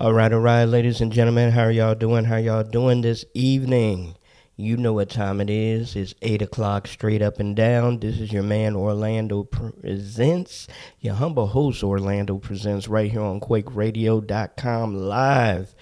All 0.00 0.14
right, 0.14 0.32
all 0.32 0.40
right, 0.40 0.64
ladies 0.64 1.02
and 1.02 1.12
gentlemen, 1.12 1.50
how 1.50 1.64
are 1.64 1.70
y'all 1.70 1.94
doing? 1.94 2.24
How 2.24 2.38
y'all 2.38 2.64
doing 2.64 3.02
this 3.02 3.26
evening? 3.34 4.16
You 4.56 4.78
know 4.78 4.94
what 4.94 5.10
time 5.10 5.42
it 5.42 5.50
is. 5.50 5.94
It's 5.94 6.14
8 6.22 6.40
o'clock 6.40 6.88
straight 6.88 7.20
up 7.20 7.38
and 7.38 7.54
down. 7.54 7.98
This 7.98 8.18
is 8.18 8.32
your 8.32 8.42
man 8.42 8.76
Orlando 8.76 9.44
Presents. 9.44 10.68
Your 11.00 11.16
humble 11.16 11.48
host 11.48 11.84
Orlando 11.84 12.38
Presents 12.38 12.88
right 12.88 13.10
here 13.10 13.20
on 13.20 13.40
KwakeRadio.com 13.40 14.96
live. 14.96 15.74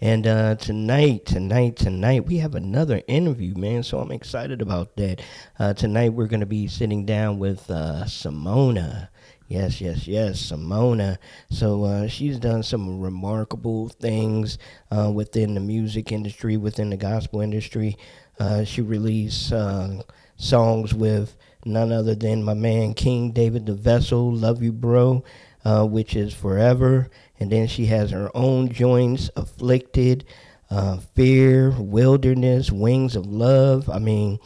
And 0.00 0.26
uh, 0.26 0.54
tonight, 0.54 1.26
tonight, 1.26 1.76
tonight, 1.76 2.24
we 2.24 2.38
have 2.38 2.54
another 2.54 3.02
interview, 3.06 3.54
man. 3.56 3.82
So 3.82 3.98
I'm 3.98 4.10
excited 4.10 4.62
about 4.62 4.96
that. 4.96 5.20
Uh, 5.58 5.74
tonight, 5.74 6.14
we're 6.14 6.28
going 6.28 6.40
to 6.40 6.46
be 6.46 6.66
sitting 6.66 7.04
down 7.04 7.38
with 7.38 7.70
uh, 7.70 8.04
Samona. 8.04 9.08
Yes, 9.48 9.80
yes, 9.80 10.08
yes, 10.08 10.50
Samona. 10.50 11.18
So 11.50 11.84
uh, 11.84 12.08
she's 12.08 12.38
done 12.38 12.62
some 12.64 13.00
remarkable 13.00 13.88
things 13.88 14.58
uh, 14.90 15.10
within 15.14 15.54
the 15.54 15.60
music 15.60 16.10
industry, 16.10 16.56
within 16.56 16.90
the 16.90 16.96
gospel 16.96 17.40
industry. 17.40 17.96
Uh, 18.40 18.64
she 18.64 18.82
released 18.82 19.52
uh, 19.52 20.02
songs 20.36 20.92
with 20.92 21.36
none 21.64 21.92
other 21.92 22.14
than 22.14 22.42
my 22.42 22.54
man 22.54 22.92
King 22.94 23.30
David 23.30 23.66
the 23.66 23.74
Vessel, 23.74 24.32
Love 24.32 24.62
You 24.62 24.72
Bro, 24.72 25.22
uh, 25.64 25.86
which 25.86 26.16
is 26.16 26.34
forever. 26.34 27.08
And 27.38 27.50
then 27.52 27.68
she 27.68 27.86
has 27.86 28.10
her 28.10 28.30
own 28.34 28.68
joints, 28.70 29.30
Afflicted, 29.36 30.24
uh, 30.70 30.96
Fear, 31.14 31.70
Wilderness, 31.78 32.72
Wings 32.72 33.14
of 33.14 33.26
Love. 33.26 33.88
I 33.88 34.00
mean, 34.00 34.40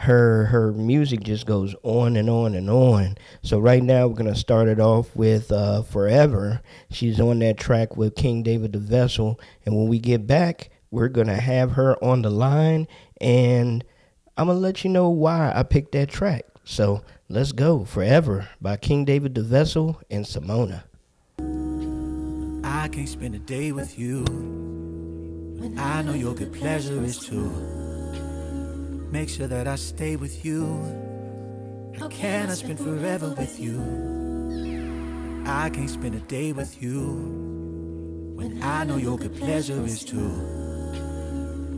her 0.00 0.46
her 0.46 0.72
music 0.72 1.20
just 1.20 1.44
goes 1.44 1.74
on 1.82 2.16
and 2.16 2.30
on 2.30 2.54
and 2.54 2.70
on. 2.70 3.18
So 3.42 3.58
right 3.58 3.82
now 3.82 4.06
we're 4.06 4.14
gonna 4.14 4.34
start 4.34 4.68
it 4.68 4.80
off 4.80 5.14
with 5.14 5.52
uh, 5.52 5.82
"Forever." 5.82 6.62
She's 6.90 7.20
on 7.20 7.40
that 7.40 7.58
track 7.58 7.96
with 7.96 8.14
King 8.14 8.42
David 8.42 8.72
the 8.72 8.78
Vessel, 8.78 9.38
and 9.66 9.76
when 9.76 9.88
we 9.88 9.98
get 9.98 10.26
back, 10.26 10.70
we're 10.90 11.08
gonna 11.08 11.40
have 11.40 11.72
her 11.72 12.02
on 12.02 12.22
the 12.22 12.30
line, 12.30 12.88
and 13.20 13.84
I'm 14.36 14.46
gonna 14.46 14.58
let 14.58 14.84
you 14.84 14.90
know 14.90 15.10
why 15.10 15.52
I 15.54 15.62
picked 15.62 15.92
that 15.92 16.08
track. 16.08 16.44
So 16.64 17.02
let's 17.28 17.52
go, 17.52 17.84
"Forever" 17.84 18.48
by 18.60 18.78
King 18.78 19.04
David 19.04 19.34
the 19.34 19.42
Vessel 19.42 20.00
and 20.10 20.24
Samona. 20.24 20.84
I 22.64 22.88
can't 22.88 23.08
spend 23.08 23.34
a 23.34 23.38
day 23.38 23.72
with 23.72 23.98
you 23.98 24.24
I 25.76 26.00
know 26.02 26.14
your 26.14 26.34
good 26.34 26.54
pleasure 26.54 27.02
is 27.04 27.18
too. 27.18 27.89
Make 29.10 29.28
sure 29.28 29.48
that 29.48 29.66
I 29.66 29.74
stay 29.74 30.14
with 30.14 30.44
you. 30.44 30.62
How 31.98 32.06
can 32.08 32.48
I 32.48 32.54
spend 32.54 32.78
forever 32.78 33.34
with 33.36 33.58
you? 33.58 33.80
I 35.46 35.68
can't 35.70 35.90
spend 35.90 36.14
a 36.14 36.20
day 36.20 36.52
with 36.52 36.80
you 36.80 38.32
when 38.36 38.62
I 38.62 38.84
know 38.84 38.98
your 38.98 39.18
good 39.18 39.34
pleasure 39.34 39.84
is 39.84 40.04
too. 40.04 40.30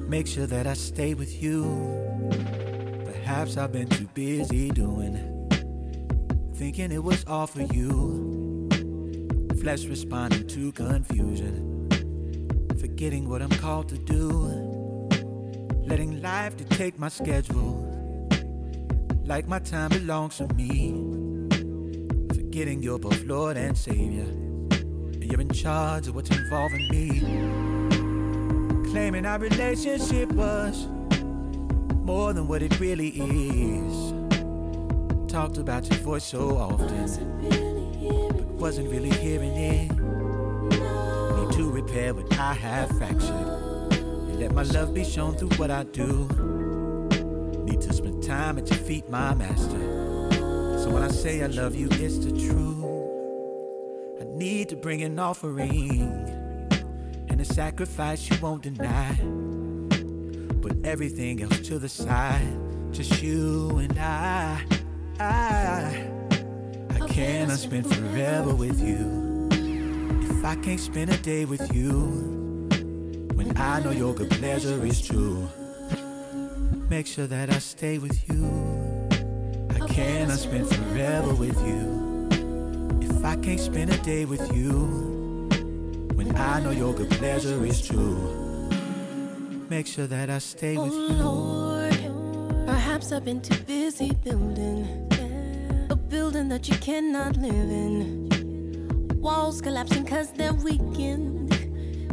Make 0.09 0.27
sure 0.27 0.47
that 0.47 0.67
I 0.67 0.75
stay 0.75 1.15
with 1.15 1.43
you. 1.43 1.65
Perhaps 3.07 3.57
I've 3.57 3.73
been 3.73 3.89
too 3.89 4.09
busy 4.13 4.69
doing, 4.69 5.17
thinking 6.57 6.93
it 6.93 7.03
was 7.03 7.25
all 7.27 7.47
for 7.47 7.63
you. 7.63 8.69
Flesh 9.63 9.87
responding 9.87 10.47
to 10.49 10.71
confusion, 10.73 11.89
forgetting 12.79 13.27
what 13.27 13.41
I'm 13.41 13.49
called 13.49 13.89
to 13.89 13.97
do. 13.97 14.72
Letting 15.85 16.23
life 16.23 16.57
dictate 16.57 16.99
my 16.99 17.09
schedule. 17.09 17.89
Like 19.25 19.47
my 19.47 19.59
time 19.59 19.91
belongs 19.91 20.39
to 20.39 20.47
me. 20.55 20.93
Forgetting 22.29 22.83
you're 22.83 22.99
both 22.99 23.23
Lord 23.25 23.57
and 23.57 23.77
Savior. 23.77 24.25
And 24.25 25.25
you're 25.25 25.41
in 25.41 25.51
charge 25.51 26.07
of 26.09 26.15
what's 26.15 26.31
involving 26.31 26.89
me. 26.89 27.21
Claiming 28.91 29.27
our 29.27 29.39
relationship 29.39 30.31
was 30.33 30.87
more 32.05 32.33
than 32.33 32.47
what 32.49 32.63
it 32.63 32.79
really 32.81 33.09
is. 33.09 34.13
Talked 35.31 35.59
about 35.59 35.89
your 35.91 35.99
voice 36.01 36.25
so 36.25 36.59
often, 36.59 37.07
but 38.37 38.47
wasn't 38.61 38.91
really 38.91 39.11
hearing 39.11 39.53
it. 39.53 39.91
Need 39.91 41.53
to 41.57 41.71
repair 41.71 42.13
what 42.15 42.37
I 42.39 42.53
have 42.55 42.91
fractured. 42.99 43.62
Let 44.43 44.55
my 44.55 44.63
love 44.65 44.93
be 44.93 45.05
shown 45.05 45.37
through 45.37 45.51
what 45.51 45.71
I 45.71 45.85
do. 45.85 46.27
Need 47.65 47.81
to 47.81 47.93
spend 47.93 48.25
time 48.25 48.59
at 48.59 48.69
your 48.69 48.79
feet, 48.81 49.09
my 49.09 49.33
master. 49.35 49.79
So 50.83 50.91
when 50.91 51.05
I 51.05 51.09
say 51.13 51.45
I 51.45 51.47
love 51.47 51.77
you, 51.77 51.87
it's 51.93 52.19
the 52.19 52.33
truth. 52.33 52.83
I 54.21 54.25
need 54.37 54.69
to 54.71 54.75
bring 54.75 55.03
an 55.03 55.17
offering 55.21 56.01
and 57.29 57.41
a 57.41 57.45
sacrifice 57.45 58.29
you 58.29 58.37
won't 58.43 58.65
deny. 58.65 59.15
Put 60.61 60.85
everything 60.85 61.41
else 61.41 61.61
to 61.69 61.79
the 61.79 61.89
side, 61.89 62.59
just 62.91 63.23
you 63.23 63.79
and 63.79 63.97
I. 63.97 64.61
I, 65.21 66.11
I 66.91 67.07
cannot 67.07 67.59
spend 67.59 67.87
forever 67.95 68.53
with 68.53 68.81
you 68.81 69.49
if 70.21 70.45
I 70.45 70.57
can't 70.57 70.81
spend 70.81 71.13
a 71.13 71.17
day 71.19 71.45
with 71.45 71.73
you. 71.73 72.32
When 73.43 73.57
I 73.57 73.81
know 73.81 73.91
your 73.91 74.15
good 74.15 74.31
pleasure 74.31 74.87
is 74.87 75.01
true, 75.05 75.49
make 76.89 77.09
sure 77.09 77.27
that 77.27 77.51
I 77.51 77.59
stay 77.59 77.99
with 77.99 78.17
you. 78.31 79.09
I 79.71 79.85
cannot 79.89 80.39
spend 80.39 80.69
forever 80.69 81.35
with 81.35 81.59
you 81.67 82.29
if 83.01 83.25
I 83.25 83.35
can't 83.35 83.59
spend 83.59 83.93
a 83.93 83.99
day 83.99 84.27
with 84.27 84.55
you. 84.55 85.49
When 86.15 86.37
I 86.37 86.61
know 86.61 86.71
your 86.71 86.95
good 86.95 87.11
pleasure 87.11 87.67
is 87.67 87.85
true, 87.85 88.71
make 89.69 89.89
sure 89.89 90.07
that 90.07 90.31
I 90.31 90.39
stay 90.39 90.77
with 90.77 90.93
oh 90.93 91.09
you. 91.09 92.05
Lord, 92.05 92.67
perhaps 92.69 93.11
I've 93.11 93.25
been 93.25 93.41
too 93.41 93.61
busy 93.65 94.13
building 94.25 95.09
a 95.91 95.97
building 95.97 96.49
that 96.51 96.69
you 96.69 96.77
cannot 96.77 97.37
live 97.39 97.53
in. 97.53 98.29
Walls 99.21 99.61
collapsing 99.61 100.07
cause 100.07 100.33
they're 100.33 100.55
weakened 100.55 101.43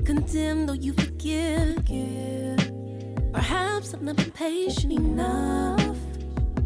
condemned 0.09 0.67
though 0.67 0.73
you 0.73 0.91
forgive. 1.19 2.71
Perhaps 3.33 3.93
I've 3.93 4.01
not 4.01 4.15
been 4.15 4.31
patient 4.31 4.93
enough. 4.93 5.97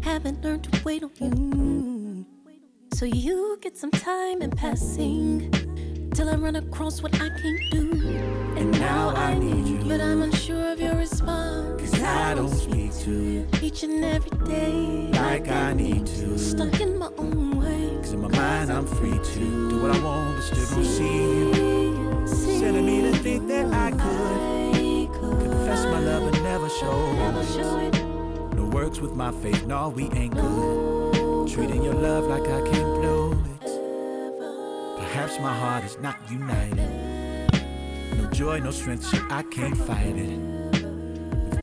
Haven't 0.02 0.44
learned 0.44 0.64
to 0.64 0.84
wait 0.84 1.02
on 1.02 1.10
you. 1.20 2.26
So 2.94 3.04
you 3.04 3.58
get 3.60 3.76
some 3.76 3.90
time 3.90 4.42
in 4.42 4.50
passing 4.50 5.50
till 6.14 6.28
I 6.28 6.36
run 6.36 6.54
across 6.54 7.02
what 7.02 7.14
I 7.16 7.30
can't 7.30 7.70
do. 7.72 7.90
And 8.56 8.70
now 8.78 9.08
I 9.08 9.34
need 9.34 9.66
you. 9.66 9.88
But 9.88 10.00
I'm 10.00 10.22
unsure 10.22 10.72
of 10.72 10.80
your 10.80 10.94
response. 10.94 11.80
Cause 11.80 12.00
I 12.00 12.34
don't 12.34 12.48
speak 12.48 12.94
to 13.00 13.10
you 13.10 13.48
each 13.60 13.82
and 13.82 14.04
every 14.04 14.30
day. 14.46 15.10
like 15.14 15.48
I 15.48 15.72
need 15.74 16.06
to. 16.06 16.38
Stuck 16.38 16.80
in 16.80 16.96
my 16.96 17.10
own 17.18 17.58
way. 17.58 17.96
Cause 18.02 18.12
in 18.12 18.20
my 18.20 18.28
mind 18.28 18.70
I'm 18.70 18.86
free 18.86 19.18
to 19.18 19.68
do 19.70 19.82
what 19.82 19.90
I 19.90 20.00
want, 20.00 20.36
but 20.36 20.42
still 20.42 20.76
don't 20.76 20.84
see 20.84 21.04
you. 21.04 21.74
Silly 22.26 22.80
me 22.80 23.02
to 23.02 23.12
think 23.18 23.48
that 23.48 23.66
I 23.66 23.90
could 23.90 23.93
confess 23.93 23.93
my 23.93 23.93
love 26.82 27.16
never 27.16 27.44
show. 27.44 27.90
No 28.54 28.64
works 28.66 29.00
with 29.00 29.12
my 29.12 29.30
faith, 29.32 29.66
no, 29.66 29.88
we 29.90 30.04
ain't 30.10 30.34
good. 30.34 31.48
Treating 31.48 31.82
your 31.82 31.94
love 31.94 32.24
like 32.26 32.42
I 32.42 32.60
can't 32.70 33.00
blow 33.00 33.32
it. 33.32 34.98
Perhaps 34.98 35.38
my 35.38 35.54
heart 35.54 35.84
is 35.84 35.98
not 36.00 36.16
united. 36.30 36.90
No 38.16 38.30
joy, 38.30 38.58
no 38.60 38.70
strength, 38.70 39.04
so 39.04 39.18
I 39.30 39.42
can't 39.44 39.76
fight 39.76 40.16
it. 40.16 41.60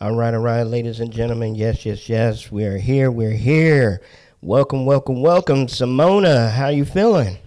All 0.00 0.14
right, 0.14 0.34
all 0.34 0.40
right, 0.40 0.62
ladies 0.62 1.00
and 1.00 1.12
gentlemen. 1.12 1.54
Yes, 1.54 1.86
yes, 1.86 2.08
yes. 2.08 2.50
We're 2.50 2.78
here. 2.78 3.10
We're 3.10 3.30
here. 3.30 4.00
Welcome, 4.40 4.84
welcome, 4.84 5.22
welcome, 5.22 5.66
Samona. 5.66 6.50
How 6.50 6.68
you 6.68 6.84
feeling? 6.84 7.38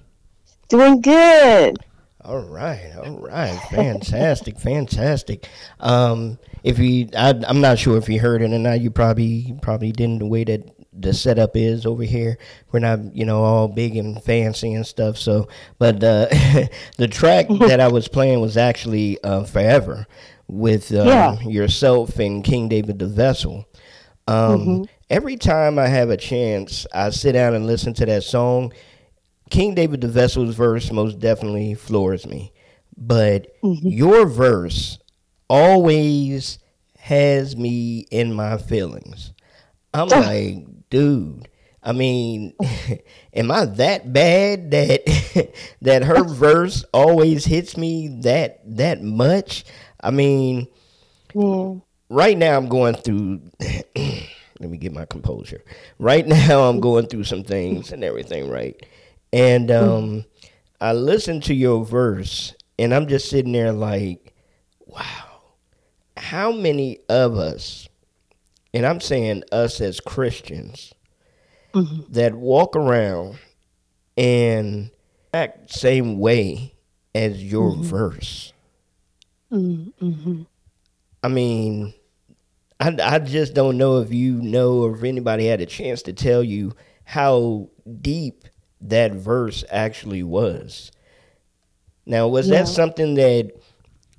Doing 0.70 1.02
good. 1.02 1.78
All 2.26 2.40
right, 2.40 2.92
all 2.98 3.20
right, 3.20 3.56
fantastic, 3.70 4.60
fantastic. 4.60 5.48
Um, 5.80 6.40
if 6.64 6.80
you, 6.80 7.08
I, 7.16 7.40
I'm 7.48 7.62
not 7.62 7.78
sure 7.78 7.98
if 7.98 8.10
you 8.10 8.20
heard 8.20 8.42
it 8.42 8.52
or 8.52 8.58
not. 8.58 8.82
You 8.82 8.90
probably 8.90 9.56
probably 9.62 9.92
didn't. 9.92 10.20
The 10.20 10.26
way 10.26 10.44
that 10.46 10.72
the 10.92 11.14
setup 11.14 11.56
is 11.56 11.86
over 11.86 12.02
here, 12.04 12.40
we're 12.72 12.80
not, 12.80 13.16
you 13.16 13.26
know, 13.26 13.44
all 13.44 13.68
big 13.68 13.96
and 13.96 14.24
fancy 14.24 14.74
and 14.74 14.88
stuff. 14.88 15.18
So, 15.18 15.48
but 15.78 16.04
uh, 16.04 16.26
the 16.98 17.08
track 17.08 17.46
that 17.60 17.80
I 17.80 17.90
was 17.90 18.08
playing 18.08 18.42
was 18.42 18.58
actually 18.58 19.24
uh, 19.24 19.44
"Forever" 19.44 20.08
with 20.48 20.92
um, 20.96 21.08
Yeah. 21.08 21.40
yourself 21.42 22.18
and 22.18 22.44
King 22.44 22.70
David 22.70 22.98
the 22.98 23.08
Vessel. 23.08 23.68
Um, 24.28 24.88
Every 25.08 25.38
time 25.38 25.78
I 25.78 25.86
have 25.86 26.10
a 26.10 26.18
chance, 26.18 26.88
I 26.92 27.12
sit 27.12 27.34
down 27.34 27.54
and 27.54 27.68
listen 27.68 27.94
to 27.94 28.08
that 28.08 28.24
song. 28.24 28.74
King 29.50 29.76
David 29.76 30.02
the 30.02 30.08
Vessel's 30.08 30.56
verse 30.56 30.92
most 30.92 31.20
definitely 31.20 31.76
floors 31.76 32.26
me, 32.26 32.52
but 32.98 33.48
mm-hmm. 33.62 33.88
your 33.88 34.26
verse 34.26 35.00
always 35.50 36.60
has 36.98 37.56
me 37.56 38.08
in 38.12 38.34
my 38.34 38.58
feelings. 38.58 39.34
I'm 39.94 40.08
like, 40.08 40.66
dude, 40.90 41.48
I 41.84 41.92
mean, 41.92 42.54
am 43.34 43.52
I 43.52 43.66
that 43.66 44.12
bad 44.12 44.72
that 44.72 45.54
that 45.82 46.04
her 46.04 46.24
verse 46.28 46.84
always 46.92 47.46
hits 47.46 47.78
me 47.78 48.20
that 48.22 48.62
that 48.78 49.04
much? 49.04 49.66
I 50.02 50.10
mean, 50.10 50.68
yeah. 51.34 51.76
right 52.10 52.38
now 52.38 52.58
I'm 52.58 52.68
going 52.68 52.96
through 52.96 53.42
let 54.60 54.70
me 54.70 54.78
get 54.78 54.94
my 54.94 55.06
composure. 55.06 55.64
Right 56.00 56.26
now 56.28 56.64
I'm 56.64 56.76
mm-hmm. 56.76 56.80
going 56.80 57.08
through 57.08 57.26
some 57.26 57.44
things 57.44 57.92
and 57.92 58.04
everything, 58.04 58.50
right? 58.50 58.84
And 59.36 59.70
um 59.70 60.26
I 60.80 60.94
listened 60.94 61.44
to 61.44 61.54
your 61.54 61.86
verse 61.86 62.54
and 62.80 62.94
I'm 62.94 63.08
just 63.08 63.30
sitting 63.30 63.52
there 63.52 63.72
like, 63.72 64.34
wow, 64.86 65.42
how 66.18 66.52
many 66.52 67.00
of 67.10 67.38
us, 67.38 67.88
and 68.74 68.86
I'm 68.86 69.00
saying 69.00 69.44
us 69.52 69.80
as 69.82 70.00
Christians, 70.00 70.94
mm-hmm. 71.74 72.12
that 72.14 72.36
walk 72.36 72.76
around 72.76 73.38
and 74.18 74.92
act 75.34 75.72
same 75.72 76.20
way 76.20 76.74
as 77.14 77.44
your 77.44 77.72
mm-hmm. 77.72 77.84
verse? 77.84 78.54
Mm-hmm. 79.52 80.44
I 81.24 81.28
mean, 81.28 81.94
I, 82.80 82.96
I 83.02 83.20
just 83.20 83.54
don't 83.54 83.78
know 83.78 84.00
if 84.00 84.14
you 84.14 84.42
know 84.42 84.84
or 84.84 84.96
if 84.96 85.04
anybody 85.04 85.48
had 85.48 85.62
a 85.62 85.66
chance 85.66 86.02
to 86.04 86.14
tell 86.14 86.44
you 86.44 86.74
how 87.04 87.70
deep 88.02 88.45
that 88.90 89.14
verse 89.14 89.64
actually 89.70 90.24
was. 90.24 90.92
Now, 92.06 92.28
was 92.28 92.48
yeah. 92.48 92.60
that 92.60 92.68
something 92.68 93.16
that 93.16 93.52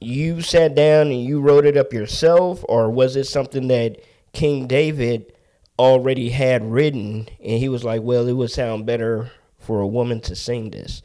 you 0.00 0.42
sat 0.42 0.74
down 0.74 1.08
and 1.08 1.24
you 1.24 1.40
wrote 1.40 1.64
it 1.64 1.76
up 1.76 1.92
yourself, 1.92 2.64
or 2.68 2.90
was 2.90 3.16
it 3.16 3.24
something 3.24 3.68
that 3.68 4.00
King 4.32 4.66
David 4.66 5.32
already 5.78 6.30
had 6.30 6.70
written 6.70 7.28
and 7.40 7.58
he 7.58 7.68
was 7.68 7.84
like, 7.84 8.02
well, 8.02 8.26
it 8.26 8.32
would 8.32 8.50
sound 8.50 8.86
better 8.86 9.30
for 9.58 9.80
a 9.80 9.86
woman 9.86 10.20
to 10.22 10.34
sing 10.34 10.70
this? 10.70 11.02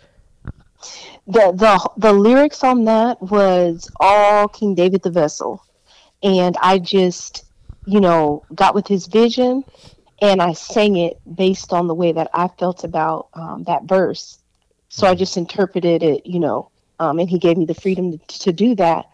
The, 1.28 1.52
the 1.52 1.90
the 1.98 2.14
lyrics 2.14 2.64
on 2.64 2.86
that 2.86 3.22
was 3.22 3.90
all 4.00 4.48
King 4.48 4.74
David 4.74 5.04
the 5.04 5.12
Vessel, 5.12 5.64
and 6.24 6.57
I 6.62 6.80
just 6.80 7.46
you 7.86 8.02
know 8.02 8.44
got 8.56 8.74
with 8.74 8.88
his 8.88 9.06
vision, 9.06 9.64
and 10.21 10.41
I 10.41 10.53
sang 10.53 10.95
it 10.97 11.19
based 11.35 11.73
on 11.73 11.88
the 11.88 11.95
way 11.95 12.12
that 12.12 12.29
I 12.33 12.47
felt 12.47 12.83
about 12.83 13.29
um, 13.33 13.63
that 13.63 13.83
verse. 13.83 14.38
So 14.89 15.07
I 15.07 15.12
mm-hmm. 15.12 15.19
just 15.19 15.38
interpreted 15.38 16.03
it, 16.03 16.25
you 16.25 16.39
know, 16.39 16.69
um, 17.00 17.19
and 17.19 17.29
he 17.29 17.39
gave 17.39 17.57
me 17.57 17.65
the 17.65 17.73
freedom 17.73 18.19
to, 18.19 18.39
to, 18.39 18.53
do 18.53 18.75
that. 18.75 19.09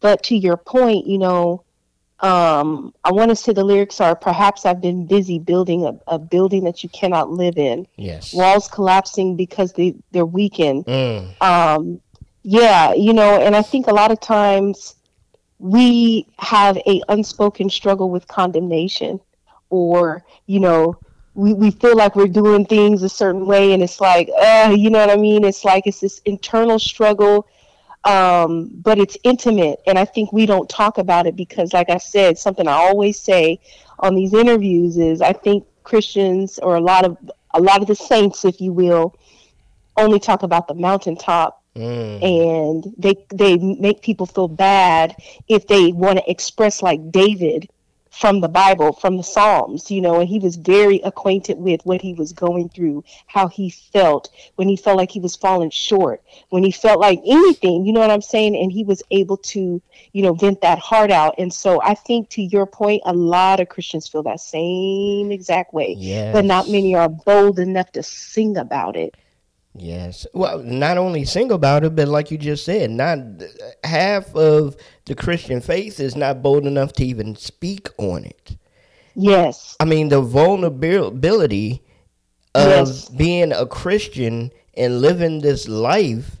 But 0.00 0.22
to 0.24 0.36
your 0.36 0.56
point, 0.56 1.06
you 1.06 1.18
know, 1.18 1.64
um, 2.20 2.94
I 3.02 3.10
want 3.10 3.30
to 3.30 3.36
say 3.36 3.52
the 3.52 3.64
lyrics 3.64 4.00
are 4.00 4.14
perhaps 4.14 4.64
I've 4.64 4.80
been 4.80 5.06
busy 5.06 5.40
building 5.40 5.84
a, 5.84 5.98
a, 6.06 6.18
building 6.20 6.62
that 6.64 6.84
you 6.84 6.88
cannot 6.90 7.30
live 7.30 7.58
in. 7.58 7.88
Yes. 7.96 8.32
Walls 8.32 8.68
collapsing 8.68 9.34
because 9.34 9.72
they, 9.72 9.96
they're 10.12 10.24
weakened. 10.24 10.84
Mm. 10.84 11.42
Um, 11.42 12.00
yeah, 12.44 12.94
you 12.94 13.12
know, 13.12 13.40
and 13.40 13.56
I 13.56 13.62
think 13.62 13.88
a 13.88 13.94
lot 13.94 14.12
of 14.12 14.20
times 14.20 14.94
we 15.58 16.26
have 16.38 16.76
a 16.76 17.02
unspoken 17.08 17.70
struggle 17.70 18.10
with 18.10 18.28
condemnation 18.28 19.20
or, 19.72 20.24
you 20.46 20.60
know, 20.60 20.98
we, 21.34 21.54
we 21.54 21.70
feel 21.70 21.96
like 21.96 22.14
we're 22.14 22.26
doing 22.26 22.66
things 22.66 23.02
a 23.02 23.08
certain 23.08 23.46
way 23.46 23.72
and 23.72 23.82
it's 23.82 24.00
like 24.00 24.28
uh, 24.38 24.74
you 24.76 24.90
know 24.90 24.98
what 24.98 25.10
i 25.10 25.16
mean 25.16 25.44
it's 25.44 25.64
like 25.64 25.86
it's 25.86 26.00
this 26.00 26.20
internal 26.24 26.78
struggle 26.78 27.46
um, 28.04 28.68
but 28.82 28.98
it's 28.98 29.16
intimate 29.24 29.80
and 29.86 29.98
i 29.98 30.04
think 30.04 30.32
we 30.32 30.44
don't 30.44 30.68
talk 30.68 30.98
about 30.98 31.26
it 31.26 31.36
because 31.36 31.72
like 31.72 31.88
i 31.88 31.98
said 31.98 32.36
something 32.36 32.68
i 32.68 32.72
always 32.72 33.18
say 33.18 33.58
on 34.00 34.14
these 34.14 34.34
interviews 34.34 34.98
is 34.98 35.22
i 35.22 35.32
think 35.32 35.64
christians 35.84 36.58
or 36.58 36.76
a 36.76 36.80
lot 36.80 37.04
of 37.04 37.16
a 37.54 37.60
lot 37.60 37.80
of 37.80 37.86
the 37.86 37.94
saints 37.94 38.44
if 38.44 38.60
you 38.60 38.72
will 38.72 39.16
only 39.96 40.18
talk 40.18 40.42
about 40.42 40.68
the 40.68 40.74
mountaintop 40.74 41.62
mm. 41.76 42.22
and 42.22 42.94
they 42.98 43.14
they 43.32 43.56
make 43.56 44.02
people 44.02 44.26
feel 44.26 44.48
bad 44.48 45.14
if 45.48 45.66
they 45.66 45.92
want 45.92 46.18
to 46.18 46.30
express 46.30 46.82
like 46.82 47.10
david 47.10 47.68
from 48.12 48.42
the 48.42 48.48
Bible, 48.48 48.92
from 48.92 49.16
the 49.16 49.22
Psalms, 49.22 49.90
you 49.90 50.02
know, 50.02 50.20
and 50.20 50.28
he 50.28 50.38
was 50.38 50.56
very 50.56 51.00
acquainted 51.00 51.58
with 51.58 51.80
what 51.84 52.02
he 52.02 52.12
was 52.12 52.32
going 52.34 52.68
through, 52.68 53.02
how 53.26 53.48
he 53.48 53.70
felt 53.70 54.28
when 54.56 54.68
he 54.68 54.76
felt 54.76 54.98
like 54.98 55.10
he 55.10 55.18
was 55.18 55.34
falling 55.34 55.70
short, 55.70 56.22
when 56.50 56.62
he 56.62 56.70
felt 56.70 57.00
like 57.00 57.20
anything, 57.26 57.86
you 57.86 57.92
know 57.92 58.00
what 58.00 58.10
I'm 58.10 58.20
saying? 58.20 58.54
And 58.54 58.70
he 58.70 58.84
was 58.84 59.02
able 59.10 59.38
to, 59.38 59.80
you 60.12 60.22
know, 60.22 60.34
vent 60.34 60.60
that 60.60 60.78
heart 60.78 61.10
out. 61.10 61.36
And 61.38 61.52
so 61.52 61.80
I 61.82 61.94
think 61.94 62.28
to 62.30 62.42
your 62.42 62.66
point, 62.66 63.02
a 63.06 63.14
lot 63.14 63.60
of 63.60 63.70
Christians 63.70 64.06
feel 64.06 64.22
that 64.24 64.40
same 64.40 65.32
exact 65.32 65.72
way, 65.72 65.94
yes. 65.98 66.34
but 66.34 66.44
not 66.44 66.68
many 66.68 66.94
are 66.94 67.08
bold 67.08 67.58
enough 67.58 67.92
to 67.92 68.02
sing 68.02 68.58
about 68.58 68.94
it. 68.94 69.16
Yes. 69.74 70.26
Well, 70.34 70.58
not 70.62 70.98
only 70.98 71.24
sing 71.24 71.50
about 71.50 71.84
it, 71.84 71.96
but 71.96 72.08
like 72.08 72.30
you 72.30 72.38
just 72.38 72.64
said, 72.64 72.90
not 72.90 73.18
half 73.84 74.34
of 74.36 74.76
the 75.06 75.14
Christian 75.14 75.60
faith 75.60 75.98
is 75.98 76.14
not 76.14 76.42
bold 76.42 76.66
enough 76.66 76.92
to 76.94 77.04
even 77.04 77.36
speak 77.36 77.88
on 77.96 78.24
it. 78.24 78.56
Yes. 79.14 79.76
I 79.80 79.84
mean, 79.86 80.08
the 80.08 80.20
vulnerability 80.20 81.82
of 82.54 82.88
yes. 82.88 83.08
being 83.08 83.52
a 83.52 83.66
Christian 83.66 84.50
and 84.74 85.00
living 85.00 85.40
this 85.40 85.68
life 85.68 86.38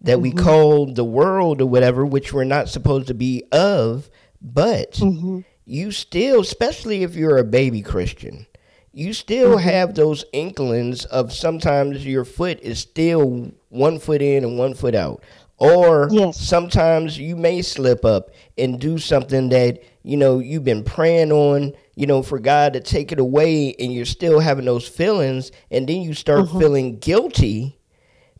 that 0.00 0.14
mm-hmm. 0.14 0.22
we 0.22 0.32
call 0.32 0.86
the 0.86 1.04
world 1.04 1.60
or 1.60 1.66
whatever, 1.66 2.04
which 2.06 2.32
we're 2.32 2.44
not 2.44 2.68
supposed 2.68 3.08
to 3.08 3.14
be 3.14 3.44
of, 3.52 4.08
but 4.40 4.92
mm-hmm. 4.92 5.40
you 5.66 5.90
still, 5.90 6.40
especially 6.40 7.02
if 7.02 7.14
you're 7.14 7.38
a 7.38 7.44
baby 7.44 7.82
Christian, 7.82 8.46
you 8.94 9.12
still 9.12 9.56
mm-hmm. 9.56 9.68
have 9.68 9.94
those 9.94 10.24
inklings 10.32 11.04
of 11.06 11.32
sometimes 11.32 12.06
your 12.06 12.24
foot 12.24 12.60
is 12.60 12.78
still 12.78 13.52
one 13.68 13.98
foot 13.98 14.22
in 14.22 14.44
and 14.44 14.56
one 14.56 14.72
foot 14.72 14.94
out. 14.94 15.22
Or 15.58 16.08
yes. 16.10 16.40
sometimes 16.40 17.18
you 17.18 17.34
may 17.36 17.60
slip 17.62 18.04
up 18.04 18.30
and 18.56 18.80
do 18.80 18.98
something 18.98 19.48
that, 19.48 19.82
you 20.04 20.16
know, 20.16 20.38
you've 20.38 20.64
been 20.64 20.84
praying 20.84 21.32
on, 21.32 21.72
you 21.96 22.06
know, 22.06 22.22
for 22.22 22.38
God 22.38 22.72
to 22.74 22.80
take 22.80 23.10
it 23.10 23.18
away 23.18 23.74
and 23.78 23.92
you're 23.92 24.04
still 24.04 24.38
having 24.38 24.64
those 24.64 24.86
feelings 24.86 25.50
and 25.70 25.88
then 25.88 26.02
you 26.02 26.14
start 26.14 26.46
mm-hmm. 26.46 26.58
feeling 26.58 26.98
guilty 26.98 27.76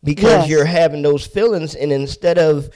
because 0.03 0.43
yes. 0.43 0.49
you're 0.49 0.65
having 0.65 1.01
those 1.01 1.25
feelings 1.25 1.75
and 1.75 1.91
instead 1.91 2.37
of 2.37 2.69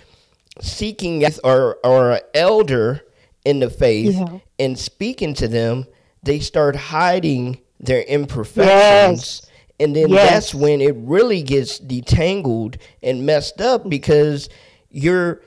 seeking 0.62 1.24
or 1.44 1.78
or 1.86 2.12
an 2.12 2.22
elder 2.34 3.02
in 3.46 3.60
the 3.60 3.70
faith 3.70 4.16
yeah. 4.16 4.40
and 4.58 4.78
speaking 4.78 5.34
to 5.34 5.48
them, 5.48 5.86
they 6.24 6.40
start 6.40 6.76
hiding 6.76 7.60
their 7.80 8.02
imperfections. 8.04 9.42
Yes. 9.42 9.46
And 9.80 9.96
then 9.96 10.10
yes. 10.10 10.30
that's 10.30 10.56
when 10.56 10.82
it 10.82 10.96
really 10.98 11.42
gets 11.42 11.80
detangled 11.80 12.78
and 13.02 13.26
messed 13.26 13.62
up 13.62 13.90
because 13.90 14.50
you're 14.90 15.42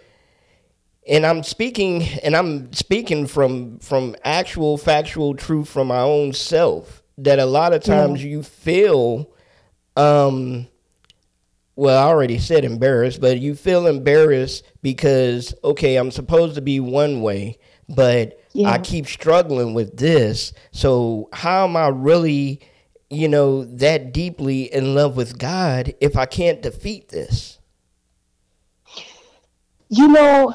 and 1.06 1.26
I'm 1.26 1.42
speaking 1.42 2.04
and 2.22 2.34
I'm 2.34 2.72
speaking 2.72 3.26
from 3.26 3.78
from 3.80 4.16
actual 4.24 4.78
factual 4.78 5.34
truth 5.34 5.68
from 5.68 5.88
my 5.88 6.00
own 6.00 6.32
self 6.32 7.02
that 7.18 7.38
a 7.38 7.44
lot 7.44 7.72
of 7.72 7.82
times 7.82 8.24
you 8.24 8.42
feel 8.42 9.30
um 9.96 10.66
well, 11.74 11.98
I 11.98 12.10
already 12.10 12.38
said 12.38 12.66
embarrassed, 12.66 13.20
but 13.20 13.40
you 13.40 13.54
feel 13.54 13.86
embarrassed 13.86 14.64
because 14.82 15.54
okay, 15.64 15.96
I'm 15.96 16.10
supposed 16.10 16.54
to 16.54 16.60
be 16.60 16.80
one 16.80 17.22
way, 17.22 17.58
but 17.88 18.41
yeah. 18.52 18.70
I 18.70 18.78
keep 18.78 19.06
struggling 19.06 19.74
with 19.74 19.96
this. 19.96 20.52
So 20.70 21.28
how 21.32 21.64
am 21.64 21.76
I 21.76 21.88
really, 21.88 22.60
you 23.10 23.28
know, 23.28 23.64
that 23.64 24.12
deeply 24.12 24.72
in 24.72 24.94
love 24.94 25.16
with 25.16 25.38
God 25.38 25.94
if 26.00 26.16
I 26.16 26.26
can't 26.26 26.62
defeat 26.62 27.08
this? 27.08 27.58
You 29.88 30.08
know, 30.08 30.54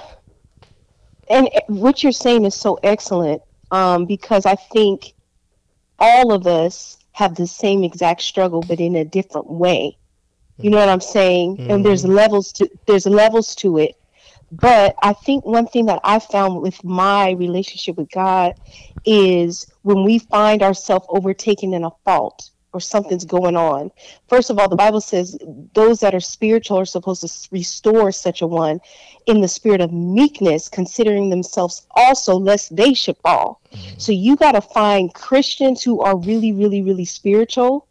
and 1.30 1.50
what 1.68 2.02
you're 2.02 2.12
saying 2.12 2.46
is 2.46 2.56
so 2.56 2.80
excellent 2.84 3.42
um, 3.72 4.06
because 4.06 4.46
I 4.46 4.56
think 4.56 5.14
all 6.00 6.32
of 6.32 6.48
us 6.48 6.98
have 7.12 7.36
the 7.36 7.48
same 7.48 7.84
exact 7.84 8.22
struggle, 8.22 8.62
but 8.62 8.80
in 8.80 8.96
a 8.96 9.06
different 9.06 9.50
way. 9.50 9.98
You 10.60 10.72
know 10.72 10.78
what 10.78 10.90
I'm 10.90 11.02
saying? 11.02 11.58
Mm-hmm. 11.58 11.72
And 11.72 11.86
there's 11.86 12.04
mm-hmm. 12.04 12.14
levels 12.14 12.52
to 12.54 12.70
there's 12.88 13.06
levels 13.06 13.56
to 13.56 13.78
it. 13.78 13.96
But 14.52 14.96
I 15.02 15.14
think 15.14 15.46
one 15.46 15.68
thing 15.68 15.88
that 15.88 16.00
I 16.04 16.20
found 16.20 16.62
with 16.62 16.84
my 16.84 17.32
relationship 17.32 17.98
with 17.98 18.10
God 18.10 18.56
is 19.06 19.68
when 19.82 20.04
we 20.04 20.20
find 20.20 20.64
ourselves 20.64 21.06
overtaken 21.10 21.74
in 21.74 21.84
a 21.84 21.92
fault 22.06 22.50
or 22.74 22.80
something's 22.80 23.26
going 23.26 23.56
on. 23.56 23.92
First 24.28 24.50
of 24.50 24.60
all, 24.60 24.70
the 24.70 24.76
Bible 24.76 25.02
says 25.02 25.38
those 25.74 26.00
that 26.02 26.14
are 26.14 26.20
spiritual 26.20 26.80
are 26.80 26.86
supposed 26.86 27.22
to 27.22 27.50
restore 27.52 28.12
such 28.12 28.42
a 28.42 28.48
one 28.48 28.80
in 29.26 29.42
the 29.42 29.48
spirit 29.48 29.82
of 29.82 29.92
meekness, 29.92 30.70
considering 30.70 31.30
themselves 31.30 31.88
also 31.96 32.36
lest 32.36 32.76
they 32.76 32.94
should 32.94 33.18
fall. 33.18 33.62
Mm-hmm. 33.72 33.98
So 33.98 34.12
you 34.12 34.36
got 34.36 34.52
to 34.54 34.62
find 34.62 35.14
Christians 35.14 35.84
who 35.84 36.02
are 36.02 36.18
really, 36.18 36.52
really, 36.54 36.82
really 36.82 37.06
spiritual 37.06 37.87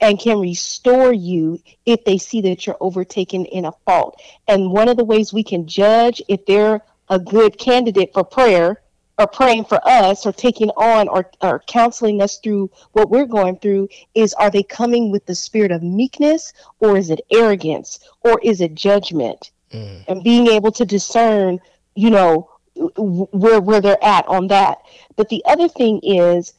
and 0.00 0.18
can 0.18 0.38
restore 0.40 1.12
you 1.12 1.60
if 1.86 2.04
they 2.04 2.18
see 2.18 2.40
that 2.42 2.66
you're 2.66 2.76
overtaken 2.80 3.44
in 3.46 3.64
a 3.64 3.72
fault. 3.84 4.20
And 4.48 4.70
one 4.72 4.88
of 4.88 4.96
the 4.96 5.04
ways 5.04 5.32
we 5.32 5.42
can 5.42 5.66
judge 5.66 6.22
if 6.28 6.46
they're 6.46 6.82
a 7.08 7.18
good 7.18 7.58
candidate 7.58 8.12
for 8.12 8.24
prayer 8.24 8.80
or 9.20 9.26
praying 9.26 9.64
for 9.64 9.78
us 9.86 10.24
or 10.24 10.32
taking 10.32 10.70
on 10.70 11.06
or, 11.08 11.30
or 11.42 11.62
counseling 11.66 12.22
us 12.22 12.38
through 12.38 12.70
what 12.92 13.10
we're 13.10 13.26
going 13.26 13.58
through 13.58 13.88
is 14.14 14.32
are 14.34 14.50
they 14.50 14.62
coming 14.62 15.10
with 15.10 15.26
the 15.26 15.34
spirit 15.34 15.70
of 15.70 15.82
meekness 15.82 16.54
or 16.78 16.96
is 16.96 17.10
it 17.10 17.20
arrogance 17.30 18.00
or 18.22 18.40
is 18.42 18.62
it 18.62 18.74
judgment 18.74 19.50
mm. 19.70 20.02
and 20.08 20.24
being 20.24 20.46
able 20.46 20.72
to 20.72 20.86
discern 20.86 21.60
you 21.94 22.08
know 22.08 22.48
where 22.96 23.60
where 23.60 23.80
they're 23.82 24.02
at 24.02 24.26
on 24.26 24.46
that 24.46 24.78
but 25.16 25.28
the 25.28 25.42
other 25.44 25.68
thing 25.68 26.00
is 26.02 26.54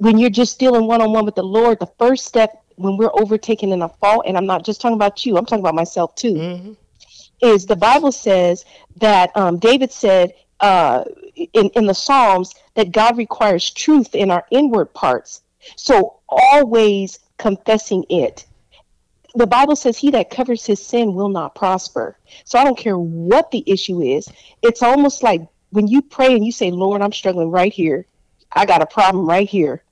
when 0.00 0.18
you're 0.18 0.30
just 0.30 0.58
dealing 0.58 0.86
one-on-one 0.86 1.24
with 1.24 1.34
the 1.34 1.42
lord 1.42 1.78
the 1.78 1.90
first 1.98 2.26
step 2.26 2.62
when 2.76 2.96
we're 2.96 3.10
overtaken 3.14 3.72
in 3.72 3.82
a 3.82 3.88
fault 3.88 4.24
and 4.26 4.36
i'm 4.36 4.46
not 4.46 4.64
just 4.64 4.80
talking 4.80 4.96
about 4.96 5.24
you 5.24 5.36
i'm 5.36 5.46
talking 5.46 5.62
about 5.62 5.74
myself 5.74 6.14
too 6.14 6.34
mm-hmm. 6.34 6.72
is 7.40 7.66
the 7.66 7.76
bible 7.76 8.12
says 8.12 8.64
that 8.96 9.34
um, 9.36 9.58
david 9.58 9.92
said 9.92 10.32
uh, 10.60 11.04
in, 11.34 11.70
in 11.70 11.86
the 11.86 11.94
Psalms 11.94 12.54
that 12.74 12.92
God 12.92 13.16
requires 13.16 13.70
truth 13.70 14.14
in 14.14 14.30
our 14.30 14.46
inward 14.50 14.92
parts. 14.94 15.42
So 15.76 16.20
always 16.28 17.18
confessing 17.38 18.04
it. 18.08 18.46
The 19.34 19.46
Bible 19.46 19.76
says, 19.76 19.96
He 19.96 20.10
that 20.10 20.30
covers 20.30 20.66
his 20.66 20.84
sin 20.84 21.14
will 21.14 21.28
not 21.28 21.54
prosper. 21.54 22.16
So 22.44 22.58
I 22.58 22.64
don't 22.64 22.78
care 22.78 22.98
what 22.98 23.50
the 23.50 23.62
issue 23.66 24.02
is. 24.02 24.28
It's 24.62 24.82
almost 24.82 25.22
like 25.22 25.42
when 25.70 25.86
you 25.86 26.02
pray 26.02 26.34
and 26.34 26.44
you 26.44 26.52
say, 26.52 26.70
Lord, 26.70 27.00
I'm 27.00 27.12
struggling 27.12 27.50
right 27.50 27.72
here. 27.72 28.06
I 28.52 28.66
got 28.66 28.82
a 28.82 28.86
problem 28.86 29.28
right 29.28 29.48
here 29.48 29.82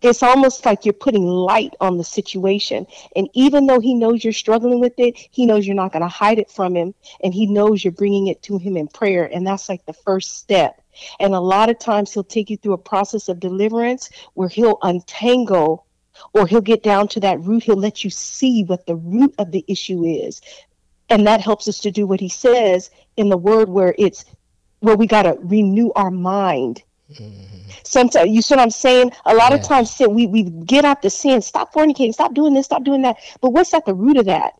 it's 0.00 0.22
almost 0.22 0.64
like 0.64 0.84
you're 0.84 0.92
putting 0.92 1.26
light 1.26 1.74
on 1.80 1.98
the 1.98 2.04
situation. 2.04 2.86
And 3.16 3.28
even 3.34 3.66
though 3.66 3.80
he 3.80 3.94
knows 3.94 4.22
you're 4.22 4.32
struggling 4.32 4.80
with 4.80 4.94
it, 4.98 5.16
he 5.30 5.46
knows 5.46 5.66
you're 5.66 5.74
not 5.74 5.92
going 5.92 6.02
to 6.02 6.08
hide 6.08 6.38
it 6.38 6.50
from 6.50 6.76
him. 6.76 6.94
And 7.22 7.34
he 7.34 7.46
knows 7.46 7.84
you're 7.84 7.92
bringing 7.92 8.28
it 8.28 8.42
to 8.44 8.58
him 8.58 8.76
in 8.76 8.88
prayer. 8.88 9.28
And 9.32 9.46
that's 9.46 9.68
like 9.68 9.84
the 9.86 9.92
first 9.92 10.38
step. 10.38 10.80
And 11.20 11.34
a 11.34 11.40
lot 11.40 11.70
of 11.70 11.78
times 11.78 12.12
he'll 12.12 12.24
take 12.24 12.50
you 12.50 12.56
through 12.56 12.74
a 12.74 12.78
process 12.78 13.28
of 13.28 13.40
deliverance 13.40 14.10
where 14.34 14.48
he'll 14.48 14.78
untangle 14.82 15.86
or 16.32 16.46
he'll 16.46 16.60
get 16.60 16.82
down 16.82 17.08
to 17.08 17.20
that 17.20 17.40
root. 17.40 17.64
He'll 17.64 17.76
let 17.76 18.04
you 18.04 18.10
see 18.10 18.64
what 18.64 18.86
the 18.86 18.96
root 18.96 19.34
of 19.38 19.52
the 19.52 19.64
issue 19.68 20.04
is. 20.04 20.40
And 21.10 21.26
that 21.26 21.40
helps 21.40 21.68
us 21.68 21.78
to 21.80 21.90
do 21.90 22.06
what 22.06 22.20
he 22.20 22.28
says 22.28 22.90
in 23.16 23.28
the 23.28 23.36
word 23.36 23.68
where 23.68 23.94
it's 23.98 24.24
where 24.80 24.96
we 24.96 25.06
got 25.06 25.22
to 25.22 25.36
renew 25.40 25.90
our 25.96 26.10
mind 26.10 26.82
Mm-hmm. 27.12 27.70
Sometimes 27.84 28.30
you 28.30 28.42
see 28.42 28.54
what 28.54 28.62
I'm 28.62 28.70
saying. 28.70 29.12
A 29.24 29.34
lot 29.34 29.54
of 29.54 29.62
times, 29.62 29.90
sin, 29.90 30.14
we 30.14 30.26
we 30.26 30.42
get 30.42 30.84
out 30.84 31.00
the 31.00 31.10
sin. 31.10 31.40
Stop 31.40 31.72
fornicating. 31.72 32.12
Stop 32.12 32.34
doing 32.34 32.52
this. 32.52 32.66
Stop 32.66 32.84
doing 32.84 33.02
that. 33.02 33.16
But 33.40 33.50
what's 33.50 33.72
at 33.72 33.86
the 33.86 33.94
root 33.94 34.18
of 34.18 34.26
that? 34.26 34.54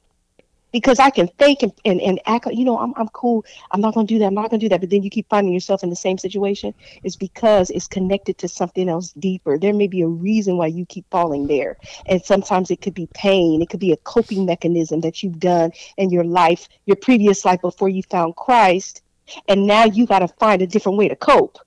Because 0.71 0.99
I 0.99 1.09
can 1.11 1.29
fake 1.39 1.63
and, 1.63 1.73
and, 1.85 2.01
and 2.01 2.21
act. 2.25 2.47
You 2.47 2.65
know, 2.65 2.79
I'm 2.79 2.95
I'm 2.97 3.09
cool. 3.09 3.45
I'm 3.71 3.83
not 3.83 3.93
gonna 3.93 4.07
do 4.07 4.19
that. 4.19 4.27
I'm 4.27 4.35
not 4.35 4.51
gonna 4.51 4.61
do 4.61 4.69
that. 4.71 4.81
But 4.81 4.89
then 4.89 5.03
you 5.03 5.11
keep 5.11 5.29
finding 5.29 5.53
yourself 5.53 5.83
in 5.83 5.91
the 5.91 5.97
same 5.97 6.17
situation. 6.17 6.73
It's 7.05 7.17
because 7.17 7.69
it's 7.69 7.87
connected 7.87 8.39
to 8.39 8.49
something 8.49 8.89
else 8.89 9.13
deeper. 9.13 9.59
There 9.59 9.75
may 9.75 9.87
be 9.87 10.01
a 10.01 10.09
reason 10.09 10.57
why 10.57 10.69
you 10.69 10.87
keep 10.87 11.05
falling 11.11 11.49
there. 11.49 11.77
And 12.07 12.25
sometimes 12.25 12.71
it 12.71 12.81
could 12.81 12.95
be 12.95 13.09
pain. 13.13 13.61
It 13.61 13.69
could 13.69 13.81
be 13.81 13.93
a 13.93 13.97
coping 13.99 14.47
mechanism 14.47 15.03
that 15.03 15.23
you've 15.23 15.39
done 15.39 15.73
in 15.99 16.09
your 16.09 16.25
life, 16.25 16.67
your 16.87 16.97
previous 16.97 17.45
life 17.45 17.61
before 17.61 17.91
you 17.91 18.03
found 18.05 18.37
Christ. 18.37 19.03
And 19.49 19.67
now 19.67 19.85
you 19.85 20.07
got 20.07 20.21
to 20.21 20.29
find 20.29 20.63
a 20.63 20.67
different 20.67 20.97
way 20.97 21.09
to 21.09 21.17
cope 21.17 21.59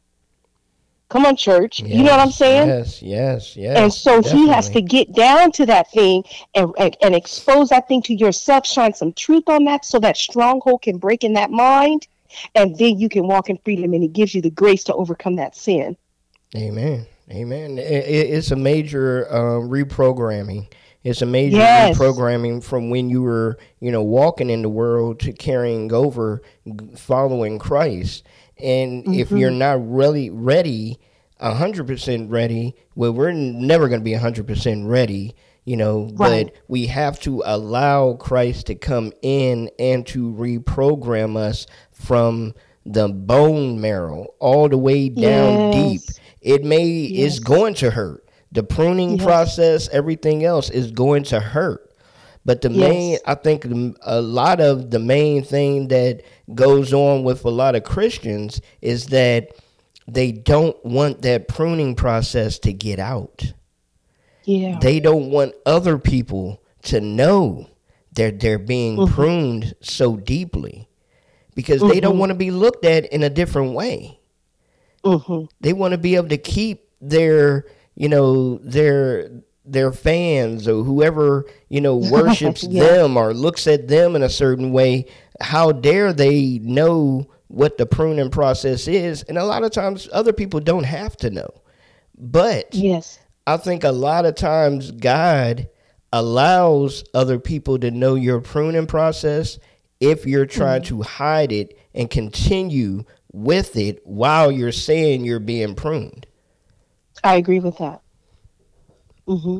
Come 1.11 1.25
on, 1.25 1.35
church. 1.35 1.81
Yes, 1.81 1.89
you 1.89 2.03
know 2.05 2.11
what 2.11 2.21
I'm 2.21 2.31
saying? 2.31 2.69
Yes, 2.69 3.01
yes, 3.01 3.57
yes. 3.57 3.77
And 3.77 3.93
so 3.93 4.21
definitely. 4.21 4.43
he 4.43 4.47
has 4.47 4.69
to 4.69 4.81
get 4.81 5.11
down 5.13 5.51
to 5.51 5.65
that 5.65 5.91
thing 5.91 6.23
and, 6.55 6.71
and, 6.79 6.95
and 7.01 7.13
expose 7.13 7.67
that 7.67 7.89
thing 7.89 8.01
to 8.03 8.15
yourself, 8.15 8.65
shine 8.65 8.93
some 8.93 9.11
truth 9.11 9.43
on 9.47 9.65
that 9.65 9.83
so 9.83 9.99
that 9.99 10.15
stronghold 10.15 10.83
can 10.83 10.97
break 10.97 11.25
in 11.25 11.33
that 11.33 11.51
mind. 11.51 12.07
And 12.55 12.77
then 12.77 12.97
you 12.97 13.09
can 13.09 13.27
walk 13.27 13.49
in 13.49 13.57
freedom 13.57 13.93
and 13.93 14.01
he 14.01 14.07
gives 14.07 14.33
you 14.33 14.41
the 14.41 14.51
grace 14.51 14.85
to 14.85 14.93
overcome 14.93 15.35
that 15.35 15.53
sin. 15.53 15.97
Amen. 16.55 17.05
Amen. 17.29 17.77
It, 17.77 18.05
it's 18.07 18.51
a 18.51 18.55
major 18.55 19.27
uh, 19.29 19.59
reprogramming. 19.59 20.71
It's 21.03 21.21
a 21.21 21.25
major 21.25 21.57
yes. 21.57 21.97
reprogramming 21.97 22.63
from 22.63 22.89
when 22.89 23.09
you 23.09 23.23
were, 23.23 23.57
you 23.79 23.91
know, 23.91 24.03
walking 24.03 24.49
in 24.49 24.61
the 24.61 24.69
world 24.69 25.19
to 25.21 25.33
carrying 25.33 25.91
over, 25.91 26.43
following 26.95 27.57
Christ. 27.57 28.23
And 28.59 29.03
mm-hmm. 29.03 29.13
if 29.15 29.31
you're 29.31 29.49
not 29.49 29.79
really 29.89 30.29
ready, 30.29 30.99
100% 31.41 32.31
ready, 32.31 32.75
well, 32.93 33.13
we're 33.13 33.31
never 33.31 33.87
going 33.89 33.99
to 33.99 34.05
be 34.05 34.11
100% 34.11 34.87
ready, 34.87 35.33
you 35.65 35.75
know, 35.75 36.09
right. 36.13 36.45
but 36.45 36.55
we 36.67 36.85
have 36.87 37.19
to 37.21 37.41
allow 37.45 38.13
Christ 38.13 38.67
to 38.67 38.75
come 38.75 39.11
in 39.23 39.71
and 39.79 40.05
to 40.07 40.31
reprogram 40.33 41.35
us 41.35 41.65
from 41.91 42.53
the 42.85 43.07
bone 43.07 43.81
marrow 43.81 44.27
all 44.39 44.69
the 44.69 44.77
way 44.77 45.09
down 45.09 45.73
yes. 45.73 46.05
deep. 46.05 46.15
It 46.41 46.63
may 46.63 46.85
yes. 46.85 47.33
is 47.33 47.39
going 47.39 47.73
to 47.75 47.91
hurt. 47.91 48.20
The 48.51 48.63
pruning 48.63 49.17
yes. 49.17 49.25
process, 49.25 49.89
everything 49.89 50.43
else 50.43 50.69
is 50.69 50.91
going 50.91 51.23
to 51.25 51.39
hurt. 51.39 51.87
But 52.43 52.61
the 52.61 52.71
yes. 52.71 52.89
main, 52.89 53.17
I 53.25 53.35
think 53.35 53.65
a 54.01 54.21
lot 54.21 54.59
of 54.59 54.89
the 54.89 54.99
main 54.99 55.43
thing 55.43 55.89
that 55.89 56.23
goes 56.53 56.91
on 56.91 57.23
with 57.23 57.45
a 57.45 57.49
lot 57.49 57.75
of 57.75 57.83
Christians 57.83 58.61
is 58.81 59.07
that 59.07 59.51
they 60.07 60.31
don't 60.31 60.83
want 60.83 61.21
that 61.21 61.47
pruning 61.47 61.95
process 61.95 62.59
to 62.59 62.73
get 62.73 62.99
out. 62.99 63.53
Yeah. 64.43 64.79
They 64.81 64.99
don't 64.99 65.29
want 65.29 65.53
other 65.65 65.97
people 65.97 66.63
to 66.83 66.99
know 66.99 67.69
that 68.13 68.39
they're 68.39 68.59
being 68.59 68.97
mm-hmm. 68.97 69.13
pruned 69.13 69.75
so 69.81 70.17
deeply 70.17 70.89
because 71.55 71.81
mm-hmm. 71.81 71.89
they 71.89 71.99
don't 71.99 72.13
mm-hmm. 72.13 72.19
want 72.19 72.29
to 72.31 72.35
be 72.35 72.51
looked 72.51 72.85
at 72.85 73.05
in 73.05 73.23
a 73.23 73.29
different 73.29 73.73
way. 73.73 74.19
Mm-hmm. 75.03 75.45
They 75.61 75.73
want 75.73 75.93
to 75.93 75.97
be 75.97 76.15
able 76.15 76.29
to 76.29 76.37
keep 76.37 76.89
their, 76.99 77.65
you 77.95 78.09
know, 78.09 78.57
their 78.59 79.29
their 79.65 79.91
fans 79.91 80.67
or 80.67 80.83
whoever 80.83 81.45
you 81.69 81.81
know 81.81 81.95
worships 82.11 82.63
yeah. 82.63 82.83
them 82.83 83.17
or 83.17 83.33
looks 83.33 83.67
at 83.67 83.87
them 83.87 84.15
in 84.15 84.23
a 84.23 84.29
certain 84.29 84.71
way 84.71 85.05
how 85.39 85.71
dare 85.71 86.13
they 86.13 86.59
know 86.59 87.27
what 87.47 87.77
the 87.77 87.85
pruning 87.85 88.29
process 88.29 88.87
is 88.87 89.23
and 89.23 89.37
a 89.37 89.45
lot 89.45 89.63
of 89.63 89.71
times 89.71 90.09
other 90.11 90.33
people 90.33 90.59
don't 90.59 90.83
have 90.83 91.15
to 91.15 91.29
know 91.29 91.49
but 92.17 92.73
yes 92.73 93.19
i 93.45 93.55
think 93.55 93.83
a 93.83 93.91
lot 93.91 94.25
of 94.25 94.35
times 94.35 94.91
god 94.91 95.67
allows 96.13 97.03
other 97.13 97.39
people 97.39 97.77
to 97.77 97.91
know 97.91 98.15
your 98.15 98.41
pruning 98.41 98.87
process 98.87 99.59
if 99.99 100.25
you're 100.25 100.45
trying 100.45 100.81
mm-hmm. 100.81 100.97
to 100.97 101.03
hide 101.03 101.51
it 101.51 101.77
and 101.93 102.09
continue 102.09 103.03
with 103.31 103.77
it 103.77 104.01
while 104.05 104.51
you're 104.51 104.71
saying 104.71 105.23
you're 105.23 105.39
being 105.39 105.75
pruned 105.75 106.25
i 107.23 107.35
agree 107.35 107.59
with 107.59 107.77
that 107.77 108.01
Mm-hmm. 109.27 109.59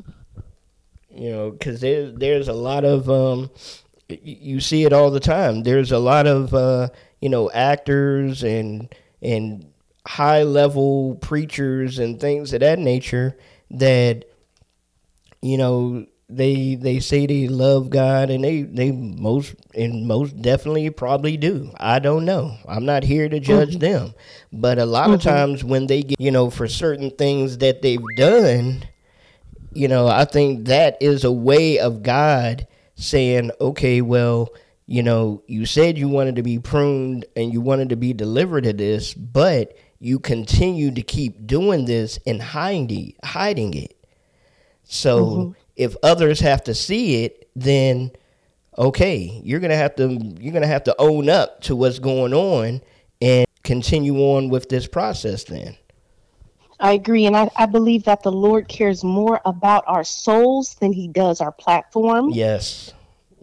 You 1.13 1.31
know, 1.31 1.51
because 1.51 1.81
there's 1.81 2.13
there's 2.15 2.47
a 2.47 2.53
lot 2.53 2.83
of 2.83 3.09
um, 3.09 3.51
you 4.09 4.59
see 4.59 4.83
it 4.85 4.93
all 4.93 5.11
the 5.11 5.19
time. 5.19 5.63
There's 5.63 5.91
a 5.91 5.99
lot 5.99 6.27
of 6.27 6.53
uh, 6.53 6.89
you 7.21 7.29
know 7.29 7.49
actors 7.51 8.43
and 8.43 8.93
and 9.21 9.71
high 10.05 10.43
level 10.43 11.15
preachers 11.15 11.99
and 11.99 12.19
things 12.19 12.53
of 12.53 12.61
that 12.61 12.79
nature 12.79 13.37
that 13.71 14.25
you 15.41 15.57
know 15.57 16.05
they 16.35 16.75
they 16.75 16.99
say 16.99 17.25
they 17.25 17.47
love 17.47 17.89
God 17.89 18.29
and 18.29 18.43
they 18.43 18.61
they 18.61 18.91
most 18.91 19.55
and 19.75 20.07
most 20.07 20.41
definitely 20.41 20.89
probably 20.89 21.37
do. 21.37 21.71
I 21.77 21.99
don't 21.99 22.25
know. 22.25 22.55
I'm 22.67 22.85
not 22.85 23.03
here 23.03 23.29
to 23.29 23.39
judge 23.39 23.71
mm-hmm. 23.71 23.79
them, 23.79 24.13
but 24.51 24.79
a 24.79 24.85
lot 24.85 25.05
mm-hmm. 25.05 25.13
of 25.15 25.21
times 25.21 25.63
when 25.63 25.87
they 25.87 26.03
get 26.03 26.19
you 26.19 26.31
know 26.31 26.49
for 26.49 26.67
certain 26.67 27.11
things 27.11 27.59
that 27.59 27.81
they've 27.81 27.99
done 28.15 28.83
you 29.73 29.87
know, 29.87 30.07
I 30.07 30.25
think 30.25 30.65
that 30.67 30.97
is 31.01 31.23
a 31.23 31.31
way 31.31 31.79
of 31.79 32.03
God 32.03 32.67
saying, 32.95 33.51
okay, 33.59 34.01
well, 34.01 34.49
you 34.85 35.03
know, 35.03 35.43
you 35.47 35.65
said 35.65 35.97
you 35.97 36.09
wanted 36.09 36.35
to 36.35 36.43
be 36.43 36.59
pruned 36.59 37.25
and 37.35 37.53
you 37.53 37.61
wanted 37.61 37.89
to 37.89 37.95
be 37.95 38.13
delivered 38.13 38.65
of 38.65 38.77
this, 38.77 39.13
but 39.13 39.77
you 39.99 40.19
continue 40.19 40.91
to 40.91 41.01
keep 41.01 41.47
doing 41.47 41.85
this 41.85 42.19
and 42.25 42.41
hiding 42.41 43.13
hiding 43.23 43.73
it. 43.75 43.95
So 44.83 45.25
mm-hmm. 45.25 45.51
If 45.81 45.95
others 46.03 46.39
have 46.39 46.63
to 46.65 46.75
see 46.75 47.23
it, 47.23 47.49
then 47.55 48.11
okay, 48.77 49.41
you're 49.43 49.59
gonna 49.59 49.75
have 49.75 49.95
to 49.95 50.09
you're 50.39 50.53
gonna 50.53 50.67
have 50.67 50.83
to 50.83 50.95
own 50.99 51.27
up 51.27 51.61
to 51.61 51.75
what's 51.75 51.97
going 51.97 52.35
on 52.35 52.81
and 53.19 53.47
continue 53.63 54.17
on 54.17 54.49
with 54.49 54.69
this 54.69 54.85
process 54.85 55.43
then. 55.43 55.75
I 56.79 56.93
agree. 56.93 57.25
And 57.25 57.35
I, 57.35 57.49
I 57.55 57.65
believe 57.65 58.03
that 58.03 58.21
the 58.21 58.31
Lord 58.31 58.67
cares 58.67 59.03
more 59.03 59.41
about 59.45 59.83
our 59.87 60.03
souls 60.03 60.75
than 60.75 60.93
he 60.93 61.07
does 61.07 61.41
our 61.41 61.51
platform. 61.51 62.29
Yes. 62.29 62.93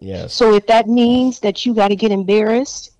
Yes. 0.00 0.32
So 0.32 0.54
if 0.54 0.66
that 0.68 0.88
means 0.88 1.40
that 1.40 1.66
you 1.66 1.74
got 1.74 1.88
to 1.88 1.96
get 1.96 2.12
embarrassed, 2.12 2.92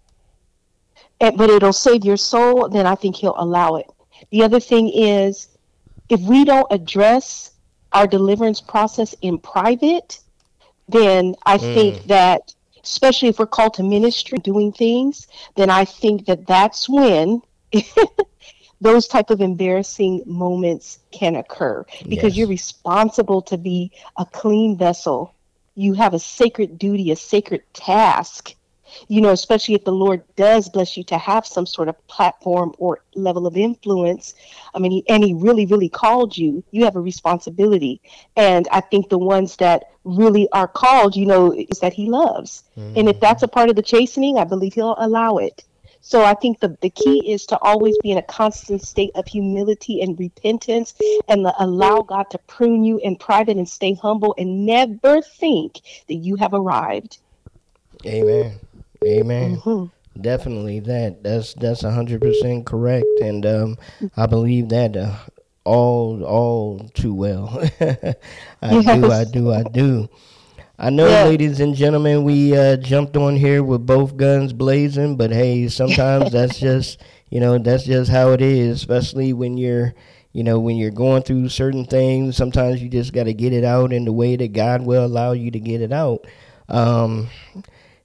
and, 1.21 1.37
but 1.37 1.51
it'll 1.51 1.73
save 1.73 2.05
your 2.05 2.17
soul, 2.17 2.69
then 2.69 2.87
I 2.87 2.95
think 2.95 3.17
he'll 3.17 3.35
allow 3.37 3.77
it. 3.77 3.87
The 4.31 4.43
other 4.43 4.61
thing 4.61 4.91
is, 4.91 5.49
if 6.09 6.21
we 6.21 6.45
don't 6.45 6.67
address 6.71 7.53
our 7.93 8.07
deliverance 8.07 8.61
process 8.61 9.15
in 9.23 9.39
private, 9.39 10.21
then 10.89 11.35
I 11.45 11.59
mm. 11.59 11.75
think 11.75 12.05
that, 12.05 12.55
especially 12.83 13.29
if 13.29 13.39
we're 13.39 13.47
called 13.47 13.75
to 13.75 13.83
ministry, 13.83 14.39
doing 14.39 14.73
things, 14.73 15.27
then 15.57 15.71
I 15.71 15.85
think 15.85 16.27
that 16.27 16.47
that's 16.47 16.89
when 16.89 17.43
those 18.81 19.09
type 19.09 19.31
of 19.31 19.41
embarrassing 19.41 20.23
moments 20.27 20.99
can 21.11 21.37
occur 21.37 21.85
because 22.09 22.33
Yes. 22.33 22.37
you're 22.37 22.49
responsible 22.49 23.43
to 23.43 23.59
be 23.59 23.93
a 24.17 24.25
clean 24.25 24.77
vessel. 24.77 25.35
You 25.75 25.95
have 25.95 26.15
a 26.15 26.19
sacred 26.19 26.79
duty, 26.79 27.11
a 27.11 27.17
sacred 27.17 27.63
task. 27.73 28.55
You 29.07 29.21
know, 29.21 29.31
especially 29.31 29.75
if 29.75 29.85
the 29.85 29.93
Lord 29.93 30.23
does 30.37 30.69
bless 30.69 30.97
you 30.97 31.05
to 31.05 31.19
have 31.19 31.47
some 31.47 31.67
sort 31.67 31.89
of 31.89 32.07
platform 32.09 32.75
or 32.79 33.03
level 33.15 33.47
of 33.47 33.57
influence. 33.57 34.35
I 34.75 34.79
mean, 34.79 34.91
he, 34.91 35.05
and 35.09 35.23
He 35.23 35.35
really, 35.35 35.67
really 35.67 35.89
called 35.89 36.37
you. 36.37 36.65
You 36.71 36.85
have 36.85 36.97
a 36.97 37.01
responsibility. 37.01 38.01
And 38.37 38.67
I 38.73 38.81
think 38.81 39.09
the 39.09 39.19
ones 39.19 39.57
that 39.57 39.85
really 40.05 40.49
are 40.53 40.69
called, 40.69 41.17
you 41.17 41.27
know, 41.27 41.53
is 41.53 41.79
that 41.81 41.93
He 41.93 42.09
loves. 42.09 42.65
And 42.77 42.97
if 42.97 43.05
mm-hmm. 43.05 43.21
that's 43.21 43.43
a 43.43 43.49
part 43.49 43.71
of 43.71 43.77
the 43.77 43.83
chastening, 43.83 44.39
I 44.39 44.45
believe 44.45 44.75
He'll 44.75 44.97
allow 44.99 45.37
it. 45.37 45.65
So 46.01 46.25
I 46.25 46.35
think 46.35 46.61
the, 46.61 46.77
the 46.81 46.91
key 46.91 47.31
is 47.31 47.45
to 47.47 47.59
always 47.59 47.97
be 48.03 48.11
in 48.11 48.19
a 48.19 48.23
constant 48.23 48.83
state 48.83 49.11
of 49.15 49.27
humility 49.27 50.01
and 50.01 50.19
repentance 50.19 50.95
and 51.29 51.45
the, 51.45 51.55
allow 51.59 52.03
God 52.03 52.31
to 52.31 52.39
prune 52.39 52.85
you 52.85 52.99
in 52.99 53.17
private 53.17 53.57
and 53.57 53.69
stay 53.69 53.95
humble 53.95 54.35
and 54.39 54.65
never 54.65 55.21
think 55.21 55.81
that 56.07 56.15
you 56.15 56.37
have 56.37 56.55
arrived. 56.55 57.19
Amen. 58.07 58.59
Amen. 59.09 59.57
Mhm. 59.59 59.91
Definitely 60.21 60.81
that. 60.81 61.23
That's 61.23 61.55
that's 61.55 61.85
a 61.85 61.91
hundred 61.93 62.21
percent 62.21 62.67
correct, 62.67 63.07
and 63.23 63.47
um, 63.47 63.77
I 64.17 64.27
believe 64.27 64.69
that 64.71 64.97
uh, 64.97 65.15
all 65.65 66.25
all 66.25 66.89
too 66.95 67.15
well. 67.15 67.49
I 68.63 68.83
do. 68.83 69.11
I 69.13 69.25
do. 69.25 69.53
I 69.53 69.63
do. 69.63 70.09
I 70.81 70.91
know, 70.91 71.07
Yes. 71.09 71.27
ladies 71.29 71.61
and 71.61 71.75
gentlemen, 71.75 72.23
we 72.25 72.57
uh, 72.57 72.77
jumped 72.77 73.17
on 73.17 73.35
here 73.37 73.65
with 73.65 73.85
both 73.85 74.17
guns 74.17 74.53
blazing, 74.53 75.17
but 75.17 75.31
hey, 75.33 75.67
sometimes 75.69 76.31
that's 76.33 76.59
just 76.59 77.01
you 77.31 77.41
know 77.41 77.59
that's 77.59 77.85
just 77.85 78.11
how 78.11 78.31
it 78.33 78.41
is, 78.41 78.77
especially 78.79 79.33
when 79.33 79.57
you're 79.57 79.95
you 80.33 80.43
know 80.45 80.59
when 80.59 80.77
you're 80.77 80.91
going 80.91 81.23
through 81.23 81.49
certain 81.49 81.85
things. 81.85 82.37
Sometimes 82.37 82.83
you 82.83 82.89
just 82.89 83.13
got 83.13 83.25
to 83.25 83.35
get 83.35 83.53
it 83.53 83.65
out 83.65 83.93
in 83.93 84.05
the 84.05 84.13
way 84.13 84.35
that 84.37 84.53
God 84.53 84.83
will 84.83 85.05
allow 85.05 85.31
you 85.33 85.51
to 85.53 85.61
get 85.61 85.81
it 85.81 85.93
out. 85.93 86.27
Um, 86.69 87.29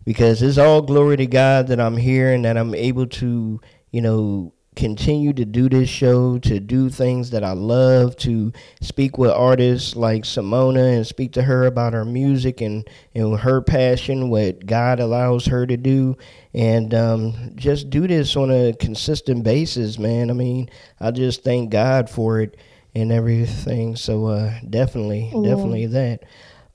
because 0.06 0.42
it's 0.42 0.58
all 0.58 0.82
glory 0.82 1.18
to 1.18 1.28
God 1.28 1.68
that 1.68 1.80
I'm 1.80 1.98
here 1.98 2.34
and 2.34 2.46
that 2.46 2.58
I'm 2.58 2.76
able 2.76 3.08
to, 3.08 3.62
you 3.92 4.02
know, 4.02 4.54
continue 4.76 5.34
to 5.34 5.46
do 5.46 5.70
this 5.70 5.90
show, 5.90 6.40
to 6.40 6.60
do 6.60 6.90
things 6.90 7.30
that 7.30 7.44
I 7.44 7.52
love, 7.52 8.16
to 8.18 8.52
speak 8.82 9.18
with 9.18 9.32
artists 9.32 9.96
like 9.96 10.24
Samona 10.24 10.96
and 10.96 11.06
speak 11.06 11.34
to 11.34 11.44
her 11.44 11.66
about 11.66 11.94
her 11.94 12.06
music 12.06 12.62
and, 12.62 12.88
and 13.14 13.38
her 13.40 13.62
passion, 13.62 14.30
what 14.30 14.66
God 14.66 15.00
allows 15.00 15.46
her 15.46 15.66
to 15.68 15.78
do, 15.78 16.18
and 16.54 16.94
um, 16.94 17.52
just 17.56 17.90
do 17.90 18.08
this 18.08 18.36
on 18.36 18.52
a 18.52 18.74
consistent 18.74 19.44
basis, 19.44 20.00
man. 20.00 20.30
I 20.30 20.34
mean, 20.34 20.70
I 21.00 21.12
just 21.12 21.44
thank 21.44 21.70
God 21.70 22.10
for 22.10 22.42
it 22.42 22.58
and 22.96 23.12
everything. 23.12 23.96
So 23.96 24.28
uh, 24.28 24.54
definitely, 24.70 25.32
definitely 25.44 25.88
that. 25.88 26.24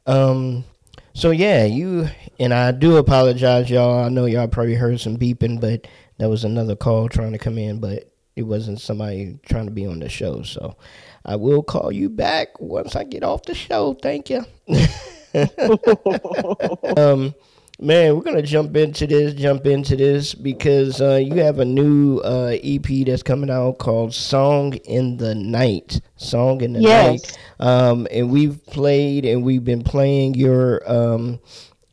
Um, 0.06 0.64
so 1.18 1.32
yeah, 1.32 1.64
you 1.64 2.08
and 2.38 2.54
I 2.54 2.70
do 2.70 2.96
apologize, 2.96 3.68
y'all. 3.68 4.04
I 4.04 4.08
know 4.08 4.26
y'all 4.26 4.46
probably 4.46 4.76
heard 4.76 5.00
some 5.00 5.16
beeping, 5.16 5.60
but 5.60 5.88
that 6.18 6.30
was 6.30 6.44
another 6.44 6.76
call 6.76 7.08
trying 7.08 7.32
to 7.32 7.38
come 7.38 7.58
in, 7.58 7.80
but 7.80 8.12
it 8.36 8.42
wasn't 8.42 8.80
somebody 8.80 9.40
trying 9.44 9.66
to 9.66 9.72
be 9.72 9.84
on 9.84 9.98
the 9.98 10.08
show. 10.08 10.42
So 10.42 10.76
I 11.24 11.34
will 11.34 11.64
call 11.64 11.90
you 11.90 12.08
back 12.08 12.60
once 12.60 12.94
I 12.94 13.02
get 13.02 13.24
off 13.24 13.42
the 13.42 13.54
show. 13.56 13.94
Thank 14.00 14.30
you. 14.30 14.44
um, 16.96 17.34
man, 17.80 18.16
we're 18.16 18.22
gonna 18.22 18.42
jump 18.42 18.76
into 18.76 19.06
this, 19.06 19.34
jump 19.34 19.66
into 19.66 19.96
this 19.96 20.34
because 20.34 21.00
uh, 21.00 21.16
you 21.16 21.34
have 21.36 21.58
a 21.58 21.64
new 21.64 22.18
uh, 22.18 22.56
EP 22.62 23.06
that's 23.06 23.22
coming 23.22 23.50
out 23.50 23.78
called 23.78 24.14
"Song 24.14 24.74
in 24.74 25.16
the 25.16 25.34
Night." 25.34 26.00
Song 26.16 26.60
in 26.60 26.72
the 26.72 26.80
Yes. 26.80 27.22
Night. 27.22 27.38
Um, 27.60 28.06
and 28.10 28.30
we've 28.30 28.64
played 28.66 29.24
and 29.24 29.44
we've 29.44 29.64
been 29.64 29.82
playing 29.82 30.34
your 30.34 30.82
um, 30.90 31.40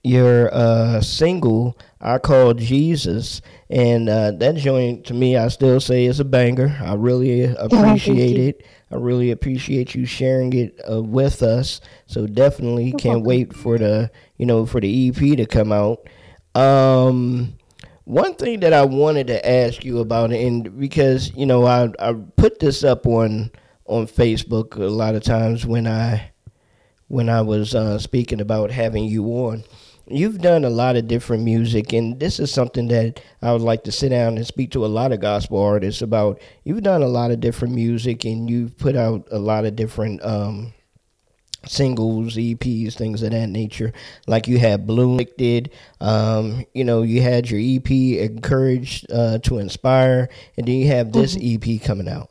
your 0.04 0.54
uh, 0.54 1.02
single 1.02 1.78
I 2.02 2.20
call 2.20 2.54
Jesus, 2.54 3.42
and 3.70 4.08
uh, 4.10 4.32
that 4.32 4.56
joint 4.58 5.06
to 5.08 5.14
me 5.16 5.38
I 5.38 5.48
still 5.48 5.80
say 5.80 6.06
is 6.06 6.20
a 6.20 6.26
banger. 6.26 6.78
I 6.82 6.94
really 6.94 7.44
appreciate 7.58 8.38
it. 8.38 8.66
I 8.92 8.96
really 8.96 9.32
appreciate 9.32 9.96
you 9.96 10.06
sharing 10.06 10.54
it 10.54 10.80
uh, 10.90 11.02
with 11.02 11.42
us. 11.42 11.82
So 12.06 12.28
definitely 12.28 12.94
can't 12.94 13.24
wait 13.24 13.54
for 13.56 13.78
the 13.78 14.12
you 14.38 14.46
know 14.46 14.66
for 14.66 14.80
the 14.80 15.10
EP 15.10 15.38
to 15.38 15.46
come 15.46 15.72
out. 15.72 16.08
Um, 16.54 17.56
one 18.06 18.36
thing 18.36 18.62
that 18.62 18.72
I 18.74 18.86
wanted 18.86 19.28
to 19.28 19.50
ask 19.50 19.84
you 19.84 20.00
about, 20.00 20.32
and 20.32 20.80
because 20.80 21.36
you 21.36 21.46
know 21.46 21.66
I 21.66 21.90
I 22.00 22.14
put 22.14 22.60
this 22.60 22.84
up 22.84 23.06
on 23.06 23.52
on 23.86 24.08
Facebook 24.08 24.76
a 24.76 24.90
lot 24.90 25.16
of 25.16 25.24
times 25.24 25.66
when 25.66 25.88
I 25.88 26.32
when 27.08 27.30
I 27.30 27.42
was 27.42 27.76
uh, 27.76 28.00
speaking 28.00 28.42
about 28.42 28.72
having 28.72 29.06
you 29.06 29.26
on. 29.26 29.64
You've 30.08 30.40
done 30.40 30.64
a 30.64 30.70
lot 30.70 30.96
of 30.96 31.08
different 31.08 31.44
music, 31.44 31.92
and 31.92 32.20
this 32.20 32.40
is 32.40 32.52
something 32.52 32.88
that 32.90 33.22
I 33.42 33.52
would 33.52 33.62
like 33.62 33.84
to 33.86 33.92
sit 33.92 34.10
down 34.10 34.38
and 34.38 34.46
speak 34.46 34.72
to 34.72 34.86
a 34.86 34.88
lot 34.88 35.12
of 35.12 35.20
gospel 35.20 35.60
artists 35.60 36.02
about. 36.02 36.40
You've 36.64 36.84
done 36.84 37.02
a 37.02 37.08
lot 37.08 37.32
of 37.32 37.40
different 37.40 37.74
music, 37.74 38.24
and 38.24 38.50
you've 38.50 38.78
put 38.78 38.96
out 38.96 39.28
a 39.32 39.40
lot 39.40 39.66
of 39.66 39.76
different 39.76 40.24
um, 40.24 40.74
singles, 41.66 42.36
EPs, 42.36 42.94
things 42.94 43.24
of 43.24 43.32
that 43.32 43.48
nature. 43.48 43.94
Like 44.28 44.48
you 44.48 44.60
had 44.60 44.86
Bloom 44.86 45.20
did, 45.38 45.72
um, 46.00 46.66
you 46.74 46.84
know, 46.84 47.02
you 47.02 47.22
had 47.22 47.50
your 47.50 47.60
EP 47.60 47.90
Encouraged 47.90 49.12
uh, 49.12 49.40
to 49.40 49.58
Inspire, 49.58 50.30
and 50.58 50.68
then 50.68 50.76
you 50.76 50.88
have 50.88 51.12
this 51.12 51.38
EP 51.42 51.82
coming 51.82 52.08
out. 52.08 52.30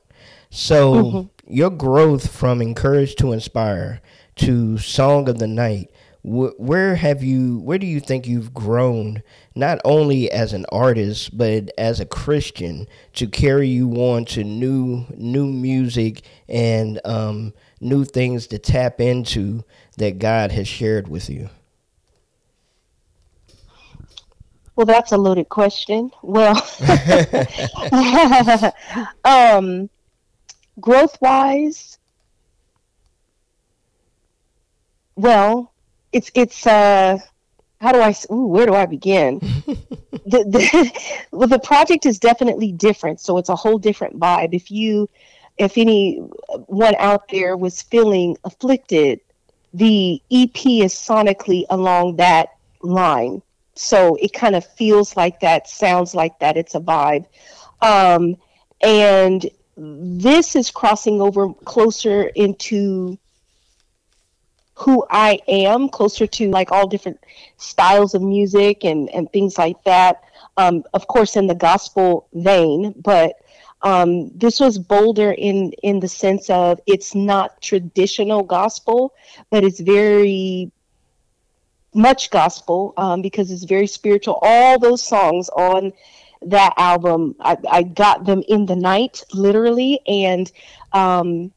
So 0.51 1.31
your 1.47 1.71
growth 1.71 2.31
from 2.31 2.63
Encouraged 2.63 3.19
to 3.19 3.33
Inspire 3.33 4.01
to 4.37 4.79
Song 4.79 5.29
of 5.29 5.39
the 5.39 5.47
Night, 5.47 5.91
wh- 6.25 6.59
where 6.59 6.97
have 6.97 7.23
you? 7.23 7.59
Where 7.59 7.79
do 7.79 7.87
you 7.87 8.01
think 8.01 8.27
you've 8.27 8.55
grown, 8.55 9.23
not 9.55 9.79
only 9.85 10.31
as 10.31 10.53
an 10.53 10.67
artist 10.73 11.37
but 11.37 11.71
as 11.79 12.01
a 12.01 12.07
Christian, 12.07 12.89
to 13.15 13.29
carry 13.29 13.69
you 13.69 13.93
on 13.93 14.25
to 14.27 14.43
new 14.43 15.05
new 15.17 15.47
music 15.47 16.23
and 16.49 17.01
um, 17.05 17.53
new 17.81 18.05
things 18.05 18.47
to 18.49 18.59
tap 18.59 19.01
into 19.01 19.65
that 19.99 20.19
God 20.19 20.51
has 20.53 20.67
shared 20.67 21.09
with 21.09 21.29
you? 21.29 21.51
Well, 24.77 24.87
that's 24.87 25.13
a 25.13 25.17
loaded 25.19 25.51
question. 25.51 26.11
Well, 26.23 26.57
um, 29.25 29.89
growth 30.81 31.17
wise, 31.21 31.99
well, 35.15 35.74
it's 36.15 36.31
it's 36.35 36.67
uh, 36.67 37.19
how 37.81 37.93
do 37.93 38.01
I 38.01 38.15
Ooh, 38.31 38.47
where 38.47 38.67
do 38.67 38.75
I 38.75 38.87
begin? 38.87 39.39
the, 40.27 40.45
the 40.45 41.01
well, 41.31 41.49
the 41.49 41.59
project 41.59 42.07
is 42.07 42.19
definitely 42.19 42.73
different, 42.73 43.21
so 43.21 43.39
it's 43.39 43.51
a 43.51 43.57
whole 43.57 43.79
different 43.79 44.19
vibe. 44.19 44.55
If 44.55 44.71
you, 44.71 45.11
if 45.59 45.77
anyone 45.77 46.95
out 46.99 47.29
there 47.29 47.57
was 47.57 47.83
feeling 47.83 48.37
afflicted, 48.45 49.21
the 49.75 50.23
EP 50.31 50.67
is 50.67 50.95
sonically 50.95 51.65
along 51.69 52.17
that 52.17 52.51
line 52.81 53.43
so 53.75 54.17
it 54.21 54.33
kind 54.33 54.55
of 54.55 54.65
feels 54.65 55.17
like 55.17 55.41
that 55.41 55.69
sounds 55.69 56.15
like 56.15 56.39
that 56.39 56.57
it's 56.57 56.75
a 56.75 56.81
vibe 56.81 57.27
um, 57.83 58.37
and 58.83 59.51
this 59.77 60.55
is 60.55 60.71
crossing 60.71 61.21
over 61.21 61.53
closer 61.65 62.25
into 62.35 63.19
who 64.75 65.05
i 65.11 65.39
am 65.49 65.89
closer 65.89 66.27
to 66.27 66.51
like 66.51 66.73
all 66.73 66.87
different 66.87 67.19
styles 67.57 68.15
of 68.15 68.23
music 68.23 68.85
and 68.85 69.09
and 69.11 69.33
things 69.33 69.59
like 69.59 69.83
that 69.85 70.23
um, 70.57 70.85
of 70.95 71.07
course 71.07 71.37
in 71.37 71.47
the 71.47 71.55
gospel 71.55 72.29
vein 72.33 72.95
but 73.01 73.37
um, 73.83 74.31
this 74.31 74.61
was 74.61 74.79
bolder 74.79 75.33
in 75.33 75.73
in 75.83 76.01
the 76.01 76.09
sense 76.09 76.49
of 76.49 76.81
it's 76.87 77.15
not 77.15 77.61
traditional 77.61 78.43
gospel 78.43 79.15
but 79.51 79.63
it's 79.65 79.81
very 79.81 80.73
much 81.95 82.31
gospel 82.31 82.93
um, 82.97 83.23
because 83.23 83.51
it's 83.51 83.65
very 83.65 83.87
spiritual. 83.87 84.39
All 84.43 84.79
those 84.79 85.03
songs 85.03 85.49
on 85.51 85.93
that 86.43 86.75
album, 86.77 87.37
I, 87.41 87.57
I 87.71 87.83
got 87.85 88.25
them 88.25 88.43
in 88.49 88.67
the 88.67 88.77
night, 88.77 89.25
literally, 89.33 90.01
and 90.07 90.51
um, 90.93 91.53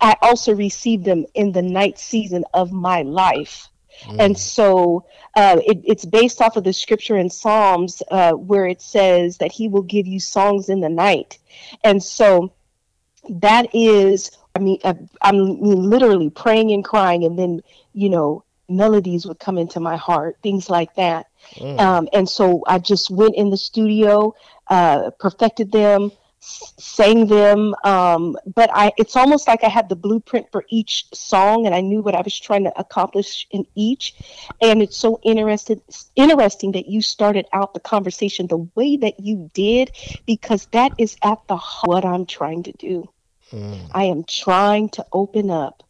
I 0.00 0.16
also 0.22 0.54
received 0.54 1.04
them 1.04 1.26
in 1.34 1.52
the 1.52 1.62
night 1.62 1.98
season 1.98 2.44
of 2.54 2.72
my 2.72 3.02
life. 3.02 3.68
And 4.18 4.36
so 4.38 5.04
uh, 5.36 5.60
it, 5.64 5.80
it's 5.84 6.04
based 6.04 6.40
off 6.40 6.56
of 6.56 6.64
the 6.64 6.72
scripture 6.72 7.16
in 7.16 7.30
Psalms 7.30 8.02
uh, 8.10 8.32
where 8.32 8.66
it 8.66 8.82
says 8.82 9.38
that 9.38 9.52
he 9.52 9.68
will 9.68 9.82
give 9.82 10.06
you 10.06 10.18
songs 10.18 10.68
in 10.68 10.80
the 10.80 10.88
night. 10.88 11.38
And 11.84 12.02
so 12.02 12.52
that 13.28 13.72
is, 13.74 14.32
I 14.56 14.58
mean, 14.58 14.78
I, 14.84 14.96
I 15.20 15.32
mean, 15.32 15.58
literally 15.60 16.30
praying 16.30 16.72
and 16.72 16.84
crying, 16.84 17.24
and 17.24 17.38
then, 17.38 17.60
you 17.92 18.08
know, 18.08 18.44
melodies 18.68 19.26
would 19.26 19.38
come 19.38 19.58
into 19.58 19.78
my 19.78 19.96
heart, 19.96 20.36
things 20.42 20.68
like 20.68 20.94
that. 20.96 21.26
Um, 21.78 22.08
and 22.12 22.28
so 22.28 22.64
I 22.66 22.78
just 22.78 23.10
went 23.10 23.36
in 23.36 23.50
the 23.50 23.56
studio, 23.56 24.34
uh, 24.68 25.10
perfected 25.20 25.70
them, 25.70 26.10
sang 26.42 27.26
them 27.26 27.74
um, 27.84 28.36
but 28.54 28.68
i 28.74 28.92
it's 28.98 29.14
almost 29.14 29.46
like 29.46 29.62
i 29.62 29.68
had 29.68 29.88
the 29.88 29.96
blueprint 29.96 30.50
for 30.50 30.64
each 30.68 31.06
song 31.14 31.66
and 31.66 31.74
i 31.74 31.80
knew 31.80 32.02
what 32.02 32.14
i 32.14 32.20
was 32.20 32.38
trying 32.38 32.64
to 32.64 32.72
accomplish 32.78 33.46
in 33.50 33.66
each. 33.74 34.14
And 34.60 34.82
it's 34.82 34.96
so 34.96 35.20
interested 35.22 35.80
interesting 36.16 36.72
that 36.72 36.88
you 36.88 37.02
started 37.02 37.46
out 37.52 37.74
the 37.74 37.80
conversation 37.80 38.46
the 38.46 38.68
way 38.74 38.96
that 38.98 39.20
you 39.20 39.50
did 39.54 39.90
because 40.26 40.66
that 40.72 40.92
is 40.98 41.16
at 41.22 41.38
the 41.48 41.56
heart 41.56 41.88
what 41.88 42.04
i'm 42.04 42.26
trying 42.26 42.62
to 42.64 42.72
do. 42.72 43.08
Mm. 43.50 43.90
i 43.92 44.04
am 44.04 44.24
trying 44.24 44.88
to 44.90 45.06
open 45.12 45.50
up 45.50 45.82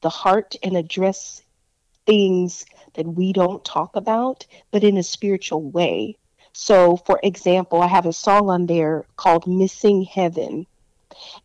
the 0.00 0.08
heart 0.08 0.54
and 0.62 0.76
address 0.76 1.42
things 2.06 2.66
that 2.94 3.06
we 3.06 3.32
don't 3.32 3.64
talk 3.64 3.96
about 3.96 4.46
but 4.70 4.84
in 4.84 4.96
a 4.96 5.02
spiritual 5.02 5.62
way 5.62 6.16
so, 6.52 6.96
for 6.96 7.18
example, 7.22 7.80
I 7.80 7.86
have 7.86 8.06
a 8.06 8.12
song 8.12 8.50
on 8.50 8.66
there 8.66 9.04
called 9.16 9.46
Missing 9.46 10.04
Heaven. 10.04 10.66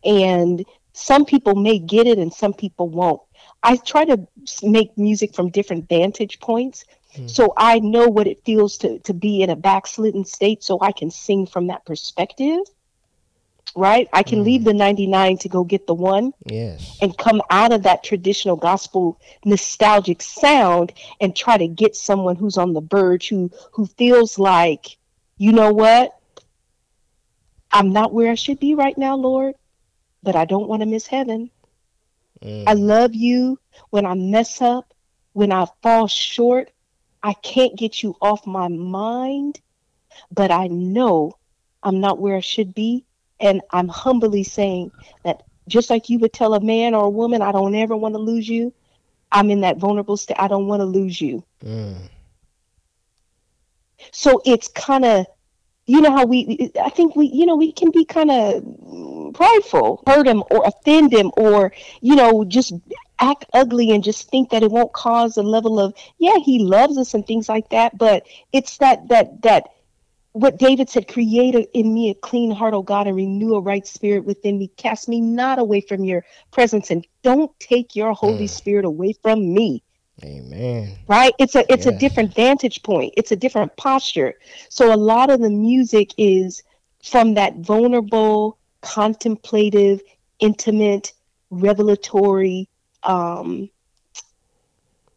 And 0.04 0.64
some 0.92 1.24
people 1.24 1.54
may 1.54 1.78
get 1.78 2.06
it 2.06 2.18
and 2.18 2.32
some 2.32 2.52
people 2.52 2.88
won't. 2.88 3.22
I 3.62 3.76
try 3.76 4.04
to 4.04 4.26
make 4.62 4.96
music 4.98 5.34
from 5.34 5.50
different 5.50 5.88
vantage 5.88 6.40
points. 6.40 6.84
Mm-hmm. 7.14 7.28
So 7.28 7.54
I 7.56 7.78
know 7.78 8.08
what 8.08 8.26
it 8.26 8.44
feels 8.44 8.76
to, 8.78 8.98
to 9.00 9.14
be 9.14 9.42
in 9.42 9.50
a 9.50 9.56
backslidden 9.56 10.24
state, 10.24 10.62
so 10.62 10.78
I 10.80 10.92
can 10.92 11.10
sing 11.10 11.46
from 11.46 11.68
that 11.68 11.84
perspective 11.86 12.60
right? 13.76 14.08
I 14.12 14.22
can 14.22 14.40
mm. 14.40 14.44
leave 14.44 14.64
the 14.64 14.74
99 14.74 15.38
to 15.38 15.48
go 15.48 15.64
get 15.64 15.86
the 15.86 15.94
one. 15.94 16.32
Yes. 16.44 16.98
And 17.00 17.16
come 17.16 17.42
out 17.50 17.72
of 17.72 17.84
that 17.84 18.02
traditional 18.02 18.56
gospel 18.56 19.20
nostalgic 19.44 20.22
sound 20.22 20.92
and 21.20 21.34
try 21.34 21.56
to 21.56 21.68
get 21.68 21.96
someone 21.96 22.36
who's 22.36 22.56
on 22.56 22.72
the 22.72 22.80
verge 22.80 23.28
who 23.28 23.50
who 23.72 23.86
feels 23.86 24.38
like, 24.38 24.96
you 25.36 25.52
know 25.52 25.72
what? 25.72 26.18
I'm 27.70 27.92
not 27.92 28.12
where 28.12 28.30
I 28.30 28.34
should 28.34 28.58
be 28.58 28.74
right 28.74 28.96
now, 28.96 29.16
Lord, 29.16 29.54
but 30.22 30.36
I 30.36 30.44
don't 30.44 30.68
want 30.68 30.80
to 30.82 30.86
miss 30.86 31.06
heaven. 31.06 31.50
Mm. 32.42 32.64
I 32.66 32.72
love 32.72 33.14
you 33.14 33.58
when 33.90 34.06
I 34.06 34.14
mess 34.14 34.62
up, 34.62 34.94
when 35.32 35.52
I 35.52 35.66
fall 35.82 36.06
short. 36.06 36.70
I 37.22 37.32
can't 37.34 37.76
get 37.76 38.02
you 38.02 38.14
off 38.22 38.46
my 38.46 38.68
mind, 38.68 39.60
but 40.30 40.52
I 40.52 40.68
know 40.68 41.36
I'm 41.82 42.00
not 42.00 42.20
where 42.20 42.36
I 42.36 42.40
should 42.40 42.74
be 42.74 43.04
and 43.40 43.62
I'm 43.70 43.88
humbly 43.88 44.42
saying 44.42 44.90
that 45.24 45.42
just 45.68 45.90
like 45.90 46.08
you 46.08 46.18
would 46.20 46.32
tell 46.32 46.54
a 46.54 46.60
man 46.60 46.94
or 46.94 47.04
a 47.04 47.10
woman, 47.10 47.42
I 47.42 47.52
don't 47.52 47.74
ever 47.74 47.96
want 47.96 48.14
to 48.14 48.20
lose 48.20 48.48
you. 48.48 48.72
I'm 49.30 49.50
in 49.50 49.60
that 49.60 49.76
vulnerable 49.76 50.16
state. 50.16 50.38
I 50.38 50.48
don't 50.48 50.66
want 50.66 50.80
to 50.80 50.86
lose 50.86 51.20
you. 51.20 51.44
Mm. 51.64 51.96
So 54.10 54.40
it's 54.44 54.68
kind 54.68 55.04
of, 55.04 55.26
you 55.86 56.00
know 56.00 56.10
how 56.10 56.24
we, 56.24 56.70
I 56.82 56.90
think 56.90 57.16
we, 57.16 57.26
you 57.26 57.46
know, 57.46 57.56
we 57.56 57.72
can 57.72 57.90
be 57.90 58.04
kind 58.04 58.30
of 58.30 59.34
prideful, 59.34 60.02
hurt 60.06 60.26
him 60.26 60.42
or 60.50 60.66
offend 60.66 61.12
him 61.12 61.30
or, 61.36 61.72
you 62.00 62.16
know, 62.16 62.44
just 62.44 62.72
act 63.20 63.44
ugly 63.52 63.90
and 63.90 64.04
just 64.04 64.30
think 64.30 64.50
that 64.50 64.62
it 64.62 64.70
won't 64.70 64.92
cause 64.92 65.36
a 65.36 65.42
level 65.42 65.80
of, 65.80 65.94
yeah, 66.18 66.36
he 66.44 66.58
loves 66.58 66.96
us 66.96 67.14
and 67.14 67.26
things 67.26 67.48
like 67.48 67.68
that. 67.70 67.96
But 67.96 68.26
it's 68.52 68.78
that, 68.78 69.08
that, 69.08 69.42
that, 69.42 69.70
what 70.38 70.58
David 70.58 70.88
said, 70.88 71.08
create 71.08 71.54
in 71.74 71.92
me 71.92 72.10
a 72.10 72.14
clean 72.14 72.50
heart, 72.50 72.72
O 72.72 72.82
God, 72.82 73.06
and 73.06 73.16
renew 73.16 73.54
a 73.54 73.60
right 73.60 73.86
spirit 73.86 74.24
within 74.24 74.58
me. 74.58 74.68
Cast 74.76 75.08
me 75.08 75.20
not 75.20 75.58
away 75.58 75.80
from 75.80 76.04
your 76.04 76.24
presence 76.52 76.90
and 76.90 77.06
don't 77.22 77.50
take 77.58 77.96
your 77.96 78.12
Holy 78.12 78.44
mm. 78.44 78.50
Spirit 78.50 78.84
away 78.84 79.14
from 79.22 79.52
me. 79.52 79.82
Amen. 80.22 80.96
Right? 81.08 81.32
It's 81.38 81.54
a 81.54 81.70
it's 81.72 81.86
yes. 81.86 81.94
a 81.94 81.98
different 81.98 82.34
vantage 82.34 82.82
point. 82.82 83.14
It's 83.16 83.32
a 83.32 83.36
different 83.36 83.76
posture. 83.76 84.34
So 84.68 84.92
a 84.92 84.96
lot 84.96 85.30
of 85.30 85.40
the 85.40 85.50
music 85.50 86.12
is 86.16 86.62
from 87.04 87.34
that 87.34 87.56
vulnerable, 87.56 88.58
contemplative, 88.80 90.00
intimate, 90.38 91.12
revelatory 91.50 92.68
um, 93.02 93.70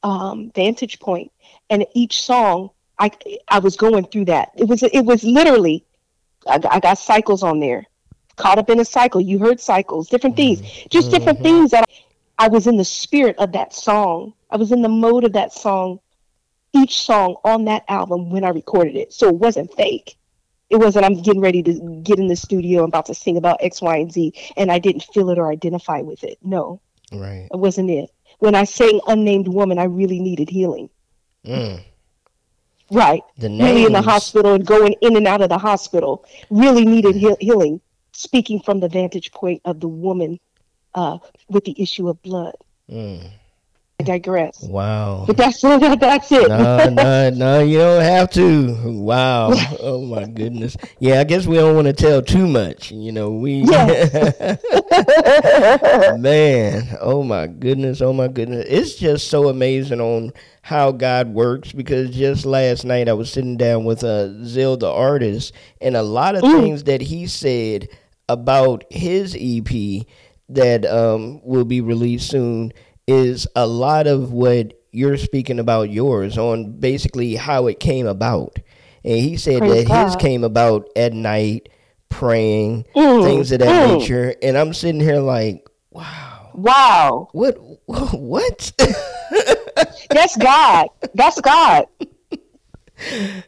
um, 0.03 0.51
vantage 0.55 0.99
point. 0.99 1.31
And 1.69 1.85
each 1.93 2.21
song 2.21 2.71
I 3.01 3.11
I 3.47 3.59
was 3.59 3.75
going 3.75 4.05
through 4.05 4.25
that. 4.25 4.51
It 4.55 4.67
was 4.67 4.83
it 4.83 5.01
was 5.01 5.23
literally 5.23 5.83
I, 6.47 6.59
I 6.69 6.79
got 6.79 6.99
cycles 6.99 7.41
on 7.41 7.59
there. 7.59 7.87
Caught 8.37 8.59
up 8.59 8.69
in 8.69 8.79
a 8.79 8.85
cycle. 8.85 9.19
You 9.19 9.39
heard 9.39 9.59
cycles, 9.59 10.07
different 10.07 10.35
things, 10.35 10.61
mm-hmm. 10.61 10.87
just 10.89 11.11
different 11.11 11.39
mm-hmm. 11.39 11.43
things 11.43 11.71
that 11.71 11.83
I, 12.37 12.45
I 12.45 12.47
was 12.47 12.67
in 12.67 12.77
the 12.77 12.85
spirit 12.85 13.35
of 13.39 13.51
that 13.53 13.73
song. 13.73 14.33
I 14.49 14.57
was 14.57 14.71
in 14.71 14.83
the 14.83 14.89
mode 14.89 15.23
of 15.23 15.33
that 15.33 15.51
song. 15.51 15.99
Each 16.73 17.01
song 17.01 17.35
on 17.43 17.65
that 17.65 17.83
album 17.89 18.29
when 18.29 18.45
I 18.45 18.49
recorded 18.49 18.95
it, 18.95 19.11
so 19.11 19.27
it 19.27 19.35
wasn't 19.35 19.73
fake. 19.73 20.15
It 20.69 20.77
wasn't 20.77 21.03
I'm 21.03 21.21
getting 21.21 21.41
ready 21.41 21.61
to 21.63 22.01
get 22.03 22.19
in 22.19 22.27
the 22.27 22.35
studio. 22.35 22.83
I'm 22.83 22.87
about 22.87 23.07
to 23.07 23.13
sing 23.13 23.35
about 23.35 23.57
X, 23.61 23.81
Y, 23.81 23.97
and 23.97 24.11
Z, 24.13 24.33
and 24.55 24.71
I 24.71 24.79
didn't 24.79 25.03
feel 25.03 25.29
it 25.31 25.37
or 25.37 25.51
identify 25.51 25.99
with 25.99 26.23
it. 26.23 26.37
No, 26.41 26.79
right. 27.11 27.49
It 27.51 27.57
wasn't 27.57 27.89
it. 27.89 28.09
When 28.39 28.55
I 28.55 28.63
sang 28.63 29.01
"Unnamed 29.07 29.49
Woman," 29.49 29.79
I 29.79 29.85
really 29.85 30.19
needed 30.19 30.49
healing. 30.49 30.89
Mm. 31.45 31.83
Right. 32.91 33.21
The 33.37 33.49
names. 33.49 33.63
Really 33.63 33.85
in 33.85 33.93
the 33.93 34.01
hospital 34.01 34.53
and 34.53 34.65
going 34.65 34.95
in 35.01 35.15
and 35.15 35.27
out 35.27 35.41
of 35.41 35.49
the 35.49 35.57
hospital. 35.57 36.25
Really 36.49 36.85
needed 36.85 37.15
he- 37.15 37.35
healing. 37.39 37.81
Speaking 38.11 38.59
from 38.59 38.81
the 38.81 38.89
vantage 38.89 39.31
point 39.31 39.61
of 39.65 39.79
the 39.79 39.87
woman 39.87 40.39
uh, 40.93 41.17
with 41.47 41.63
the 41.63 41.81
issue 41.81 42.09
of 42.09 42.21
blood. 42.21 42.55
Mm. 42.89 43.31
I 44.01 44.03
digress. 44.03 44.63
Wow. 44.63 45.25
But 45.27 45.37
that's 45.37 45.61
that's 45.61 46.31
it. 46.31 46.49
no, 46.49 46.89
no, 46.89 47.29
no, 47.29 47.63
you 47.63 47.77
don't 47.77 48.01
have 48.01 48.31
to. 48.31 48.75
Wow. 48.85 49.53
Oh 49.83 50.01
my 50.05 50.25
goodness. 50.25 50.77
Yeah, 50.99 51.19
I 51.19 51.23
guess 51.23 51.45
we 51.47 51.55
don't 51.55 51.75
want 51.75 51.87
to 51.87 51.93
tell 51.93 52.21
too 52.21 52.47
much. 52.47 52.91
You 52.91 53.11
know, 53.11 53.31
we 53.31 53.53
yes. 53.65 54.59
Man, 56.19 56.97
oh 56.99 57.23
my 57.23 57.47
goodness, 57.47 58.01
oh 58.01 58.13
my 58.13 58.27
goodness. 58.27 58.65
It's 58.67 58.95
just 58.95 59.27
so 59.29 59.49
amazing 59.49 60.01
on 60.01 60.33
how 60.61 60.91
God 60.91 61.29
works 61.29 61.71
because 61.71 62.11
just 62.11 62.45
last 62.45 62.85
night 62.85 63.09
I 63.09 63.13
was 63.13 63.31
sitting 63.31 63.57
down 63.57 63.83
with 63.83 64.03
a 64.03 64.07
uh, 64.07 64.27
Zill 64.45 64.79
the 64.79 64.89
artist 64.89 65.53
and 65.81 65.97
a 65.97 66.03
lot 66.03 66.35
of 66.35 66.43
mm. 66.43 66.61
things 66.61 66.83
that 66.83 67.01
he 67.01 67.27
said 67.27 67.89
about 68.29 68.85
his 68.89 69.35
EP 69.39 70.05
that 70.49 70.85
um, 70.85 71.41
will 71.43 71.65
be 71.65 71.81
released 71.81 72.29
soon 72.29 72.71
is 73.07 73.47
a 73.55 73.65
lot 73.65 74.05
of 74.05 74.31
what 74.31 74.73
you're 74.91 75.17
speaking 75.17 75.59
about 75.59 75.89
yours 75.89 76.37
on 76.37 76.79
basically 76.79 77.35
how 77.35 77.67
it 77.67 77.79
came 77.79 78.05
about. 78.05 78.59
And 79.03 79.19
he 79.19 79.37
said 79.37 79.59
Praise 79.59 79.85
that 79.85 79.87
God. 79.87 80.05
his 80.05 80.15
came 80.17 80.43
about 80.43 80.89
at 80.95 81.13
night 81.13 81.69
praying, 82.09 82.85
mm. 82.95 83.23
things 83.23 83.51
of 83.51 83.59
that 83.59 83.89
mm. 83.89 83.99
nature. 83.99 84.35
And 84.43 84.57
I'm 84.57 84.73
sitting 84.73 85.01
here 85.01 85.19
like, 85.19 85.67
wow. 85.89 86.51
Wow. 86.53 87.29
What 87.31 87.57
what? 87.85 88.71
That's 90.09 90.37
God. 90.37 90.87
That's 91.13 91.41
God. 91.41 91.85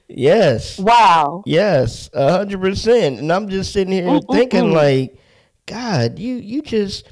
Yes. 0.07 0.79
Wow. 0.79 1.43
Yes, 1.45 2.09
a 2.13 2.31
hundred 2.31 2.61
percent. 2.61 3.19
And 3.19 3.31
I'm 3.31 3.49
just 3.49 3.71
sitting 3.71 3.93
here 3.93 4.07
mm 4.07 4.31
thinking, 4.31 4.71
like, 4.71 5.17
God, 5.65 6.17
you 6.19 6.35
you 6.35 6.61
just 6.61 7.07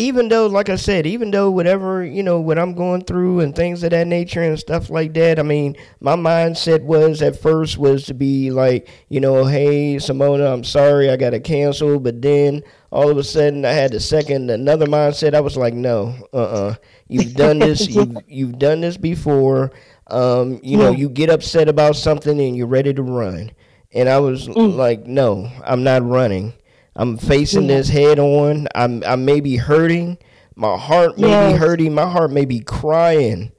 even 0.00 0.28
though, 0.28 0.46
like 0.46 0.70
I 0.70 0.76
said, 0.76 1.06
even 1.06 1.30
though 1.30 1.50
whatever, 1.50 2.02
you 2.02 2.22
know, 2.22 2.40
what 2.40 2.58
I'm 2.58 2.72
going 2.72 3.04
through 3.04 3.40
and 3.40 3.54
things 3.54 3.82
of 3.82 3.90
that 3.90 4.06
nature 4.06 4.42
and 4.42 4.58
stuff 4.58 4.88
like 4.88 5.12
that, 5.12 5.38
I 5.38 5.42
mean, 5.42 5.76
my 6.00 6.16
mindset 6.16 6.82
was 6.82 7.20
at 7.20 7.38
first 7.38 7.76
was 7.76 8.06
to 8.06 8.14
be 8.14 8.50
like, 8.50 8.88
you 9.10 9.20
know, 9.20 9.44
hey, 9.44 9.96
Samona, 9.96 10.50
I'm 10.50 10.64
sorry, 10.64 11.10
I 11.10 11.16
got 11.16 11.30
to 11.30 11.40
cancel. 11.40 12.00
But 12.00 12.22
then 12.22 12.62
all 12.90 13.10
of 13.10 13.18
a 13.18 13.22
sudden 13.22 13.66
I 13.66 13.72
had 13.72 13.92
the 13.92 14.00
second, 14.00 14.48
another 14.48 14.86
mindset. 14.86 15.34
I 15.34 15.40
was 15.40 15.58
like, 15.58 15.74
no, 15.74 16.14
uh 16.32 16.36
uh-uh. 16.36 16.70
uh. 16.70 16.74
You 17.10 17.22
have 17.22 17.34
done 17.34 17.58
this, 17.60 17.88
you've, 17.88 18.16
you've 18.26 18.58
done 18.58 18.80
this 18.80 18.96
before. 18.96 19.72
Um, 20.06 20.60
you 20.62 20.76
know, 20.76 20.90
you 20.90 21.08
get 21.08 21.30
upset 21.30 21.68
about 21.68 21.96
something 21.96 22.40
and 22.40 22.56
you're 22.56 22.66
ready 22.66 22.92
to 22.94 23.02
run. 23.02 23.52
And 23.92 24.08
I 24.08 24.18
was 24.18 24.46
mm. 24.48 24.74
like, 24.76 25.06
no, 25.06 25.50
I'm 25.64 25.82
not 25.82 26.04
running. 26.04 26.52
I'm 26.96 27.16
facing 27.16 27.62
yeah. 27.62 27.76
this 27.76 27.88
head 27.88 28.18
on. 28.18 28.68
I'm 28.74 29.02
I 29.04 29.16
may 29.16 29.40
be 29.40 29.56
hurting. 29.56 30.18
My 30.54 30.76
heart 30.76 31.18
may 31.18 31.28
yes. 31.28 31.52
be 31.52 31.58
hurting. 31.58 31.94
My 31.94 32.08
heart 32.08 32.30
may 32.30 32.44
be 32.44 32.60
crying. 32.60 33.52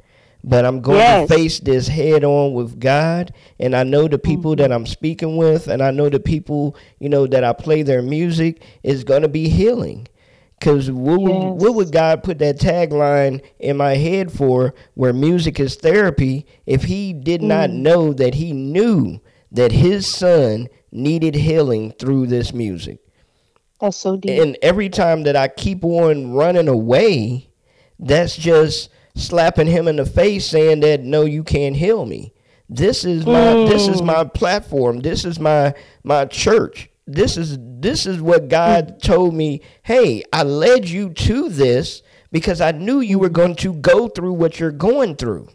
But 0.44 0.66
I'm 0.66 0.82
going 0.82 0.98
yes. 0.98 1.28
to 1.28 1.36
face 1.36 1.60
this 1.60 1.88
head 1.88 2.24
on 2.24 2.54
with 2.54 2.80
God. 2.80 3.34
And 3.60 3.76
I 3.76 3.84
know 3.84 4.08
the 4.08 4.18
people 4.18 4.52
mm-hmm. 4.52 4.62
that 4.62 4.72
I'm 4.72 4.86
speaking 4.86 5.38
with, 5.38 5.68
and 5.68 5.84
I 5.84 5.92
know 5.92 6.10
the 6.10 6.20
people, 6.20 6.76
you 7.00 7.10
know, 7.10 7.28
that 7.28 7.44
I 7.44 7.54
play 7.54 7.84
their 7.84 8.02
music 8.02 8.64
is 8.84 9.04
going 9.04 9.22
to 9.22 9.28
be 9.28 9.50
healing. 9.50 10.08
Because 10.62 10.92
what, 10.92 11.20
yes. 11.20 11.60
what 11.60 11.74
would 11.74 11.92
God 11.92 12.22
put 12.22 12.38
that 12.38 12.60
tagline 12.60 13.44
in 13.58 13.78
my 13.78 13.96
head 13.96 14.32
for 14.32 14.76
where 14.94 15.12
music 15.12 15.60
is 15.60 15.76
therapy 15.76 16.46
if 16.68 16.84
he 16.84 17.14
did 17.14 17.42
mm. 17.42 17.46
not 17.46 17.72
know 17.72 18.14
that 18.14 18.36
he 18.36 18.54
knew 18.54 19.20
that 19.52 19.72
his 19.72 20.06
son 20.06 20.70
needed 20.92 21.34
healing 21.34 21.94
through 21.94 22.28
this 22.28 22.54
music? 22.54 23.00
That's 23.80 23.98
so 23.98 24.18
deep. 24.18 24.40
And 24.40 24.56
every 24.62 24.90
time 24.90 25.24
that 25.24 25.36
I 25.36 25.48
keep 25.48 25.84
on 25.84 26.32
running 26.32 26.68
away, 26.68 27.50
that's 27.98 28.38
just 28.38 28.92
slapping 29.16 29.66
him 29.66 29.88
in 29.88 29.96
the 29.96 30.06
face 30.06 30.46
saying 30.46 30.82
that 30.82 31.02
no 31.02 31.26
you 31.26 31.44
can't 31.44 31.76
heal 31.76 32.06
me. 32.06 32.36
This 32.70 33.04
is 33.04 33.26
my 33.26 33.34
mm. 33.34 33.68
this 33.68 33.88
is 33.88 34.04
my 34.04 34.26
platform. 34.26 35.00
This 35.00 35.26
is 35.26 35.40
my 35.40 35.74
my 36.04 36.26
church. 36.26 36.91
This 37.14 37.38
is 37.38 37.58
this 37.60 38.06
is 38.06 38.22
what 38.22 38.48
God 38.50 39.02
told 39.02 39.34
me. 39.34 39.62
Hey, 39.84 40.24
I 40.32 40.44
led 40.44 40.88
you 40.90 41.10
to 41.14 41.50
this 41.50 42.02
because 42.32 42.62
I 42.62 42.72
knew 42.72 43.00
you 43.00 43.20
were 43.20 43.30
going 43.30 43.56
to 43.58 43.74
go 43.74 44.08
through 44.08 44.34
what 44.34 44.60
you're 44.60 44.72
going 44.72 45.16
through. 45.16 45.50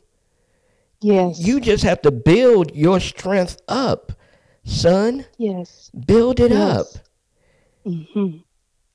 Yes. 1.00 1.38
You 1.38 1.60
just 1.60 1.84
have 1.84 2.02
to 2.02 2.10
build 2.10 2.74
your 2.74 3.00
strength 3.00 3.60
up, 3.68 4.12
son. 4.64 5.26
Yes. 5.38 5.90
Build 6.06 6.40
it 6.40 6.50
Yes. 6.50 6.96
up. 6.96 7.02
hmm 7.84 8.36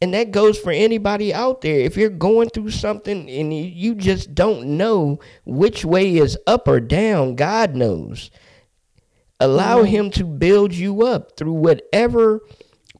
And 0.02 0.14
that 0.16 0.32
goes 0.32 0.58
for 0.60 0.72
anybody 0.72 1.32
out 1.34 1.62
there. 1.62 1.80
If 1.80 1.96
you're 1.96 2.10
going 2.10 2.50
through 2.50 2.72
something 2.72 3.30
and 3.30 3.54
you 3.54 3.94
just 3.96 4.34
don't 4.34 4.78
know 4.78 5.20
which 5.46 5.86
way 5.86 6.18
is 6.18 6.38
up 6.48 6.68
or 6.68 6.80
down, 6.80 7.36
God 7.36 7.76
knows. 7.76 8.32
Allow 9.42 9.78
mm-hmm. 9.78 9.86
Him 9.88 10.12
to 10.12 10.24
build 10.24 10.72
you 10.72 11.04
up 11.04 11.36
through 11.36 11.54
whatever 11.54 12.42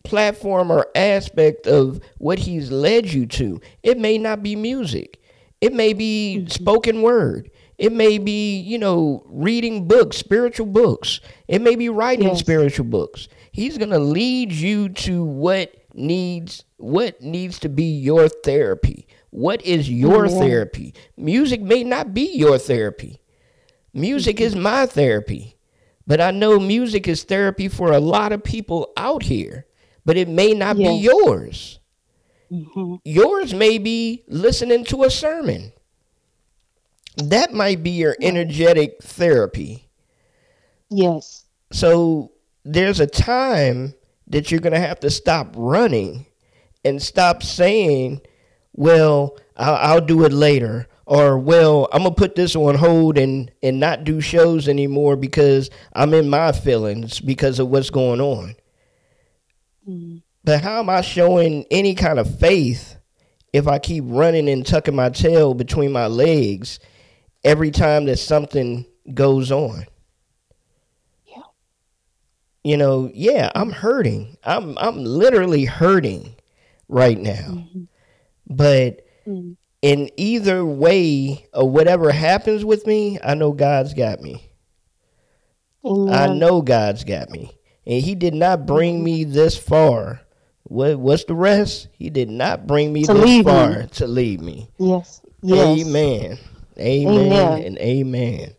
platform 0.04 0.72
or 0.72 0.88
aspect 0.96 1.68
of 1.68 2.02
what 2.18 2.40
He's 2.40 2.72
led 2.72 3.14
you 3.14 3.28
to. 3.28 3.62
It 3.84 4.00
may 4.00 4.18
not 4.18 4.42
be 4.42 4.56
music, 4.56 5.22
it 5.62 5.72
may 5.72 5.94
be 5.94 6.40
mm-hmm. 6.40 6.48
spoken 6.48 7.02
word. 7.02 7.52
It 7.78 7.92
may 7.92 8.20
be, 8.20 8.60
you 8.60 8.78
know, 8.78 9.24
reading 9.26 9.88
books, 9.88 10.16
spiritual 10.18 10.68
books. 10.68 11.20
It 11.48 11.64
may 11.64 11.76
be 11.76 11.90
writing 11.90 12.28
Yes. 12.28 12.40
spiritual 12.40 12.86
books. 12.86 13.28
He's 13.52 13.80
going 13.80 13.90
to 13.90 13.98
lead 13.98 14.52
you 14.52 14.90
to 14.90 15.24
what 15.24 15.74
needs 15.96 16.64
what 16.78 17.22
needs 17.22 17.58
to 17.60 17.70
be 17.70 17.86
your 17.86 18.30
therapy. 18.30 19.08
What 19.32 19.64
is 19.64 19.90
your 19.90 20.28
Amen. 20.28 20.40
therapy? 20.40 20.94
Music 21.18 21.62
may 21.62 21.84
not 21.84 22.14
be 22.14 22.32
your 22.34 22.60
therapy. 22.60 23.20
Music 23.94 24.40
is 24.40 24.56
my 24.56 24.86
therapy. 24.86 25.58
But 26.08 26.20
I 26.22 26.32
know 26.32 26.60
music 26.60 27.08
is 27.08 27.24
therapy 27.24 27.68
for 27.68 27.92
a 27.92 28.00
lot 28.00 28.32
of 28.32 28.44
people 28.44 28.92
out 28.98 29.24
here, 29.24 29.66
but 30.06 30.18
it 30.18 30.28
may 30.28 30.54
not 30.54 30.76
be 30.78 30.84
Yes. 30.84 31.04
yours. 31.04 31.80
hmm 32.50 32.96
Yours 33.06 33.54
may 33.54 33.78
be 33.78 34.24
listening 34.28 34.84
to 34.86 35.04
a 35.04 35.10
sermon. 35.10 35.72
That 37.18 37.54
might 37.54 37.84
be 37.84 37.92
your 37.92 38.16
energetic 38.22 39.02
therapy. 39.04 39.90
Yes. 40.90 41.46
So 41.72 42.32
there's 42.64 43.00
a 43.00 43.08
time 43.08 43.94
that 44.28 44.50
you're 44.52 44.60
going 44.62 44.74
to 44.74 44.80
have 44.80 45.00
to 45.02 45.10
stop 45.10 45.54
running 45.58 46.26
and 46.84 47.02
stop 47.02 47.44
saying, 47.44 48.22
well, 48.74 49.38
I'll, 49.58 49.76
I'll 49.96 50.02
do 50.06 50.24
it 50.26 50.34
later. 50.34 50.88
Or, 51.12 51.38
well, 51.38 51.90
I'm 51.92 52.04
going 52.04 52.16
to 52.16 52.18
put 52.20 52.36
this 52.36 52.56
on 52.56 52.76
hold 52.76 53.18
and, 53.18 53.52
and 53.62 53.82
not 53.82 54.06
do 54.06 54.22
shows 54.22 54.70
anymore 54.70 55.18
because 55.18 55.70
I'm 55.94 56.14
in 56.14 56.30
my 56.30 56.54
feelings 56.54 57.20
because 57.20 57.60
of 57.60 57.68
what's 57.68 57.90
going 57.90 58.22
on. 58.22 58.56
Mhm. 59.88 60.22
But 60.46 60.62
how 60.62 60.80
am 60.80 60.90
I 60.90 61.02
showing 61.02 61.66
any 61.70 61.96
kind 61.96 62.18
of 62.18 62.40
faith 62.40 62.96
if 63.52 63.68
I 63.68 63.78
keep 63.80 64.06
running 64.08 64.48
and 64.50 64.66
tucking 64.66 64.96
my 64.96 65.10
tail 65.10 65.54
between 65.54 65.92
my 65.92 66.08
legs 66.08 66.80
every 67.44 67.72
time 67.72 68.06
that 68.06 68.18
something 68.18 68.86
goes 69.14 69.52
on? 69.52 69.86
Yeah. 71.26 71.44
You 72.64 72.78
know, 72.78 73.10
yeah, 73.14 73.52
I'm 73.56 73.72
hurting. 73.72 74.38
I'm 74.44 74.78
I'm 74.78 75.04
literally 75.04 75.66
hurting 75.66 76.36
right 76.88 77.18
now. 77.18 77.66
Mhm. 77.74 77.88
But 78.50 79.06
Mhm. 79.28 79.58
In 79.82 80.10
either 80.18 80.66
way 80.66 81.48
or 81.54 81.70
whatever 81.70 82.12
happens 82.12 82.64
with 82.64 82.86
me, 82.86 83.20
I 83.24 83.34
know 83.34 83.52
God's 83.52 83.94
got 83.94 84.22
me. 84.22 84.52
Amen. 85.84 86.14
I 86.14 86.34
know 86.34 86.62
God's 86.62 87.04
got 87.04 87.30
me. 87.30 87.52
And 87.88 88.04
he 88.04 88.14
did 88.16 88.36
not 88.36 88.66
bring 88.68 89.04
me 89.04 89.24
this 89.24 89.58
far. 89.58 90.22
What 90.64 91.00
what's 91.00 91.26
the 91.26 91.34
rest? 91.34 91.88
He 91.94 92.10
did 92.10 92.30
not 92.30 92.68
bring 92.68 92.94
me 92.94 93.04
To 93.04 93.14
this 93.14 93.24
me. 93.24 93.44
far 93.44 93.84
to 93.84 94.08
leave 94.08 94.40
me. 94.40 94.70
Yes. 94.78 95.22
Yes. 95.42 95.80
Amen. 95.80 96.38
Amen. 96.80 97.32
Amen. 97.32 97.64
And 97.64 97.78
amen. 97.80 98.54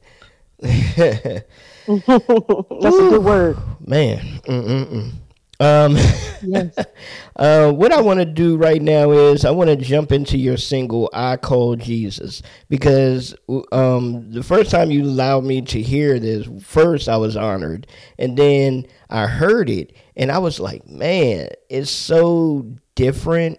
That's 1.87 2.06
a 2.06 3.08
good 3.08 3.24
word. 3.24 3.56
Man. 3.87 4.18
Mm-mm-mm. 4.46 5.12
Um 5.60 5.96
Yes. 6.42 6.74
Uh, 7.34 7.72
what 7.72 7.92
I 7.92 8.00
want 8.02 8.20
to 8.20 8.26
do 8.26 8.56
right 8.58 8.82
now 8.82 9.10
is 9.10 9.44
I 9.46 9.50
want 9.52 9.70
to 9.70 9.76
jump 9.76 10.12
into 10.12 10.36
your 10.36 10.58
single 10.58 11.08
"I 11.14 11.38
Call 11.38 11.76
Jesus" 11.76 12.42
because 12.68 13.34
um, 13.72 14.30
the 14.30 14.42
first 14.42 14.70
time 14.70 14.90
you 14.90 15.02
allowed 15.02 15.44
me 15.44 15.62
to 15.62 15.80
hear 15.80 16.20
this, 16.20 16.46
first 16.62 17.08
I 17.08 17.16
was 17.16 17.34
honored, 17.36 17.86
and 18.18 18.36
then 18.36 18.86
I 19.08 19.26
heard 19.26 19.70
it, 19.70 19.96
and 20.14 20.30
I 20.30 20.38
was 20.38 20.60
like, 20.60 20.86
"Man, 20.86 21.48
it's 21.70 21.90
so 21.90 22.66
different 22.94 23.58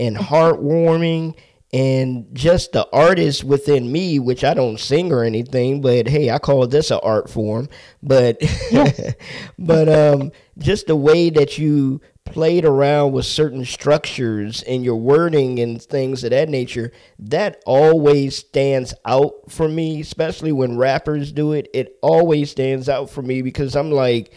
and 0.00 0.16
heartwarming." 0.16 1.34
And 1.74 2.28
just 2.32 2.70
the 2.70 2.88
artist 2.92 3.42
within 3.42 3.90
me, 3.90 4.20
which 4.20 4.44
I 4.44 4.54
don't 4.54 4.78
sing 4.78 5.10
or 5.10 5.24
anything, 5.24 5.80
but 5.80 6.06
hey, 6.06 6.30
I 6.30 6.38
call 6.38 6.64
this 6.68 6.92
an 6.92 7.00
art 7.02 7.28
form. 7.28 7.68
But, 8.00 8.40
but 9.58 9.88
um, 9.88 10.30
just 10.56 10.86
the 10.86 10.94
way 10.94 11.30
that 11.30 11.58
you 11.58 12.00
played 12.24 12.64
around 12.64 13.10
with 13.10 13.26
certain 13.26 13.64
structures 13.64 14.62
and 14.62 14.84
your 14.84 14.94
wording 14.94 15.58
and 15.58 15.82
things 15.82 16.22
of 16.22 16.30
that 16.30 16.48
nature, 16.48 16.92
that 17.18 17.60
always 17.66 18.36
stands 18.36 18.94
out 19.04 19.32
for 19.50 19.66
me, 19.66 20.00
especially 20.00 20.52
when 20.52 20.78
rappers 20.78 21.32
do 21.32 21.54
it. 21.54 21.68
It 21.74 21.98
always 22.02 22.52
stands 22.52 22.88
out 22.88 23.10
for 23.10 23.20
me 23.20 23.42
because 23.42 23.74
I'm 23.74 23.90
like, 23.90 24.32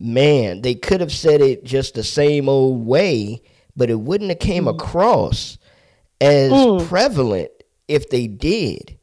man, 0.00 0.62
they 0.62 0.74
could 0.74 1.02
have 1.02 1.12
said 1.12 1.42
it 1.42 1.64
just 1.64 1.96
the 1.96 2.02
same 2.02 2.48
old 2.48 2.86
way, 2.86 3.42
but 3.76 3.90
it 3.90 4.00
wouldn't 4.00 4.30
have 4.30 4.38
came 4.38 4.66
across 4.66 5.57
as 6.20 6.50
Mm. 6.52 6.86
prevalent 6.86 7.50
if 7.86 8.08
they 8.10 8.26
did. 8.26 8.96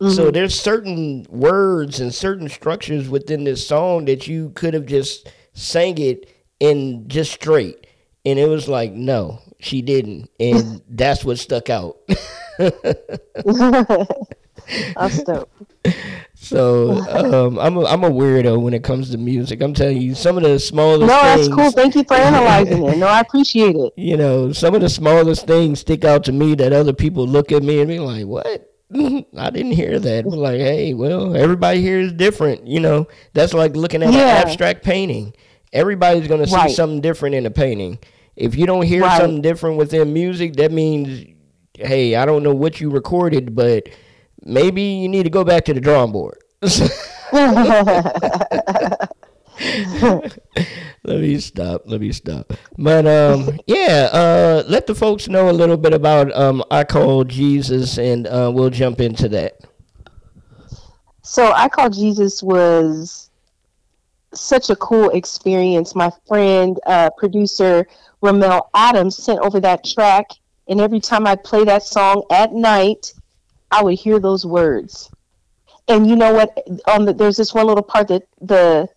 So 0.00 0.32
there's 0.32 0.58
certain 0.58 1.26
words 1.30 2.00
and 2.00 2.12
certain 2.12 2.48
structures 2.48 3.08
within 3.08 3.44
this 3.44 3.64
song 3.64 4.06
that 4.06 4.26
you 4.26 4.50
could 4.50 4.74
have 4.74 4.86
just 4.86 5.28
sang 5.52 5.96
it 5.98 6.28
in 6.58 7.06
just 7.06 7.30
straight. 7.32 7.86
And 8.24 8.36
it 8.36 8.48
was 8.48 8.66
like, 8.68 8.92
no, 8.92 9.38
she 9.60 9.80
didn't. 9.80 10.28
And 10.40 10.82
that's 10.88 11.24
what 11.24 11.38
stuck 11.38 11.70
out. 11.70 11.98
That's 14.96 15.22
dope. 15.22 15.50
so 16.34 16.92
um, 17.08 17.58
I'm, 17.58 17.76
a, 17.76 17.84
I'm 17.84 18.04
a 18.04 18.10
weirdo 18.10 18.60
when 18.60 18.74
it 18.74 18.82
comes 18.84 19.10
to 19.10 19.18
music. 19.18 19.60
I'm 19.62 19.74
telling 19.74 20.00
you, 20.00 20.14
some 20.14 20.36
of 20.36 20.42
the 20.42 20.58
smallest 20.58 21.08
No, 21.08 21.22
that's 21.22 21.48
cool. 21.48 21.70
Thank 21.70 21.94
you 21.94 22.04
for 22.04 22.14
analyzing 22.14 22.82
it. 22.84 22.96
No, 22.98 23.06
I 23.06 23.20
appreciate 23.20 23.76
it. 23.76 23.92
you 23.96 24.16
know, 24.16 24.52
some 24.52 24.74
of 24.74 24.80
the 24.80 24.88
smallest 24.88 25.46
things 25.46 25.80
stick 25.80 26.04
out 26.04 26.24
to 26.24 26.32
me 26.32 26.54
that 26.56 26.72
other 26.72 26.92
people 26.92 27.26
look 27.26 27.52
at 27.52 27.62
me 27.62 27.80
and 27.80 27.88
be 27.88 27.98
like, 27.98 28.26
what? 28.26 28.68
I 28.94 29.50
didn't 29.50 29.72
hear 29.72 29.98
that. 29.98 30.24
But 30.24 30.36
like, 30.36 30.58
hey, 30.60 30.94
well, 30.94 31.34
everybody 31.36 31.80
here 31.80 31.98
is 32.00 32.12
different. 32.12 32.66
You 32.66 32.80
know, 32.80 33.08
that's 33.32 33.54
like 33.54 33.74
looking 33.76 34.02
at 34.02 34.12
Yeah. 34.12 34.20
an 34.42 34.46
abstract 34.48 34.84
painting. 34.84 35.34
Everybody's 35.72 36.28
gonna 36.28 36.46
see 36.46 36.54
Right. 36.54 36.70
something 36.70 37.00
different 37.00 37.34
in 37.34 37.46
a 37.46 37.50
painting. 37.50 37.98
If 38.36 38.54
you 38.56 38.66
don't 38.66 38.84
hear 38.84 39.02
Right. 39.02 39.18
something 39.20 39.40
different 39.42 39.78
within 39.78 40.12
music, 40.12 40.56
that 40.56 40.72
means, 40.72 41.24
hey, 41.78 42.14
I 42.16 42.26
don't 42.26 42.42
know 42.42 42.54
what 42.54 42.80
you 42.80 42.90
recorded, 42.90 43.54
but 43.54 43.88
maybe 44.44 44.82
you 44.82 45.08
need 45.08 45.24
to 45.24 45.30
go 45.30 45.44
back 45.44 45.64
to 45.66 45.74
the 45.74 45.80
drawing 45.80 46.12
board. 46.12 46.38
let 51.04 51.20
me 51.20 51.38
stop. 51.38 51.82
Let 51.86 52.00
me 52.00 52.12
stop. 52.12 52.52
But 52.78 53.06
um, 53.06 53.58
yeah, 53.66 54.08
uh, 54.12 54.62
let 54.66 54.86
the 54.86 54.94
folks 54.94 55.28
know 55.28 55.50
a 55.50 55.52
little 55.52 55.76
bit 55.76 55.92
about 55.92 56.34
um, 56.36 56.62
I 56.70 56.84
call 56.84 57.24
Jesus, 57.24 57.98
and 57.98 58.26
uh, 58.26 58.50
we'll 58.54 58.70
jump 58.70 59.00
into 59.00 59.28
that. 59.30 59.60
So 61.22 61.52
I 61.52 61.68
call 61.68 61.90
Jesus 61.90 62.42
was 62.42 63.30
such 64.34 64.70
a 64.70 64.76
cool 64.76 65.10
experience. 65.10 65.94
My 65.94 66.10
friend, 66.26 66.78
uh, 66.86 67.10
producer 67.16 67.86
Ramel 68.20 68.70
Adams, 68.74 69.16
sent 69.16 69.40
over 69.40 69.60
that 69.60 69.84
track, 69.84 70.26
and 70.68 70.80
every 70.80 71.00
time 71.00 71.26
I 71.26 71.36
play 71.36 71.64
that 71.64 71.82
song 71.82 72.24
at 72.30 72.52
night, 72.52 73.12
I 73.72 73.82
would 73.82 73.98
hear 73.98 74.20
those 74.20 74.46
words. 74.46 75.10
And 75.88 76.08
you 76.08 76.14
know 76.14 76.32
what? 76.32 76.56
On 76.86 77.04
the, 77.04 77.12
there's 77.12 77.36
this 77.36 77.52
one 77.52 77.66
little 77.66 77.82
part 77.82 78.08
that 78.08 78.22
the 78.40 78.88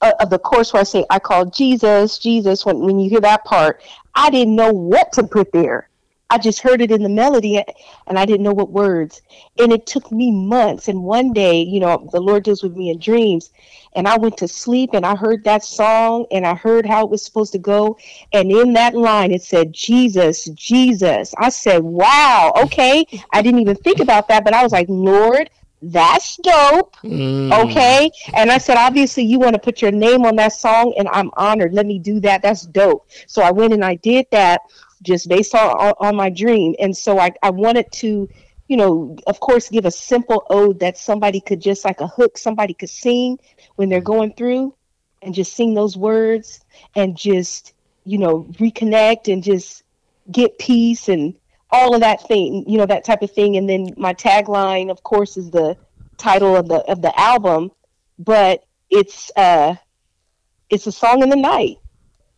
uh, 0.00 0.12
of 0.20 0.30
the 0.30 0.38
course 0.38 0.72
where 0.72 0.80
I 0.80 0.84
say, 0.84 1.04
"I 1.10 1.18
call 1.18 1.44
Jesus, 1.46 2.18
Jesus." 2.18 2.64
When 2.64 2.80
when 2.80 2.98
you 2.98 3.10
hear 3.10 3.20
that 3.20 3.44
part, 3.44 3.82
I 4.14 4.30
didn't 4.30 4.56
know 4.56 4.72
what 4.72 5.12
to 5.14 5.22
put 5.22 5.52
there. 5.52 5.89
I 6.30 6.38
just 6.38 6.60
heard 6.60 6.80
it 6.80 6.90
in 6.92 7.02
the 7.02 7.08
melody, 7.08 7.62
and 8.06 8.18
I 8.18 8.24
didn't 8.24 8.44
know 8.44 8.52
what 8.52 8.70
words. 8.70 9.22
And 9.58 9.72
it 9.72 9.86
took 9.86 10.10
me 10.12 10.30
months. 10.30 10.88
And 10.88 11.02
one 11.02 11.32
day, 11.32 11.60
you 11.62 11.80
know, 11.80 12.08
the 12.12 12.20
Lord 12.20 12.44
deals 12.44 12.62
with 12.62 12.76
me 12.76 12.90
in 12.90 12.98
dreams, 12.98 13.50
and 13.94 14.06
I 14.06 14.16
went 14.16 14.36
to 14.38 14.48
sleep, 14.48 14.90
and 14.94 15.04
I 15.04 15.16
heard 15.16 15.42
that 15.44 15.64
song, 15.64 16.26
and 16.30 16.46
I 16.46 16.54
heard 16.54 16.86
how 16.86 17.04
it 17.04 17.10
was 17.10 17.24
supposed 17.24 17.52
to 17.52 17.58
go. 17.58 17.98
And 18.32 18.50
in 18.50 18.72
that 18.74 18.94
line, 18.94 19.32
it 19.32 19.42
said, 19.42 19.72
"Jesus, 19.72 20.44
Jesus." 20.54 21.34
I 21.36 21.48
said, 21.48 21.82
"Wow, 21.82 22.52
okay." 22.62 23.04
I 23.32 23.42
didn't 23.42 23.60
even 23.60 23.76
think 23.76 24.00
about 24.00 24.28
that, 24.28 24.44
but 24.44 24.54
I 24.54 24.62
was 24.62 24.72
like, 24.72 24.86
"Lord." 24.88 25.50
that's 25.82 26.36
dope. 26.36 26.96
Mm. 27.02 27.64
Okay. 27.64 28.10
And 28.34 28.50
I 28.50 28.58
said, 28.58 28.76
obviously, 28.76 29.24
you 29.24 29.38
want 29.38 29.54
to 29.54 29.58
put 29.58 29.80
your 29.80 29.92
name 29.92 30.26
on 30.26 30.36
that 30.36 30.52
song, 30.52 30.94
and 30.98 31.08
I'm 31.10 31.30
honored. 31.36 31.72
Let 31.72 31.86
me 31.86 31.98
do 31.98 32.20
that. 32.20 32.42
That's 32.42 32.62
dope. 32.62 33.08
So 33.26 33.42
I 33.42 33.50
went 33.50 33.72
and 33.72 33.84
I 33.84 33.94
did 33.96 34.26
that 34.30 34.60
just 35.02 35.28
based 35.28 35.54
on, 35.54 35.94
on 35.98 36.16
my 36.16 36.30
dream. 36.30 36.74
And 36.78 36.96
so 36.96 37.18
I, 37.18 37.32
I 37.42 37.50
wanted 37.50 37.90
to, 37.92 38.28
you 38.68 38.76
know, 38.76 39.16
of 39.26 39.40
course, 39.40 39.68
give 39.68 39.84
a 39.84 39.90
simple 39.90 40.46
ode 40.50 40.80
that 40.80 40.98
somebody 40.98 41.40
could 41.40 41.60
just 41.60 41.84
like 41.84 42.00
a 42.00 42.06
hook, 42.06 42.38
somebody 42.38 42.74
could 42.74 42.90
sing 42.90 43.38
when 43.76 43.88
they're 43.88 44.00
going 44.00 44.34
through 44.34 44.74
and 45.22 45.34
just 45.34 45.54
sing 45.54 45.74
those 45.74 45.96
words 45.96 46.60
and 46.94 47.16
just, 47.16 47.74
you 48.04 48.18
know, 48.18 48.44
reconnect 48.58 49.32
and 49.32 49.42
just 49.42 49.82
get 50.30 50.58
peace 50.58 51.08
and 51.08 51.34
all 51.70 51.94
of 51.94 52.00
that 52.00 52.26
thing, 52.26 52.64
you 52.66 52.78
know, 52.78 52.86
that 52.86 53.04
type 53.04 53.22
of 53.22 53.30
thing. 53.30 53.56
And 53.56 53.68
then 53.68 53.94
my 53.96 54.14
tagline, 54.14 54.90
of 54.90 55.02
course, 55.02 55.36
is 55.36 55.50
the 55.50 55.76
title 56.16 56.56
of 56.56 56.68
the 56.68 56.78
of 56.90 57.00
the 57.00 57.18
album, 57.18 57.70
but 58.18 58.64
it's 58.90 59.30
uh 59.36 59.74
it's 60.68 60.86
a 60.86 60.92
song 60.92 61.22
in 61.22 61.30
the 61.30 61.36
night, 61.36 61.78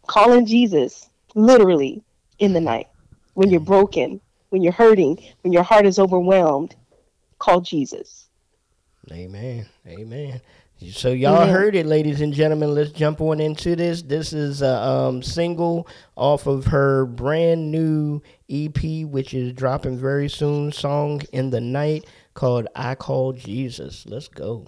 calling 0.07 0.46
Jesus, 0.46 1.11
literally 1.35 2.03
in 2.42 2.52
the 2.52 2.61
night. 2.61 2.88
When 3.35 3.50
you're 3.50 3.61
broken, 3.61 4.20
when 4.50 4.62
you're 4.62 4.72
hurting, 4.72 5.22
when 5.42 5.52
your 5.52 5.62
heart 5.62 5.87
is 5.87 5.98
overwhelmed, 5.98 6.74
call 7.38 7.61
Jesus. 7.61 8.28
Amen. 9.11 9.66
Amen. 9.87 10.40
So 10.90 11.11
y'all 11.11 11.46
yeah. 11.46 11.52
heard 11.52 11.76
it, 11.76 11.87
ladies 11.87 12.20
and 12.20 12.35
gentlemen. 12.35 12.74
Let's 12.74 12.90
jump 12.90 13.20
on 13.20 13.38
into 13.40 13.76
this. 13.76 14.02
This 14.02 14.33
is 14.33 14.62
a 14.62 14.74
um, 14.74 15.22
single 15.22 15.87
off 16.16 16.48
of 16.48 16.66
her 16.66 17.07
brand 17.07 17.70
new 17.70 18.20
EP, 18.50 19.07
which 19.07 19.33
is 19.33 19.52
dropping 19.52 19.96
very 19.96 20.28
soon. 20.28 20.72
Song 20.72 21.22
in 21.33 21.50
the 21.50 21.61
night 21.61 22.07
called 22.35 22.66
"I 22.74 22.96
Call 22.96 23.33
Jesus." 23.33 24.05
Let's 24.07 24.26
go. 24.26 24.66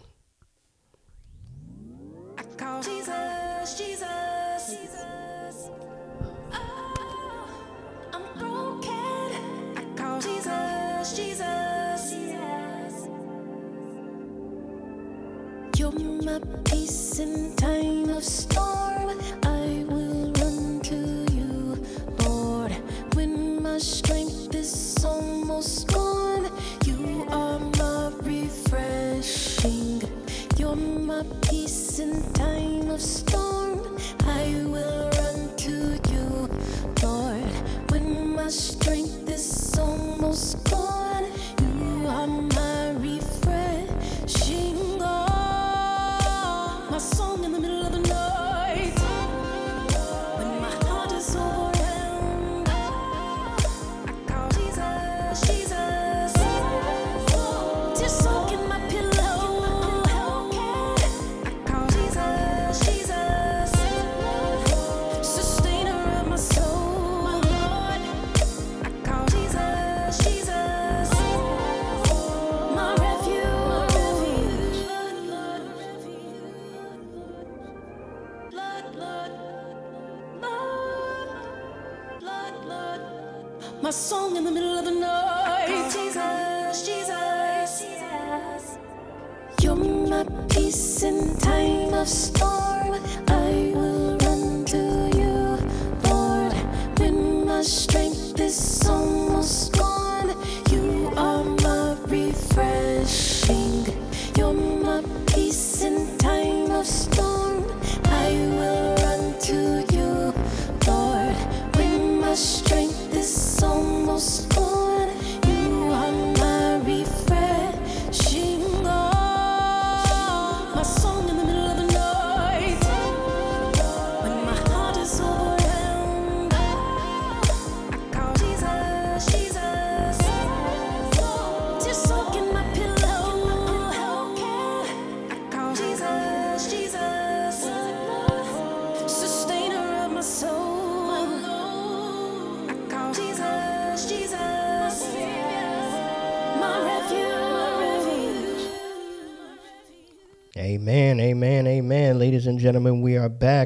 My 15.92 16.40
peace 16.64 17.18
in 17.18 17.54
time 17.56 18.08
of 18.08 18.24
storm. 18.24 19.10
I 19.42 19.84
will 19.86 20.32
run 20.40 20.80
to 20.84 20.96
you, 21.32 21.76
Lord. 22.20 22.72
When 23.14 23.62
my 23.62 23.78
strength 23.78 24.54
is 24.54 25.04
almost 25.04 25.88
gone, 25.88 26.50
you 26.86 27.26
are 27.28 27.58
my 27.58 28.12
refreshing. 28.22 30.02
You're 30.56 30.76
my 30.76 31.22
peace 31.42 31.98
in 31.98 32.32
time 32.32 32.88
of 32.90 33.00
storm. 33.02 33.98
I 34.26 34.64
will 34.64 35.10
run 35.10 35.54
to 35.56 36.00
you, 36.10 36.48
Lord. 37.02 37.44
When 37.90 38.34
my 38.34 38.48
strength 38.48 39.13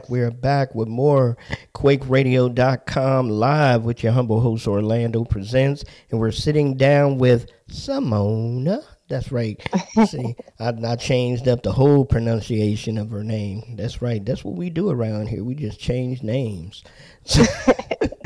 back. 0.08 0.10
We 0.10 0.20
are 0.20 0.30
back 0.30 0.74
with 0.74 0.88
more 0.88 1.36
KwakeRadio.com 1.74 3.28
live 3.28 3.84
with 3.84 4.02
your 4.02 4.12
humble 4.12 4.40
host 4.40 4.66
Orlando 4.66 5.24
Presents. 5.24 5.84
And 6.10 6.18
we're 6.18 6.32
sitting 6.32 6.76
down 6.76 7.18
with 7.18 7.46
Simona. 7.70 8.84
That's 9.08 9.32
right. 9.32 9.60
See, 10.06 10.36
I, 10.60 10.72
I 10.84 10.96
changed 10.96 11.48
up 11.48 11.62
the 11.62 11.72
whole 11.72 12.04
pronunciation 12.04 12.98
of 12.98 13.10
her 13.10 13.24
name. 13.24 13.76
That's 13.76 14.02
right. 14.02 14.24
That's 14.24 14.44
what 14.44 14.56
we 14.56 14.70
do 14.70 14.90
around 14.90 15.28
here. 15.28 15.44
We 15.44 15.54
just 15.54 15.80
change 15.80 16.22
names. 16.22 16.84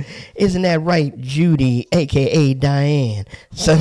Isn't 0.34 0.62
that 0.62 0.82
right, 0.82 1.16
Judy, 1.20 1.86
aka 1.92 2.54
Diane? 2.54 3.24
So, 3.52 3.78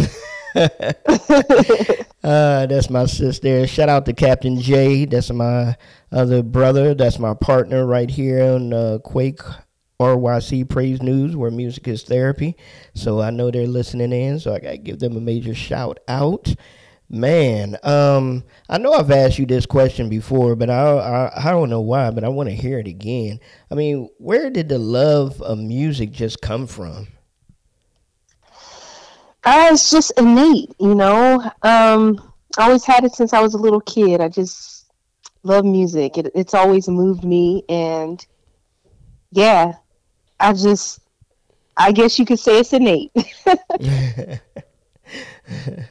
uh, 0.56 2.66
that's 2.66 2.90
my 2.90 3.06
sister. 3.06 3.66
Shout 3.68 3.90
out 3.90 4.06
to 4.06 4.14
Captain 4.14 4.60
J. 4.60 5.06
That's 5.06 5.32
my 5.32 5.76
other 6.12 6.44
brother. 6.44 6.94
That's 6.94 7.20
my 7.20 7.34
partner 7.34 7.86
right 7.86 8.10
here 8.10 8.44
on 8.44 8.74
uh, 8.74 8.98
Quake 9.04 9.40
RYC 10.00 10.68
Praise 10.68 11.02
News, 11.02 11.36
where 11.36 11.52
music 11.52 11.88
is 11.88 12.04
therapy. 12.04 12.58
So 12.94 13.22
I 13.22 13.30
know 13.30 13.52
they're 13.52 13.68
listening 13.68 14.12
in, 14.12 14.40
so 14.40 14.54
I 14.54 14.60
got 14.60 14.72
to 14.72 14.78
give 14.78 15.00
them 15.00 15.16
a 15.16 15.22
major 15.22 15.56
shout 15.56 16.00
out. 16.08 16.54
Man, 17.08 17.78
um, 17.84 18.44
I 18.70 18.78
know 18.78 18.94
I've 18.94 19.12
asked 19.12 19.38
you 19.38 19.46
this 19.46 19.66
question 19.66 20.10
before, 20.10 20.56
but 20.56 20.70
I, 20.70 20.82
I, 20.82 21.50
I 21.50 21.52
don't 21.52 21.70
know 21.70 21.82
why, 21.82 22.10
but 22.10 22.24
I 22.24 22.30
want 22.30 22.50
to 22.50 22.56
hear 22.56 22.80
it 22.80 22.88
again. 22.88 23.40
I 23.70 23.76
mean, 23.76 24.10
where 24.18 24.50
did 24.50 24.70
the 24.70 24.80
love 24.80 25.42
of 25.42 25.60
music 25.60 26.12
just 26.12 26.42
come 26.42 26.68
from? 26.68 27.10
Uh, 29.44 29.70
it's 29.72 29.90
just 29.90 30.12
innate, 30.18 30.72
you 30.80 30.94
know. 30.94 31.42
Um, 31.64 32.34
I 32.58 32.66
always 32.66 32.86
had 32.86 33.04
it 33.04 33.14
since 33.14 33.34
I 33.34 33.42
was 33.42 33.54
a 33.54 33.58
little 33.58 33.82
kid. 33.82 34.22
I 34.22 34.30
just 34.30 34.92
love 35.44 35.66
music. 35.66 36.18
It, 36.18 36.32
it's 36.36 36.54
always 36.54 36.88
moved 36.88 37.24
me, 37.24 37.64
and 37.68 38.26
yeah, 39.32 39.74
I 40.40 40.54
just, 40.54 41.00
I 41.76 41.92
guess 41.92 42.20
you 42.20 42.26
could 42.26 42.40
say 42.40 42.60
it's 42.60 42.74
innate. 42.74 43.12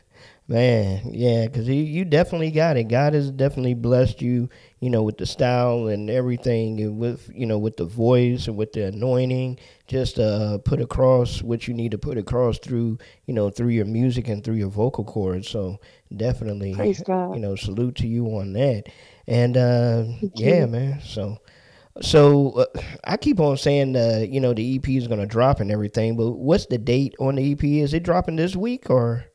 Man, 0.50 1.12
yeah, 1.12 1.46
because 1.46 1.68
you 1.68 2.04
definitely 2.04 2.50
got 2.50 2.76
it. 2.76 2.88
God 2.88 3.14
has 3.14 3.30
definitely 3.30 3.74
blessed 3.74 4.20
you, 4.20 4.48
you 4.80 4.90
know, 4.90 5.04
with 5.04 5.16
the 5.16 5.24
style 5.24 5.86
and 5.86 6.10
everything, 6.10 6.80
and 6.80 6.98
with 6.98 7.30
you 7.32 7.46
know, 7.46 7.56
with 7.56 7.76
the 7.76 7.84
voice 7.84 8.48
and 8.48 8.56
with 8.56 8.72
the 8.72 8.86
anointing, 8.86 9.60
just 9.86 10.18
uh, 10.18 10.58
put 10.58 10.80
across 10.80 11.40
what 11.40 11.68
you 11.68 11.74
need 11.74 11.92
to 11.92 11.98
put 11.98 12.18
across 12.18 12.58
through, 12.58 12.98
you 13.26 13.32
know, 13.32 13.48
through 13.48 13.68
your 13.68 13.84
music 13.84 14.26
and 14.26 14.42
through 14.42 14.56
your 14.56 14.70
vocal 14.70 15.04
cords. 15.04 15.48
So 15.48 15.78
definitely, 16.16 16.74
you 17.32 17.38
know, 17.38 17.54
salute 17.54 17.94
to 17.98 18.08
you 18.08 18.26
on 18.26 18.52
that. 18.54 18.88
And 19.28 19.56
uh, 19.56 20.02
yeah, 20.34 20.66
man. 20.66 21.00
So, 21.00 21.38
so 22.02 22.50
uh, 22.54 22.80
I 23.04 23.18
keep 23.18 23.38
on 23.38 23.56
saying, 23.56 23.94
uh, 23.94 24.26
you 24.28 24.40
know, 24.40 24.52
the 24.52 24.74
EP 24.74 24.88
is 24.88 25.06
gonna 25.06 25.26
drop 25.26 25.60
and 25.60 25.70
everything, 25.70 26.16
but 26.16 26.32
what's 26.32 26.66
the 26.66 26.78
date 26.78 27.14
on 27.20 27.36
the 27.36 27.52
EP? 27.52 27.62
Is 27.62 27.94
it 27.94 28.02
dropping 28.02 28.34
this 28.34 28.56
week 28.56 28.90
or? 28.90 29.26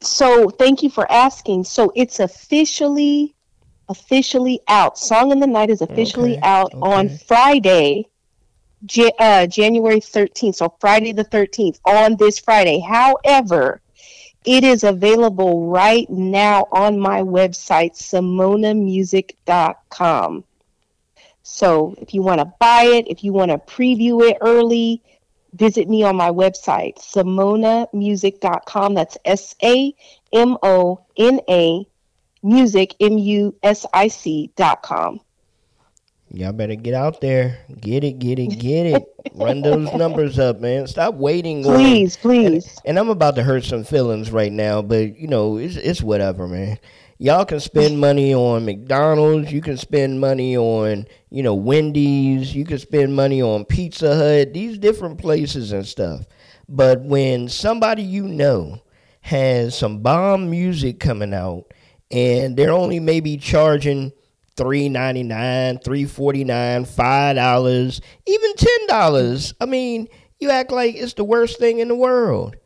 So 0.00 0.48
thank 0.48 0.82
you 0.82 0.90
for 0.90 1.10
asking. 1.10 1.64
So 1.64 1.92
it's 1.94 2.20
officially 2.20 3.34
officially 3.88 4.60
out. 4.68 4.96
Song 4.96 5.32
in 5.32 5.40
the 5.40 5.46
Night 5.46 5.68
is 5.68 5.82
officially 5.82 6.38
okay, 6.38 6.46
out 6.46 6.72
okay. 6.72 6.80
on 6.80 7.10
Friday, 7.10 8.08
uh, 9.18 9.46
January 9.46 10.00
13th. 10.00 10.54
So 10.54 10.74
Friday 10.80 11.12
the 11.12 11.24
13th 11.24 11.80
on 11.84 12.16
this 12.16 12.38
Friday. 12.38 12.78
However, 12.78 13.82
it 14.46 14.64
is 14.64 14.84
available 14.84 15.68
right 15.68 16.08
now 16.08 16.66
on 16.72 16.98
my 16.98 17.20
website, 17.20 17.92
samonamusic.com. 17.92 20.44
So 21.42 21.94
if 21.98 22.14
you 22.14 22.22
want 22.22 22.40
to 22.40 22.46
buy 22.58 22.84
it, 22.84 23.08
if 23.08 23.22
you 23.24 23.32
want 23.32 23.50
to 23.50 23.58
preview 23.58 24.22
it 24.22 24.38
early, 24.40 25.02
visit 25.54 25.88
me 25.88 26.02
on 26.02 26.16
my 26.16 26.30
website, 26.30 26.98
samonamusic.com. 26.98 28.94
That's 28.94 29.18
S 29.24 29.54
A 29.62 29.94
M 30.32 30.56
O 30.62 31.00
N 31.16 31.40
A 31.48 31.86
music, 32.42 32.94
M 33.00 33.18
U 33.18 33.54
S 33.62 33.86
I 33.92 34.08
C.com. 34.08 35.20
Y'all 36.32 36.52
better 36.52 36.76
get 36.76 36.94
out 36.94 37.20
there. 37.20 37.58
Get 37.80 38.04
it, 38.04 38.20
get 38.20 38.38
it, 38.38 38.58
get 38.58 38.86
it. 38.86 39.04
Run 39.34 39.62
those 39.62 39.92
numbers 39.94 40.38
up, 40.38 40.60
man. 40.60 40.86
Stop 40.86 41.14
waiting. 41.14 41.64
Please, 41.64 42.16
on, 42.16 42.22
please. 42.22 42.68
And, 42.84 42.90
and, 42.90 42.98
I'm 43.00 43.08
about 43.08 43.34
to 43.34 43.42
hurt 43.42 43.64
some 43.64 43.82
feelings 43.82 44.30
right 44.30 44.52
now, 44.52 44.80
but 44.80 45.18
you 45.18 45.26
know, 45.26 45.56
it's 45.56 45.76
it's 45.76 46.02
whatever, 46.02 46.46
man 46.46 46.78
y'all 47.20 47.44
can 47.44 47.60
spend 47.60 48.00
money 48.00 48.34
on 48.34 48.64
McDonald's, 48.64 49.52
you 49.52 49.60
can 49.60 49.76
spend 49.76 50.18
money 50.18 50.56
on, 50.56 51.06
you 51.28 51.42
know, 51.42 51.54
Wendy's, 51.54 52.54
you 52.54 52.64
can 52.64 52.78
spend 52.78 53.14
money 53.14 53.42
on 53.42 53.66
Pizza 53.66 54.16
Hut, 54.16 54.54
these 54.54 54.78
different 54.78 55.18
places 55.18 55.70
and 55.72 55.86
stuff. 55.86 56.24
But 56.66 57.02
when 57.02 57.50
somebody 57.50 58.02
you 58.02 58.26
know 58.26 58.80
has 59.20 59.76
some 59.76 59.98
bomb 59.98 60.48
music 60.48 60.98
coming 60.98 61.34
out 61.34 61.74
and 62.10 62.56
they're 62.56 62.72
only 62.72 63.00
maybe 63.00 63.36
charging 63.36 64.12
three 64.56 64.88
ninety 64.88 65.22
nine, 65.22 65.78
three 65.78 66.06
forty 66.06 66.42
nine, 66.42 66.86
five 66.86 67.36
dollars, 67.36 68.00
even 68.26 68.54
ten 68.56 68.86
dollars. 68.88 69.52
I 69.60 69.66
mean, 69.66 70.08
you 70.38 70.48
act 70.48 70.72
like 70.72 70.94
it's 70.94 71.12
the 71.14 71.24
worst 71.24 71.58
thing 71.58 71.80
in 71.80 71.88
the 71.88 71.94
world. 71.94 72.56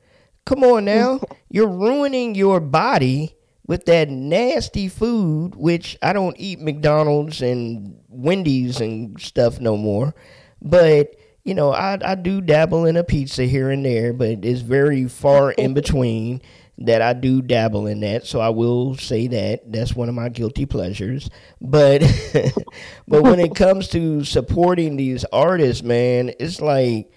Come 0.47 0.63
on 0.63 0.85
now, 0.85 1.21
you're 1.51 1.67
ruining 1.67 2.37
your 2.37 2.61
body 2.61 3.35
with 3.67 3.87
that 3.87 4.11
nasty 4.11 4.89
food, 4.89 5.55
which 5.55 5.97
I 6.03 6.13
don't 6.13 6.37
eat 6.39 6.61
McDonald's 6.61 7.41
and 7.41 7.99
Wendy's 8.09 8.81
and 8.81 9.21
stuff 9.21 9.59
no 9.61 9.77
more. 9.77 10.15
But, 10.61 11.17
you 11.45 11.55
know, 11.55 11.73
I, 11.73 11.99
I 12.05 12.15
do 12.15 12.41
dabble 12.41 12.85
in 12.85 12.97
a 12.97 13.05
pizza 13.05 13.45
here 13.45 13.71
and 13.71 13.85
there, 13.85 14.13
but 14.13 14.45
it's 14.45 14.61
very 14.61 15.09
far 15.09 15.53
in 15.53 15.75
between 15.75 16.43
that 16.77 17.01
I 17.01 17.13
do 17.13 17.41
dabble 17.41 17.87
in 17.87 18.01
that. 18.01 18.27
So 18.27 18.41
I 18.41 18.49
will 18.51 18.97
say 18.97 19.29
that 19.29 19.73
that's 19.73 19.95
one 19.95 20.09
of 20.09 20.15
my 20.15 20.29
guilty 20.29 20.67
pleasures. 20.67 21.31
But 21.61 22.01
but 23.09 23.23
when 23.23 23.41
it 23.41 23.55
comes 23.55 23.89
to 23.89 24.25
supporting 24.25 24.97
these 24.97 25.25
artists, 25.27 25.83
man, 25.83 26.33
it's 26.39 26.61
like 26.61 27.11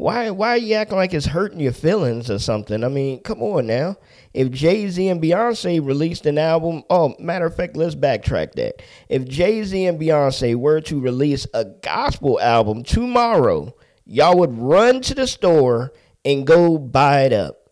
why 0.00 0.30
why 0.30 0.54
are 0.54 0.56
you 0.56 0.76
acting 0.76 0.96
like 0.96 1.12
it's 1.12 1.26
hurting 1.26 1.60
your 1.60 1.74
feelings 1.74 2.30
or 2.30 2.38
something? 2.38 2.82
I 2.82 2.88
mean, 2.88 3.20
come 3.20 3.42
on 3.42 3.66
now. 3.66 3.96
If 4.32 4.50
Jay 4.50 4.88
Z 4.88 5.06
and 5.08 5.20
Beyonce 5.22 5.86
released 5.86 6.24
an 6.24 6.38
album, 6.38 6.84
oh, 6.88 7.14
matter 7.18 7.44
of 7.44 7.54
fact, 7.54 7.76
let's 7.76 7.94
backtrack 7.94 8.52
that. 8.52 8.80
If 9.10 9.28
Jay 9.28 9.62
Z 9.62 9.84
and 9.84 10.00
Beyonce 10.00 10.56
were 10.56 10.80
to 10.80 10.98
release 10.98 11.46
a 11.52 11.66
gospel 11.66 12.40
album 12.40 12.82
tomorrow, 12.82 13.76
y'all 14.06 14.38
would 14.38 14.56
run 14.56 15.02
to 15.02 15.14
the 15.14 15.26
store 15.26 15.92
and 16.24 16.46
go 16.46 16.78
buy 16.78 17.24
it 17.24 17.34
up. 17.34 17.68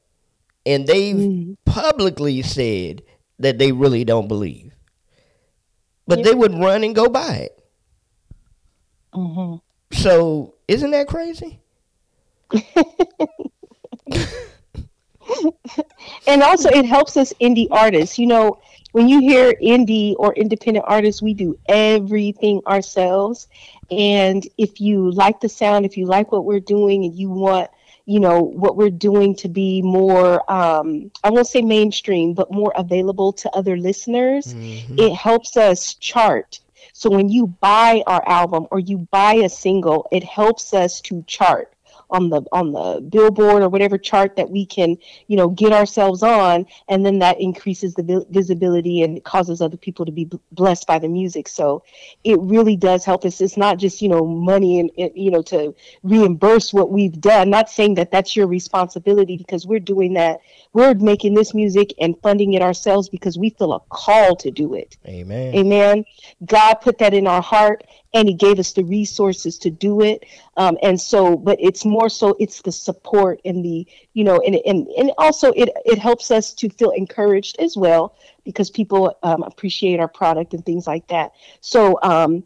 And 0.67 0.87
they've 0.87 1.17
mm. 1.17 1.57
publicly 1.65 2.43
said 2.43 3.05
that 3.39 3.57
they 3.57 3.73
really 3.73 4.05
don't 4.05 4.29
believe. 4.29 4.75
But 6.07 6.25
they 6.25 6.35
would 6.35 6.53
run 6.53 6.85
and 6.85 6.95
go 6.95 7.09
buy 7.09 7.37
it. 7.37 7.65
Mm-hmm. 9.15 9.97
So, 9.97 10.57
isn't 10.67 10.91
that 10.91 11.09
crazy? 11.09 11.63
and 16.27 16.43
also 16.43 16.69
it 16.71 16.85
helps 16.85 17.17
us 17.17 17.33
indie 17.41 17.69
artists. 17.71 18.19
You 18.19 18.27
know 18.27 18.59
when 18.93 19.09
you 19.09 19.21
hear 19.21 19.55
indie 19.63 20.15
or 20.19 20.35
independent 20.35 20.85
artists 20.89 21.23
we 21.23 21.35
do 21.35 21.59
everything 21.69 22.61
ourselves. 22.67 23.47
And 23.91 24.47
if 24.57 24.81
you 24.81 25.11
like 25.13 25.41
the 25.41 25.49
sound 25.49 25.87
if 25.87 25.97
you 25.97 26.07
like 26.07 26.33
what 26.33 26.45
we're 26.45 26.61
doing 26.61 27.05
and 27.05 27.15
you 27.15 27.31
want 27.31 27.71
you 28.09 28.21
know 28.21 28.41
what 28.41 28.75
we're 28.75 28.91
doing 28.91 29.37
to 29.37 29.51
be 29.51 29.83
more 29.83 30.51
um, 30.51 31.11
i 31.23 31.31
won't 31.31 31.47
say 31.47 31.61
mainstream 31.61 32.33
but 32.33 32.51
more 32.51 32.73
available 32.75 33.35
to 33.35 33.55
other 33.55 33.77
listeners 33.77 34.55
mm-hmm. 34.55 34.99
it 34.99 35.13
helps 35.13 35.57
us 35.57 35.95
chart. 35.95 36.61
So 36.95 37.11
when 37.11 37.29
you 37.29 37.47
buy 37.47 38.03
our 38.07 38.27
album 38.27 38.67
or 38.71 38.81
you 38.81 39.07
buy 39.11 39.35
a 39.35 39.49
single 39.49 40.09
it 40.11 40.25
helps 40.25 40.73
us 40.73 41.03
to 41.03 41.23
chart 41.27 41.73
on 42.11 42.31
the 42.31 42.43
on 42.53 42.73
the 42.73 43.01
billboard 43.01 43.63
or 43.63 43.69
whatever 43.69 43.99
chart 43.99 44.37
that 44.37 44.51
we 44.51 44.65
can 44.65 44.97
you 45.27 45.37
know 45.37 45.49
get 45.49 45.73
ourselves 45.73 46.23
on 46.23 46.67
and 46.89 47.05
then 47.05 47.19
that 47.19 47.41
increases 47.41 47.95
the 47.95 48.27
visibility 48.31 49.03
and 49.03 49.23
causes 49.25 49.61
other 49.61 49.77
people 49.77 50.07
to 50.07 50.13
be 50.13 50.29
blessed 50.53 50.87
by 50.87 50.99
the 50.99 51.09
music. 51.09 51.49
So 51.49 51.83
it 52.25 52.39
really 52.41 52.77
does 52.77 53.05
help 53.05 53.25
us. 53.25 53.41
It's 53.41 53.57
not 53.57 53.79
just 53.79 54.01
you 54.03 54.09
know 54.09 54.25
money 54.25 54.81
and 54.81 54.91
you 55.15 55.31
know 55.31 55.43
to 55.43 55.75
reimburse 56.03 56.73
what 56.73 56.91
we've 56.91 57.21
done. 57.21 57.51
Not 57.51 57.71
saying 57.71 57.95
that 57.95 58.11
that's 58.11 58.37
your 58.37 58.47
responsibility 58.47 59.37
because 59.37 59.67
we're 59.67 59.81
doing 59.81 60.15
that. 60.15 60.41
We're 60.73 60.95
making 60.95 61.35
this 61.35 61.55
music 61.55 61.93
and 62.01 62.21
funding 62.23 62.55
it 62.55 62.63
ourselves 62.63 63.09
because 63.09 63.39
we 63.39 63.51
feel 63.51 63.73
a 63.73 63.81
call 63.91 64.37
to 64.37 64.51
do 64.51 64.75
it. 64.75 64.97
Amen. 65.07 65.55
Amen. 65.55 66.05
God 66.45 66.75
put 66.75 66.99
that 66.99 67.15
in 67.15 67.27
our 67.27 67.43
heart 67.43 67.85
and 68.15 68.29
he 68.29 68.35
gave 68.35 68.59
us 68.59 68.73
the 68.73 68.85
resources 68.85 69.59
to 69.59 69.71
do 69.71 70.01
it. 70.01 70.25
Um, 70.57 70.79
and 70.83 71.01
so 71.01 71.37
but 71.37 71.59
it's 71.61 71.85
more 71.85 72.09
so 72.09 72.37
it's 72.39 72.63
the 72.63 72.73
support 72.73 73.41
and 73.45 73.65
the 73.65 73.87
you 74.15 74.25
know 74.25 74.41
and 74.45 74.57
and, 74.67 74.87
and 74.89 75.13
also 75.19 75.53
it 75.53 75.71
it 75.85 75.99
helps 75.99 76.31
us 76.31 76.53
to 76.55 76.69
feel 76.69 76.91
encouraged 76.91 77.57
as 77.59 77.77
well 77.77 78.17
because 78.45 78.71
people 78.71 79.17
um, 79.23 79.43
appreciate 79.43 80.01
our 80.01 80.09
product 80.09 80.55
and 80.55 80.65
things 80.65 80.87
like 80.87 81.07
that. 81.09 81.33
So 81.61 81.99
um, 82.03 82.45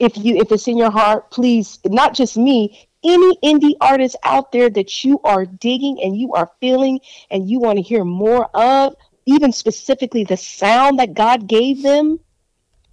if 0.00 0.16
you 0.16 0.36
if 0.36 0.50
it's 0.50 0.66
in 0.66 0.76
your 0.76 0.90
heart 0.90 1.30
please 1.30 1.78
not 1.84 2.14
just 2.14 2.36
me 2.36 2.88
any 3.04 3.36
indie 3.36 3.76
artist 3.80 4.16
out 4.24 4.50
there 4.50 4.68
that 4.68 5.04
you 5.04 5.20
are 5.22 5.44
digging 5.44 6.02
and 6.02 6.16
you 6.16 6.32
are 6.32 6.50
feeling 6.60 7.00
and 7.30 7.48
you 7.48 7.60
want 7.60 7.76
to 7.76 7.82
hear 7.82 8.04
more 8.04 8.44
of 8.56 8.96
even 9.26 9.52
specifically 9.52 10.24
the 10.24 10.36
sound 10.36 10.98
that 10.98 11.14
god 11.14 11.46
gave 11.46 11.82
them 11.82 12.18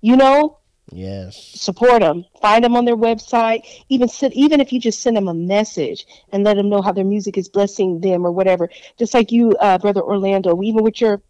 you 0.01 0.15
know 0.15 0.57
Yes. 0.92 1.52
Support 1.60 2.02
them. 2.02 2.26
Find 2.42 2.64
them 2.64 2.76
on 2.76 2.86
their 2.86 2.96
website. 2.96 3.66
Even 3.90 4.08
send, 4.08 4.34
even 4.34 4.62
if 4.62 4.72
you 4.72 4.80
just 4.80 5.02
send 5.02 5.18
them 5.18 5.28
a 5.28 5.34
message 5.34 6.06
and 6.32 6.44
let 6.44 6.56
them 6.56 6.70
know 6.70 6.82
how 6.82 6.92
their 6.92 7.04
music 7.06 7.38
is 7.38 7.50
blessing 7.50 8.00
them 8.00 8.26
or 8.26 8.32
whatever. 8.32 8.70
Just 8.98 9.14
like 9.14 9.32
you, 9.32 9.52
uh, 9.60 9.78
brother 9.78 10.02
Orlando, 10.02 10.62
even 10.64 10.84
with 10.84 11.02
your 11.02 11.22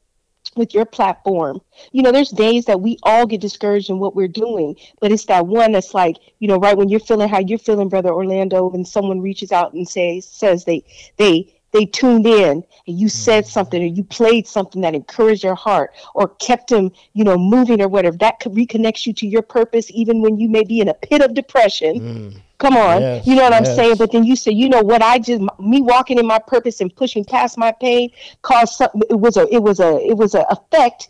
with 0.55 0.73
your 0.73 0.85
platform. 0.85 1.61
You 1.91 2.03
know, 2.03 2.11
there's 2.11 2.29
days 2.29 2.65
that 2.65 2.81
we 2.81 2.97
all 3.03 3.25
get 3.25 3.41
discouraged 3.41 3.89
in 3.89 3.99
what 3.99 4.15
we're 4.15 4.27
doing, 4.29 4.75
but 5.01 5.11
it's 5.11 5.25
that 5.25 5.45
one 5.45 5.71
that's 5.71 5.93
like, 5.93 6.17
you 6.39 6.47
know, 6.47 6.57
right 6.57 6.77
when 6.77 6.89
you're 6.89 6.99
feeling 6.99 7.27
how 7.27 7.39
you're 7.39 7.59
feeling, 7.59 7.89
brother 7.89 8.09
Orlando, 8.09 8.71
and 8.71 8.87
someone 8.87 9.21
reaches 9.21 9.51
out 9.51 9.73
and 9.73 9.87
says 9.87 10.27
says 10.27 10.65
they 10.65 10.83
they 11.17 11.56
they 11.77 11.85
tuned 11.85 12.25
in 12.25 12.63
and 12.87 12.99
you 12.99 13.09
said 13.09 13.43
mm-hmm. 13.43 13.51
something 13.51 13.83
or 13.83 13.85
you 13.85 14.03
played 14.03 14.47
something 14.47 14.81
that 14.81 14.95
encouraged 14.95 15.43
your 15.43 15.55
heart 15.55 15.93
or 16.15 16.29
kept 16.29 16.69
them, 16.69 16.91
you 17.13 17.23
know, 17.23 17.37
moving 17.37 17.81
or 17.81 17.87
whatever, 17.87 18.17
that 18.17 18.39
could 18.39 18.53
reconnects 18.53 19.05
you 19.05 19.13
to 19.13 19.27
your 19.27 19.41
purpose 19.41 19.91
even 19.91 20.21
when 20.21 20.37
you 20.39 20.49
may 20.49 20.63
be 20.63 20.79
in 20.79 20.87
a 20.87 20.93
pit 20.93 21.21
of 21.21 21.33
depression. 21.33 21.99
Mm. 21.99 22.41
Come 22.57 22.75
on, 22.75 23.01
yes, 23.01 23.27
you 23.27 23.35
know 23.35 23.43
what 23.43 23.51
yes. 23.51 23.69
I'm 23.69 23.75
saying? 23.75 23.95
But 23.97 24.11
then 24.11 24.23
you 24.23 24.35
say, 24.35 24.51
you 24.51 24.67
know 24.67 24.81
what 24.81 25.03
I 25.03 25.19
just 25.19 25.41
me 25.59 25.83
walking 25.83 26.17
in 26.17 26.25
my 26.25 26.39
purpose 26.39 26.81
and 26.81 26.95
pushing 26.95 27.23
past 27.23 27.55
my 27.55 27.71
pain 27.71 28.09
caused 28.41 28.73
something. 28.73 29.03
It 29.11 29.19
was 29.19 29.37
a 29.37 29.47
it 29.53 29.61
was 29.61 29.79
a 29.79 29.99
it 30.03 30.17
was 30.17 30.33
a 30.33 30.43
effect, 30.49 31.09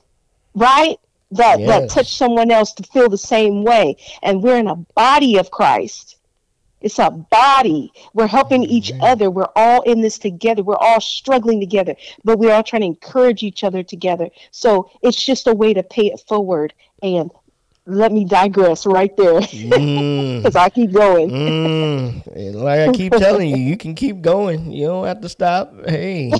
right? 0.55 0.97
That 1.31 1.61
yes. 1.61 1.69
that 1.69 1.89
touched 1.89 2.17
someone 2.17 2.51
else 2.51 2.73
to 2.73 2.83
feel 2.83 3.07
the 3.07 3.17
same 3.17 3.63
way. 3.63 3.95
And 4.23 4.43
we're 4.43 4.57
in 4.57 4.67
a 4.67 4.75
body 4.75 5.37
of 5.37 5.49
Christ 5.49 6.16
It's 6.81 6.99
a 6.99 7.09
body. 7.09 7.91
We're 8.13 8.27
helping 8.27 8.63
each 8.63 8.91
other. 9.01 9.31
We're 9.31 9.49
all 9.55 9.81
in 9.81 10.01
this 10.01 10.19
together. 10.19 10.63
We're 10.63 10.75
all 10.75 11.01
struggling 11.01 11.59
together, 11.59 11.95
but 12.23 12.37
we're 12.37 12.53
all 12.53 12.63
trying 12.63 12.81
to 12.81 12.87
encourage 12.87 13.43
each 13.43 13.63
other 13.63 13.83
together. 13.83 14.29
So 14.51 14.91
it's 15.01 15.23
just 15.23 15.47
a 15.47 15.53
way 15.53 15.73
to 15.73 15.83
pay 15.83 16.07
it 16.07 16.21
forward. 16.27 16.73
And 17.01 17.31
let 17.87 18.11
me 18.11 18.25
digress 18.25 18.85
right 18.85 19.15
there 19.15 19.39
because 19.39 19.51
mm. 19.53 20.55
I 20.55 20.69
keep 20.69 20.91
going. 20.91 21.29
Mm. 21.29 22.55
Like 22.55 22.89
I 22.89 22.91
keep 22.91 23.13
telling 23.13 23.49
you, 23.49 23.57
you 23.57 23.77
can 23.77 23.95
keep 23.95 24.21
going. 24.21 24.71
You 24.71 24.87
don't 24.87 25.07
have 25.07 25.21
to 25.21 25.29
stop. 25.29 25.73
Hey, 25.87 26.31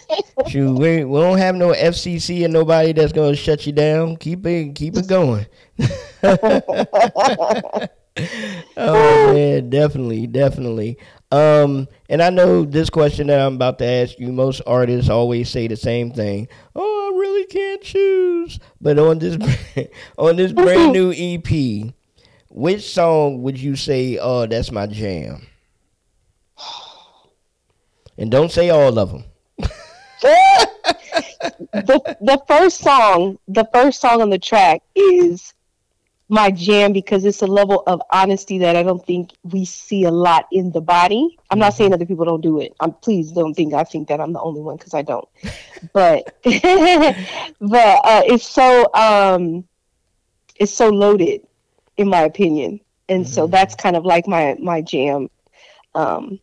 shoot, 0.48 0.74
we, 0.74 1.04
we 1.04 1.20
don't 1.20 1.38
have 1.38 1.54
no 1.54 1.72
FCC 1.72 2.44
and 2.44 2.52
nobody 2.52 2.92
that's 2.92 3.12
gonna 3.12 3.36
shut 3.36 3.66
you 3.66 3.72
down. 3.72 4.16
Keep 4.16 4.46
it, 4.46 4.74
keep 4.74 4.96
it 4.96 5.06
going. 5.06 5.46
oh 8.76 9.32
man, 9.32 9.68
definitely, 9.70 10.26
definitely. 10.26 10.98
Um, 11.30 11.88
and 12.08 12.22
I 12.22 12.30
know 12.30 12.64
this 12.64 12.88
question 12.88 13.26
that 13.26 13.40
I'm 13.40 13.54
about 13.56 13.78
to 13.78 13.84
ask 13.84 14.18
you. 14.18 14.32
Most 14.32 14.62
artists 14.66 15.10
always 15.10 15.50
say 15.50 15.66
the 15.66 15.76
same 15.76 16.12
thing. 16.12 16.48
Oh, 16.74 17.12
I 17.12 17.18
really 17.18 17.46
can't 17.46 17.82
choose. 17.82 18.58
But 18.80 18.98
on 18.98 19.18
this 19.18 19.36
on 20.18 20.36
this 20.36 20.52
brand 20.52 20.92
new 20.92 21.12
EP, 21.12 21.92
which 22.48 22.90
song 22.90 23.42
would 23.42 23.58
you 23.58 23.76
say? 23.76 24.18
Oh, 24.18 24.46
that's 24.46 24.70
my 24.70 24.86
jam. 24.86 25.46
And 28.18 28.30
don't 28.30 28.50
say 28.50 28.70
all 28.70 28.98
of 28.98 29.10
them. 29.10 29.24
the 31.72 32.16
the 32.20 32.42
first 32.48 32.78
song, 32.78 33.38
the 33.46 33.68
first 33.72 34.00
song 34.00 34.22
on 34.22 34.30
the 34.30 34.38
track 34.38 34.82
is 34.94 35.52
my 36.28 36.50
jam 36.50 36.92
because 36.92 37.24
it's 37.24 37.42
a 37.42 37.46
level 37.46 37.84
of 37.86 38.02
honesty 38.10 38.58
that 38.58 38.74
I 38.74 38.82
don't 38.82 39.04
think 39.04 39.30
we 39.44 39.64
see 39.64 40.04
a 40.04 40.10
lot 40.10 40.46
in 40.50 40.72
the 40.72 40.80
body. 40.80 41.38
I'm 41.50 41.58
not 41.58 41.74
saying 41.74 41.88
mm-hmm. 41.88 41.94
other 41.94 42.06
people 42.06 42.24
don't 42.24 42.40
do 42.40 42.60
it. 42.60 42.74
I'm 42.80 42.92
please 42.92 43.30
don't 43.30 43.54
think 43.54 43.74
I 43.74 43.84
think 43.84 44.08
that 44.08 44.20
I'm 44.20 44.32
the 44.32 44.40
only 44.40 44.60
one 44.60 44.76
because 44.76 44.94
I 44.94 45.02
don't. 45.02 45.28
but 45.92 46.34
but 46.42 48.00
uh, 48.04 48.22
it's 48.26 48.46
so 48.46 48.92
um, 48.94 49.64
it's 50.56 50.72
so 50.72 50.88
loaded, 50.88 51.46
in 51.96 52.08
my 52.08 52.22
opinion, 52.22 52.80
and 53.08 53.24
mm-hmm. 53.24 53.32
so 53.32 53.46
that's 53.46 53.76
kind 53.76 53.94
of 53.94 54.04
like 54.04 54.26
my 54.26 54.56
my 54.58 54.82
jam. 54.82 55.30
Um, 55.94 56.40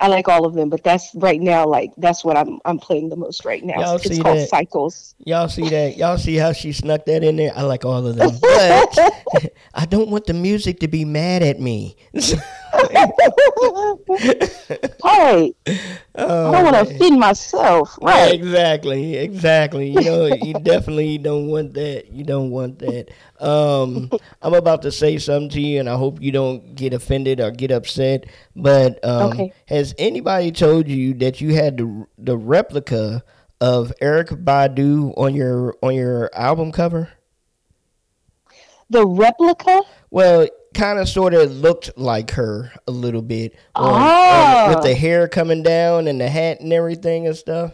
I 0.00 0.08
like 0.08 0.28
all 0.28 0.44
of 0.44 0.54
them, 0.54 0.68
but 0.68 0.84
that's 0.84 1.14
right 1.14 1.40
now 1.40 1.66
like 1.66 1.92
that's 1.96 2.24
what 2.24 2.36
I'm 2.36 2.58
I'm 2.64 2.78
playing 2.78 3.08
the 3.08 3.16
most 3.16 3.44
right 3.44 3.64
now. 3.64 3.80
Y'all 3.80 3.96
it's 3.96 4.08
called 4.20 4.38
that? 4.38 4.48
Cycles. 4.48 5.14
Y'all 5.24 5.48
see 5.48 5.68
that? 5.68 5.96
Y'all 5.96 6.18
see 6.18 6.36
how 6.36 6.52
she 6.52 6.72
snuck 6.72 7.06
that 7.06 7.24
in 7.24 7.36
there? 7.36 7.52
I 7.54 7.62
like 7.62 7.84
all 7.84 8.06
of 8.06 8.16
them, 8.16 8.30
but 8.42 8.98
I 9.74 9.86
don't 9.86 10.10
want 10.10 10.26
the 10.26 10.34
music 10.34 10.80
to 10.80 10.88
be 10.88 11.04
mad 11.04 11.42
at 11.42 11.60
me. 11.60 11.96
right. 15.04 15.52
Oh, 16.14 16.48
I 16.48 16.52
don't 16.52 16.64
want 16.64 16.76
to 16.76 16.94
offend 16.94 17.18
myself. 17.18 17.98
Right. 18.00 18.34
Exactly. 18.34 19.16
Exactly. 19.16 19.90
You 19.90 20.00
know, 20.02 20.26
you 20.26 20.54
definitely 20.62 21.18
don't 21.18 21.48
want 21.48 21.74
that. 21.74 22.12
You 22.12 22.24
don't 22.24 22.50
want 22.50 22.78
that. 22.80 23.10
Um, 23.40 24.10
I'm 24.42 24.54
about 24.54 24.82
to 24.82 24.92
say 24.92 25.18
something 25.18 25.50
to 25.50 25.60
you, 25.60 25.80
and 25.80 25.88
I 25.88 25.96
hope 25.96 26.20
you 26.20 26.32
don't 26.32 26.74
get 26.74 26.92
offended 26.92 27.40
or 27.40 27.50
get 27.50 27.70
upset. 27.70 28.26
But 28.54 29.02
um, 29.04 29.32
okay. 29.32 29.52
has 29.66 29.94
anybody 29.98 30.52
told 30.52 30.88
you 30.88 31.14
that 31.14 31.40
you 31.40 31.54
had 31.54 31.78
the 31.78 32.06
the 32.18 32.36
replica 32.36 33.22
of 33.60 33.92
Erykah 34.02 34.44
Badu 34.44 35.14
on 35.16 35.34
your 35.34 35.76
on 35.82 35.94
your 35.94 36.30
album 36.34 36.72
cover? 36.72 37.08
The 38.88 39.06
replica? 39.06 39.82
Well, 40.10 40.46
kind 40.76 40.98
of 40.98 41.08
sort 41.08 41.34
of 41.34 41.50
looked 41.50 41.96
like 41.96 42.30
her 42.32 42.70
a 42.86 42.90
little 42.90 43.22
bit 43.22 43.56
on, 43.74 44.02
oh. 44.02 44.74
with 44.74 44.84
the 44.84 44.94
hair 44.94 45.26
coming 45.26 45.62
down 45.62 46.06
and 46.06 46.20
the 46.20 46.28
hat 46.28 46.60
and 46.60 46.72
everything 46.72 47.26
and 47.26 47.36
stuff. 47.36 47.72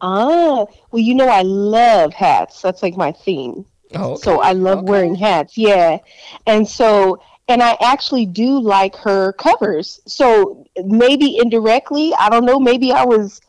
Oh, 0.00 0.68
well, 0.90 1.02
you 1.02 1.14
know, 1.14 1.28
I 1.28 1.42
love 1.42 2.12
hats. 2.12 2.60
That's 2.60 2.82
like 2.82 2.96
my 2.96 3.12
theme. 3.12 3.64
Oh, 3.94 4.12
okay. 4.12 4.22
So 4.22 4.40
I 4.42 4.52
love 4.52 4.78
okay. 4.80 4.90
wearing 4.90 5.14
hats. 5.14 5.56
Yeah. 5.56 5.98
And 6.46 6.68
so, 6.68 7.22
and 7.48 7.62
I 7.62 7.76
actually 7.80 8.26
do 8.26 8.60
like 8.60 8.94
her 8.96 9.32
covers. 9.32 10.00
So 10.06 10.66
maybe 10.84 11.38
indirectly, 11.38 12.12
I 12.18 12.28
don't 12.28 12.44
know, 12.44 12.60
maybe 12.60 12.92
I 12.92 13.04
was 13.04 13.40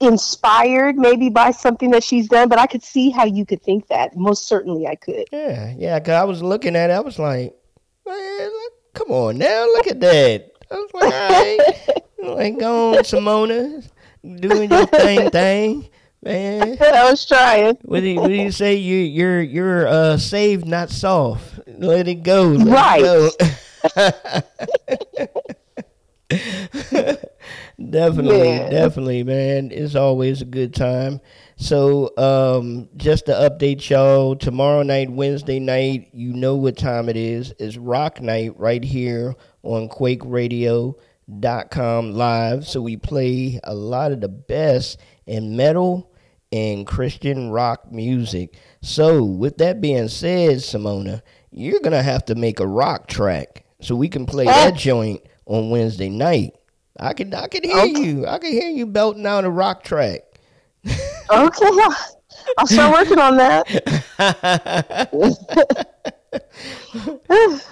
inspired 0.00 0.96
maybe 0.96 1.30
by 1.30 1.50
something 1.50 1.90
that 1.90 2.04
she's 2.04 2.28
done, 2.28 2.48
but 2.48 2.58
I 2.58 2.66
could 2.66 2.82
see 2.82 3.10
how 3.10 3.24
you 3.24 3.46
could 3.46 3.62
think 3.62 3.88
that. 3.88 4.16
Most 4.16 4.46
certainly, 4.46 4.86
I 4.86 4.94
could. 4.94 5.24
Yeah, 5.32 5.74
yeah. 5.76 5.98
Cause 6.00 6.14
I 6.14 6.24
was 6.24 6.42
looking 6.42 6.76
at 6.76 6.90
it, 6.90 6.94
I 6.94 7.00
was 7.00 7.18
like, 7.18 7.54
man, 8.06 8.50
come 8.94 9.10
on 9.10 9.38
now, 9.38 9.64
look 9.66 9.86
at 9.86 10.00
that. 10.00 10.52
I 10.70 10.74
was 10.74 10.90
like, 10.94 11.12
all 11.12 11.30
right, 11.30 11.58
like 12.36 12.58
go 12.58 12.90
on, 12.96 13.04
Simona, 13.04 13.88
doing 14.40 14.70
your 14.70 14.86
thing, 14.86 15.30
thing. 15.30 15.88
Man, 16.22 16.76
I 16.80 17.08
was 17.08 17.24
trying. 17.24 17.76
What 17.82 18.00
do 18.00 18.08
you, 18.08 18.20
what 18.20 18.28
do 18.28 18.34
you 18.34 18.50
say? 18.50 18.74
You 18.74 18.96
you're 18.96 19.40
you're 19.40 19.86
uh 19.86 20.16
saved, 20.16 20.66
not 20.66 20.90
soft. 20.90 21.60
Let 21.68 22.08
it 22.08 22.24
go. 22.24 22.42
Let 22.42 22.66
right. 22.66 23.30
It 23.38 23.60
go. 27.08 27.16
definitely, 27.90 28.48
yeah. 28.48 28.70
definitely, 28.70 29.22
man. 29.22 29.70
It's 29.72 29.94
always 29.94 30.42
a 30.42 30.46
good 30.46 30.74
time. 30.74 31.20
So, 31.56 32.16
um, 32.18 32.88
just 32.96 33.26
to 33.26 33.32
update 33.32 33.88
y'all, 33.88 34.34
tomorrow 34.36 34.82
night, 34.82 35.10
Wednesday 35.10 35.58
night, 35.58 36.10
you 36.12 36.32
know 36.32 36.56
what 36.56 36.76
time 36.76 37.08
it 37.08 37.16
is. 37.16 37.52
It's 37.58 37.76
Rock 37.76 38.20
Night 38.20 38.58
right 38.58 38.84
here 38.84 39.34
on 39.62 39.88
KwakeRadio.com 39.88 42.12
live. 42.12 42.66
So 42.66 42.82
we 42.82 42.96
play 42.96 43.60
a 43.64 43.74
lot 43.74 44.12
of 44.12 44.20
the 44.20 44.28
best 44.28 45.00
in 45.26 45.56
metal 45.56 46.12
and 46.52 46.86
Christian 46.86 47.50
rock 47.50 47.90
music. 47.92 48.54
So, 48.82 49.24
with 49.24 49.58
that 49.58 49.80
being 49.80 50.08
said, 50.08 50.58
Simona, 50.58 51.22
you're 51.50 51.80
gonna 51.80 52.02
have 52.02 52.24
to 52.26 52.34
make 52.34 52.60
a 52.60 52.66
rock 52.66 53.08
track 53.08 53.64
so 53.80 53.94
we 53.94 54.08
can 54.08 54.26
play 54.26 54.46
that 54.46 54.74
joint 54.74 55.22
on 55.46 55.70
Wednesday 55.70 56.08
night. 56.08 56.55
I 56.98 57.12
can 57.12 57.32
I 57.34 57.48
can 57.48 57.64
hear 57.64 57.76
okay. 57.76 58.02
you. 58.02 58.26
I 58.26 58.38
can 58.38 58.52
hear 58.52 58.68
you 58.68 58.86
belting 58.86 59.26
out 59.26 59.44
a 59.44 59.50
rock 59.50 59.82
track. 59.84 60.22
okay, 60.86 60.96
I'll 62.58 62.66
start 62.66 62.92
working 62.92 63.18
on 63.18 63.36
that. 63.36 63.66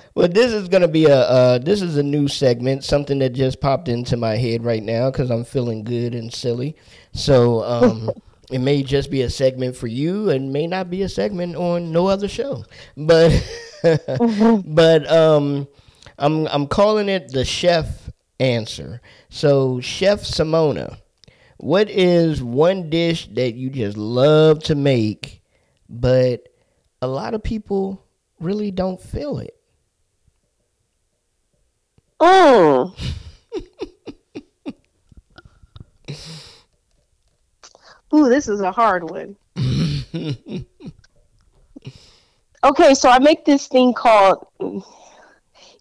well, 0.15 0.29
this 0.29 0.53
is 0.53 0.69
gonna 0.69 0.89
be 0.89 1.07
a 1.07 1.17
uh, 1.17 1.59
this 1.59 1.81
is 1.83 1.97
a 1.97 2.03
new 2.03 2.29
segment, 2.29 2.85
something 2.85 3.19
that 3.21 3.31
just 3.31 3.61
popped 3.61 3.89
into 3.89 4.17
my 4.17 4.37
head 4.37 4.65
right 4.65 4.83
now 4.83 5.11
because 5.11 5.31
I'm 5.31 5.45
feeling 5.45 5.85
good 5.85 6.15
and 6.15 6.33
silly. 6.33 6.77
So 7.13 7.63
um, 7.65 8.11
it 8.51 8.59
may 8.59 8.83
just 8.83 9.11
be 9.11 9.23
a 9.23 9.31
segment 9.31 9.77
for 9.77 9.87
you, 9.87 10.31
and 10.31 10.53
may 10.53 10.67
not 10.67 10.91
be 10.91 11.03
a 11.03 11.09
segment 11.09 11.57
on 11.57 11.93
no 11.93 12.07
other 12.09 12.29
show. 12.29 12.65
But 12.97 13.31
mm-hmm. 13.83 14.75
but 14.75 15.11
um, 15.11 15.69
I'm 16.19 16.47
I'm 16.49 16.67
calling 16.67 17.09
it 17.09 17.29
the 17.33 17.45
chef 17.45 18.04
answer. 18.41 19.01
So, 19.29 19.81
Chef 19.81 20.21
Simona, 20.21 20.99
what 21.59 21.89
is 21.89 22.43
one 22.43 22.91
dish 22.91 23.29
that 23.33 23.55
you 23.55 23.71
just 23.71 23.97
love 23.97 24.63
to 24.65 24.75
make, 24.75 25.43
but 25.89 26.49
a 27.01 27.07
lot 27.07 27.35
of 27.35 27.43
people 27.43 28.05
really 28.41 28.71
don't 28.71 29.01
feel 29.01 29.39
it? 29.39 29.57
Oh. 32.21 32.95
Ooh, 38.15 38.29
this 38.29 38.49
is 38.49 38.61
a 38.61 38.71
hard 38.71 39.11
one. 39.11 39.37
okay, 42.65 42.95
so 42.95 43.09
I 43.11 43.19
make 43.19 43.45
this 43.45 43.67
thing 43.67 43.93
called 43.93 44.47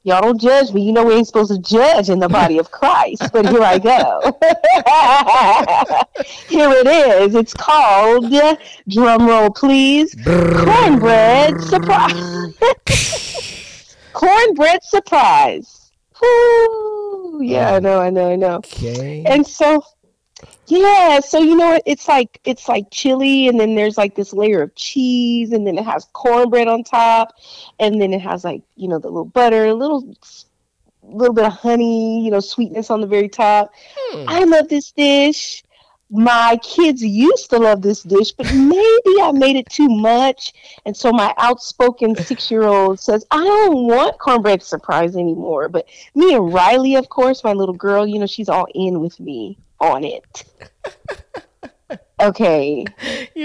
y'all 0.03 0.21
don't 0.21 0.39
judge 0.39 0.71
me. 0.73 0.83
You 0.83 0.91
know 0.91 1.05
we 1.05 1.13
ain't 1.13 1.27
supposed 1.27 1.51
to 1.51 1.59
judge 1.59 2.09
in 2.09 2.19
the 2.19 2.29
body 2.29 2.59
of 2.59 2.71
Christ, 2.71 3.29
but 3.31 3.49
here 3.49 3.63
I 3.63 3.79
go. 3.79 4.21
here 6.47 6.69
it 6.71 6.87
is. 6.87 7.35
It's 7.35 7.53
called 7.53 8.31
drum 8.87 9.27
roll, 9.27 9.49
please. 9.49 10.15
Cornbread 10.23 11.61
surprise. 11.61 12.53
Cornbread 14.13 14.83
surprise. 14.83 15.91
Ooh, 16.23 17.39
yeah, 17.41 17.73
I 17.73 17.79
know, 17.79 17.99
I 17.99 18.09
know, 18.09 18.31
I 18.31 18.35
know. 18.35 18.55
Okay. 18.57 19.23
And 19.25 19.45
so 19.45 19.83
yeah, 20.75 21.19
so 21.19 21.39
you 21.39 21.55
know 21.55 21.79
it's 21.85 22.07
like 22.07 22.39
it's 22.43 22.67
like 22.67 22.85
chili, 22.91 23.47
and 23.47 23.59
then 23.59 23.75
there's 23.75 23.97
like 23.97 24.15
this 24.15 24.33
layer 24.33 24.61
of 24.61 24.75
cheese, 24.75 25.51
and 25.51 25.65
then 25.65 25.77
it 25.77 25.85
has 25.85 26.05
cornbread 26.13 26.67
on 26.67 26.83
top, 26.83 27.33
and 27.79 28.01
then 28.01 28.13
it 28.13 28.21
has 28.21 28.43
like 28.43 28.61
you 28.75 28.87
know 28.87 28.99
the 28.99 29.07
little 29.07 29.25
butter, 29.25 29.65
a 29.65 29.73
little 29.73 30.15
little 31.03 31.33
bit 31.33 31.45
of 31.45 31.53
honey, 31.53 32.23
you 32.23 32.31
know, 32.31 32.39
sweetness 32.39 32.89
on 32.89 33.01
the 33.01 33.07
very 33.07 33.29
top. 33.29 33.73
Hmm. 33.97 34.25
I 34.27 34.43
love 34.45 34.69
this 34.69 34.91
dish, 34.91 35.63
my 36.13 36.59
kids 36.61 37.01
used 37.01 37.49
to 37.49 37.57
love 37.57 37.81
this 37.81 38.03
dish, 38.03 38.31
but 38.33 38.45
maybe 38.53 39.21
I 39.21 39.31
made 39.33 39.55
it 39.55 39.67
too 39.69 39.89
much. 39.89 40.53
And 40.85 40.95
so 40.95 41.11
my 41.11 41.33
outspoken 41.37 42.15
six 42.15 42.51
year 42.51 42.63
old 42.63 42.99
says, 42.99 43.25
I 43.31 43.43
don't 43.43 43.87
want 43.87 44.19
cornbread 44.19 44.61
surprise 44.61 45.15
anymore. 45.15 45.69
But 45.69 45.87
me 46.13 46.35
and 46.35 46.53
Riley, 46.53 46.95
of 46.95 47.09
course, 47.09 47.43
my 47.43 47.53
little 47.53 47.73
girl, 47.73 48.05
you 48.05 48.19
know, 48.19 48.27
she's 48.27 48.47
all 48.47 48.67
in 48.75 48.99
with 48.99 49.19
me 49.19 49.57
on 49.83 50.03
it. 50.03 50.43
Okay. 52.19 52.85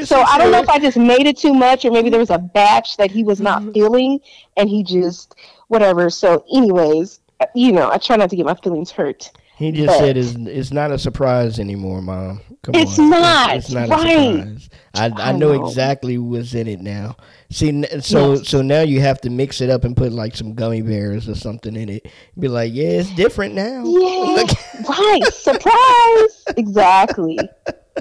So 0.04 0.20
I 0.20 0.38
don't 0.38 0.52
know 0.52 0.60
if 0.60 0.68
I 0.68 0.78
just 0.78 0.96
made 0.96 1.26
it 1.26 1.36
too 1.36 1.52
much 1.52 1.84
or 1.84 1.90
maybe 1.90 2.10
there 2.10 2.20
was 2.20 2.30
a 2.30 2.38
batch 2.38 2.98
that 2.98 3.10
he 3.10 3.24
was 3.24 3.40
not 3.40 3.62
mm-hmm. 3.62 3.72
feeling 3.72 4.20
and 4.56 4.68
he 4.68 4.84
just 4.84 5.34
whatever. 5.68 6.08
So 6.10 6.44
anyways, 6.54 7.20
you 7.54 7.72
know, 7.72 7.90
I 7.90 7.98
try 7.98 8.16
not 8.16 8.30
to 8.30 8.36
get 8.36 8.46
my 8.46 8.54
feelings 8.54 8.90
hurt. 8.90 9.30
He 9.58 9.72
just 9.72 9.88
but, 9.88 9.98
said 9.98 10.16
it's, 10.16 10.34
it's 10.36 10.70
not 10.70 10.92
a 10.92 10.98
surprise 10.98 11.58
anymore, 11.58 12.00
Mom. 12.00 12.40
Come 12.62 12.76
it's 12.76 12.96
on. 12.96 13.10
Not, 13.10 13.56
it's, 13.56 13.66
it's 13.66 13.74
not 13.74 13.88
right. 13.88 14.06
a 14.06 14.58
surprise. 14.60 14.70
I, 14.94 15.06
I, 15.06 15.30
I 15.30 15.32
know, 15.32 15.52
know, 15.52 15.66
exactly 15.66 16.16
what's 16.16 16.54
in 16.54 16.68
it 16.68 16.80
now. 16.80 17.16
See, 17.50 17.84
so 18.00 18.34
yes. 18.34 18.48
so 18.48 18.62
now 18.62 18.82
you 18.82 19.00
have 19.00 19.20
to 19.22 19.30
mix 19.30 19.60
it 19.60 19.68
up 19.68 19.82
and 19.82 19.96
put 19.96 20.12
like 20.12 20.36
some 20.36 20.54
gummy 20.54 20.82
bears 20.82 21.28
or 21.28 21.34
something 21.34 21.74
in 21.74 21.88
it. 21.88 22.06
Be 22.38 22.46
like, 22.46 22.72
yeah, 22.72 23.00
it's 23.00 23.10
different 23.16 23.56
now. 23.56 23.82
Yeah, 23.84 24.44
right. 24.88 25.24
Surprise. 25.32 26.44
exactly. 26.56 27.36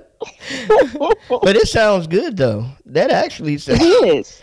but 1.28 1.55
it 1.55 1.68
sounds 1.68 2.05
good 2.05 2.38
though. 2.38 2.68
That 2.86 3.10
actually 3.10 3.58
sounds. 3.58 3.82
It 3.82 4.16
is. 4.16 4.41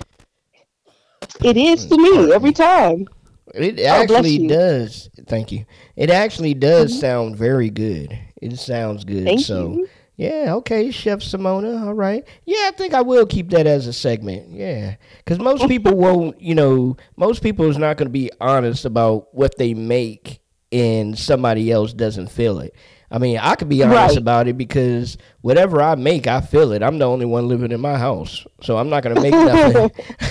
It 1.44 1.56
is 1.56 1.86
to 1.86 1.96
me 1.96 2.32
every 2.32 2.52
time. 2.52 3.06
It 3.54 3.80
oh, 3.80 3.86
actually 3.86 4.46
does. 4.46 5.08
Thank 5.26 5.52
you. 5.52 5.64
It 5.96 6.10
actually 6.10 6.54
does 6.54 6.90
mm-hmm. 6.90 7.00
sound 7.00 7.36
very 7.36 7.70
good. 7.70 8.18
It 8.42 8.58
sounds 8.58 9.04
good. 9.04 9.24
Thank 9.24 9.40
so 9.40 9.72
you. 9.72 9.88
yeah, 10.16 10.54
okay, 10.56 10.90
Chef 10.90 11.20
Simona. 11.20 11.86
All 11.86 11.94
right. 11.94 12.24
Yeah, 12.44 12.66
I 12.68 12.72
think 12.76 12.94
I 12.94 13.02
will 13.02 13.26
keep 13.26 13.50
that 13.50 13.66
as 13.66 13.86
a 13.86 13.92
segment. 13.92 14.50
Yeah, 14.50 14.96
because 15.18 15.38
most 15.38 15.68
people 15.68 15.94
won't. 15.96 16.40
You 16.40 16.54
know, 16.54 16.96
most 17.16 17.42
people 17.42 17.70
is 17.70 17.78
not 17.78 17.96
going 17.96 18.08
to 18.08 18.12
be 18.12 18.30
honest 18.40 18.84
about 18.84 19.32
what 19.34 19.56
they 19.56 19.72
make, 19.72 20.40
and 20.72 21.18
somebody 21.18 21.70
else 21.70 21.92
doesn't 21.92 22.30
feel 22.30 22.58
it. 22.58 22.74
I 23.10 23.18
mean, 23.18 23.38
I 23.38 23.54
could 23.54 23.68
be 23.68 23.82
honest 23.82 24.14
right. 24.14 24.16
about 24.16 24.48
it 24.48 24.56
because 24.56 25.16
whatever 25.42 25.80
I 25.82 25.94
make, 25.94 26.26
I 26.26 26.40
feel 26.40 26.72
it. 26.72 26.82
I'm 26.82 26.98
the 26.98 27.04
only 27.04 27.26
one 27.26 27.48
living 27.48 27.70
in 27.70 27.80
my 27.80 27.96
house, 27.96 28.46
so 28.62 28.76
I'm 28.76 28.88
not 28.88 29.02
gonna 29.02 29.20
make 29.20 29.32
nothing. 29.32 29.90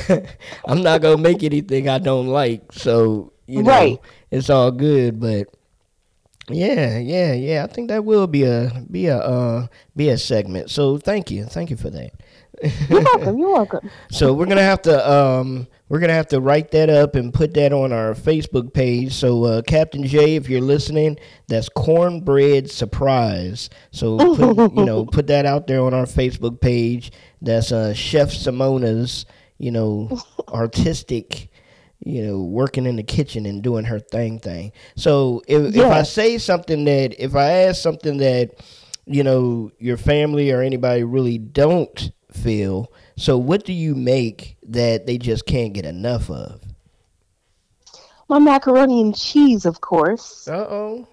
I'm 0.66 0.82
not 0.82 1.02
gonna 1.02 1.22
make 1.22 1.44
anything 1.44 1.88
I 1.88 2.00
don't 2.00 2.28
like. 2.28 2.72
So 2.74 3.32
you 3.48 3.64
know, 3.64 3.70
right. 3.70 4.00
it's 4.32 4.50
all 4.50 4.72
good. 4.72 5.20
But 5.20 5.48
yeah, 6.50 6.98
yeah, 6.98 7.34
yeah. 7.34 7.64
I 7.64 7.68
think 7.68 7.90
that 7.90 8.04
will 8.04 8.28
be 8.28 8.44
a 8.44 8.86
be 8.90 9.08
a 9.08 9.18
uh, 9.18 9.68
be 9.96 10.10
a 10.10 10.18
segment. 10.18 10.70
So 10.70 10.98
thank 10.98 11.32
you, 11.32 11.46
thank 11.46 11.70
you 11.70 11.78
for 11.78 11.90
that. 11.90 12.12
You're 12.90 13.02
welcome. 13.02 13.38
You're 13.38 13.52
welcome. 13.52 13.90
so 14.12 14.34
we're 14.34 14.46
gonna 14.46 14.62
have 14.62 14.82
to 14.84 15.12
um 15.12 15.68
we're 15.90 16.00
gonna 16.00 16.14
have 16.14 16.28
to 16.28 16.40
write 16.40 16.72
that 16.72 16.90
up 16.90 17.16
and 17.16 17.34
put 17.34 17.54
that 17.56 17.74
on 17.74 17.92
our 17.92 18.14
Facebook 18.14 18.74
page. 18.74 19.14
So 19.14 19.44
uh, 19.44 19.62
Captain 19.62 20.06
J, 20.06 20.36
if 20.36 20.50
you're 20.50 20.62
listening, 20.62 21.18
that's 21.48 21.70
cornbread 21.70 22.70
surprise. 22.70 23.70
So 23.92 24.18
put, 24.18 24.74
you 24.76 24.86
know 24.86 25.06
put 25.06 25.28
that 25.28 25.46
out 25.46 25.68
there 25.68 25.82
on 25.82 25.94
our 25.94 26.06
Facebook 26.06 26.62
page. 26.62 27.12
That's 27.42 27.72
uh, 27.72 27.94
Chef 27.94 28.30
Simona's 28.30 29.26
you 29.58 29.72
know 29.72 30.20
artistic 30.48 31.50
you 32.06 32.26
know, 32.26 32.42
working 32.42 32.86
in 32.86 32.98
the 32.98 33.04
kitchen 33.04 33.46
and 33.46 33.64
doing 33.64 33.86
her 33.86 34.00
thing 34.00 34.40
thing. 34.40 34.74
So 34.96 35.42
if, 35.48 35.74
yeah. 35.74 35.86
if 35.86 35.92
I 35.92 36.04
say 36.04 36.38
something 36.38 36.84
that, 36.86 37.16
if 37.18 37.36
I 37.36 37.50
ask 37.64 37.82
something 37.82 38.18
that, 38.18 38.62
you 39.06 39.24
know, 39.24 39.72
your 39.80 39.98
family 39.98 40.52
or 40.52 40.62
anybody 40.62 41.04
really 41.04 41.38
don't 41.38 42.12
feel. 42.34 42.92
So, 43.16 43.38
what 43.38 43.66
do 43.66 43.74
you 43.74 43.96
make 43.96 44.58
that 44.64 45.06
they 45.06 45.18
just 45.18 45.46
can't 45.46 45.74
get 45.74 45.86
enough 45.86 46.30
of? 46.30 46.62
My 48.30 48.40
macaroni 48.40 49.02
and 49.02 49.16
cheese, 49.16 49.66
of 49.66 49.82
course. 49.82 50.48
Uh 50.48 50.66
oh. 50.70 51.08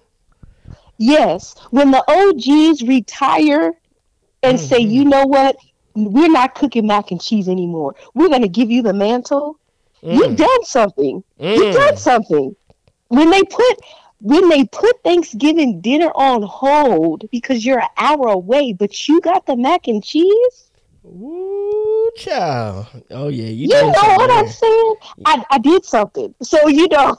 Yes. 0.97 1.55
When 1.71 1.91
the 1.91 2.03
OGs 2.07 2.83
retire 2.83 3.73
and 4.43 4.57
mm-hmm. 4.57 4.67
say, 4.67 4.79
you 4.79 5.05
know 5.05 5.25
what? 5.25 5.57
We're 5.95 6.31
not 6.31 6.55
cooking 6.55 6.87
mac 6.87 7.11
and 7.11 7.21
cheese 7.21 7.49
anymore. 7.49 7.95
We're 8.13 8.29
going 8.29 8.43
to 8.43 8.47
give 8.47 8.71
you 8.71 8.81
the 8.81 8.93
mantle. 8.93 9.59
Mm. 10.03 10.15
You've 10.15 10.35
done 10.37 10.63
something. 10.63 11.23
Mm. 11.39 11.57
You've 11.57 11.75
done 11.75 11.97
something. 11.97 12.55
When 13.09 13.29
they 13.29 13.43
put 13.43 13.79
when 14.21 14.49
they 14.49 14.65
put 14.65 15.03
Thanksgiving 15.03 15.81
dinner 15.81 16.11
on 16.13 16.43
hold 16.43 17.29
because 17.31 17.65
you're 17.65 17.79
an 17.79 17.89
hour 17.97 18.27
away, 18.27 18.71
but 18.73 19.07
you 19.07 19.19
got 19.19 19.47
the 19.47 19.57
mac 19.57 19.87
and 19.87 20.03
cheese. 20.03 20.70
Ooh, 21.05 22.11
child. 22.15 22.87
Oh 23.09 23.29
yeah, 23.29 23.45
you, 23.45 23.67
you 23.67 23.69
know 23.75 23.87
what 23.87 24.29
there. 24.29 24.39
I'm 24.39 24.47
saying? 24.47 24.95
I, 25.25 25.43
I 25.51 25.57
did 25.57 25.85
something. 25.85 26.35
So 26.41 26.67
you 26.67 26.87
know. 26.89 27.17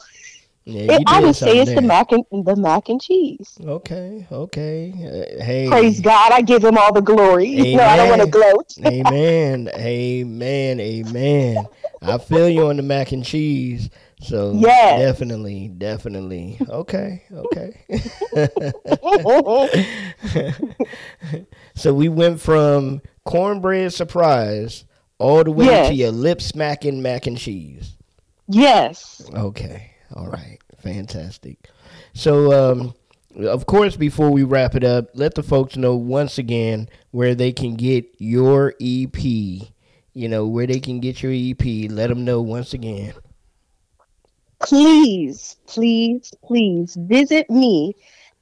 Yeah, 0.65 0.93
it, 0.93 1.03
I 1.09 1.21
would 1.21 1.35
say 1.35 1.59
it's 1.59 1.67
there. 1.67 1.81
the 1.81 1.83
mac 1.83 2.13
and 2.13 2.25
the 2.31 2.55
mac 2.55 2.89
and 2.89 3.03
cheese. 3.03 3.59
Okay, 3.61 4.25
okay. 4.31 4.93
Uh, 4.93 5.43
hey, 5.43 5.69
praise 5.69 6.01
God! 6.01 6.31
I 6.31 6.41
give 6.41 6.63
Him 6.63 6.79
all 6.79 6.93
the 6.93 7.01
glory. 7.01 7.59
Amen. 7.59 7.79
No, 7.79 7.83
I 7.83 7.97
don't 7.97 8.09
want 8.09 8.21
to 8.21 8.29
gloat. 8.29 8.73
amen, 8.85 9.69
amen, 9.75 10.79
amen. 10.79 11.69
I 12.01 12.19
feel 12.19 12.49
you 12.49 12.69
on 12.69 12.77
the 12.77 12.85
mac 12.85 13.11
and 13.11 13.25
cheese. 13.25 13.91
So 14.21 14.53
yeah, 14.55 14.99
definitely, 14.99 15.67
definitely. 15.67 16.61
Okay, 16.69 17.25
okay. 17.33 17.85
so 21.75 21.93
we 21.93 22.09
went 22.09 22.41
from 22.41 23.03
cornbread 23.25 23.93
surprise 23.93 24.85
all 25.19 25.45
the 25.45 25.51
way 25.51 25.67
yes. 25.67 25.89
to 25.89 25.95
your 25.95 26.11
lip 26.11 26.41
smacking 26.41 27.03
mac 27.03 27.27
and 27.27 27.39
cheese. 27.39 27.97
Yes. 28.49 29.29
Okay. 29.35 29.93
All 30.15 30.29
right. 30.29 30.59
Fantastic. 30.79 31.71
So, 32.13 32.53
um, 32.53 32.95
of 33.37 33.67
course, 33.67 33.97
before 33.97 34.31
we 34.31 34.43
wrap 34.43 34.75
it 34.75 34.85
up, 34.85 35.11
let 35.15 35.35
the 35.35 35.43
folks 35.43 35.77
know 35.77 35.97
once 35.97 36.39
again 36.39 36.89
where 37.13 37.35
they 37.35 37.53
can 37.53 37.77
get 37.77 38.07
your 38.19 38.75
EP. 38.81 39.23
You 40.15 40.29
know, 40.29 40.47
where 40.47 40.67
they 40.67 40.81
can 40.81 41.01
get 41.01 41.23
your 41.23 41.33
EP. 41.33 41.91
Let 41.91 42.09
them 42.09 42.25
know 42.25 42.43
once 42.43 42.75
again 42.75 43.15
please, 44.63 45.57
please, 45.67 46.33
please 46.45 46.97
visit 47.01 47.51
me 47.51 47.97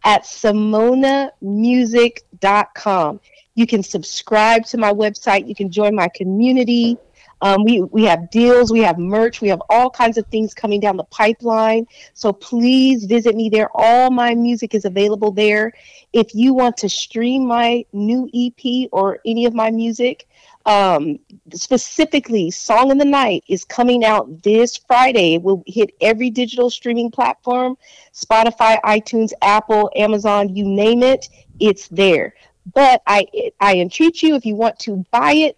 at 0.04 0.24
samonamusic.com. 0.24 3.20
You 3.54 3.66
can 3.66 3.82
subscribe 3.82 4.64
to 4.66 4.78
my 4.78 4.92
website. 4.92 5.48
You 5.48 5.54
can 5.54 5.70
join 5.70 5.94
my 5.94 6.08
community. 6.08 6.98
Um, 7.42 7.64
we, 7.64 7.80
we 7.80 8.04
have 8.04 8.30
deals, 8.30 8.70
we 8.70 8.80
have 8.80 8.98
merch, 8.98 9.40
we 9.40 9.48
have 9.48 9.62
all 9.70 9.88
kinds 9.88 10.18
of 10.18 10.26
things 10.26 10.52
coming 10.52 10.78
down 10.78 10.96
the 10.96 11.04
pipeline. 11.04 11.86
So 12.12 12.32
please 12.32 13.06
visit 13.06 13.34
me 13.34 13.48
there. 13.48 13.68
All 13.72 14.10
my 14.10 14.34
music 14.34 14.74
is 14.74 14.84
available 14.84 15.32
there. 15.32 15.72
If 16.12 16.34
you 16.34 16.52
want 16.52 16.76
to 16.78 16.88
stream 16.88 17.46
my 17.46 17.86
new 17.92 18.28
EP 18.34 18.88
or 18.92 19.20
any 19.24 19.46
of 19.46 19.54
my 19.54 19.70
music, 19.70 20.28
um, 20.66 21.18
specifically 21.54 22.50
Song 22.50 22.90
in 22.90 22.98
the 22.98 23.04
Night 23.04 23.44
is 23.48 23.64
coming 23.64 24.04
out 24.04 24.42
this 24.42 24.76
Friday. 24.76 25.34
It 25.34 25.42
will 25.42 25.64
hit 25.66 25.94
every 26.02 26.28
digital 26.28 26.68
streaming 26.68 27.10
platform 27.10 27.76
Spotify, 28.12 28.78
iTunes, 28.82 29.32
Apple, 29.40 29.90
Amazon, 29.96 30.54
you 30.54 30.66
name 30.66 31.02
it, 31.02 31.28
it's 31.58 31.88
there. 31.88 32.34
But 32.72 33.02
I, 33.06 33.26
I 33.60 33.76
entreat 33.76 34.22
you 34.22 34.34
if 34.34 34.44
you 34.44 34.54
want 34.54 34.78
to 34.80 35.04
buy 35.10 35.32
it, 35.32 35.56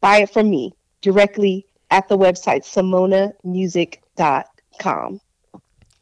buy 0.00 0.22
it 0.22 0.30
from 0.30 0.48
me 0.50 0.74
directly 1.00 1.66
at 1.90 2.08
the 2.08 2.16
website 2.16 2.64
samonamusic.com. 2.64 5.20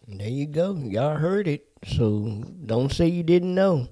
There 0.09 0.28
you 0.28 0.47
go. 0.47 0.76
Y'all 0.76 1.16
heard 1.16 1.49
it. 1.49 1.66
So 1.87 2.45
don't 2.66 2.93
say 2.93 3.07
you 3.07 3.22
didn't 3.22 3.55
know. 3.55 3.89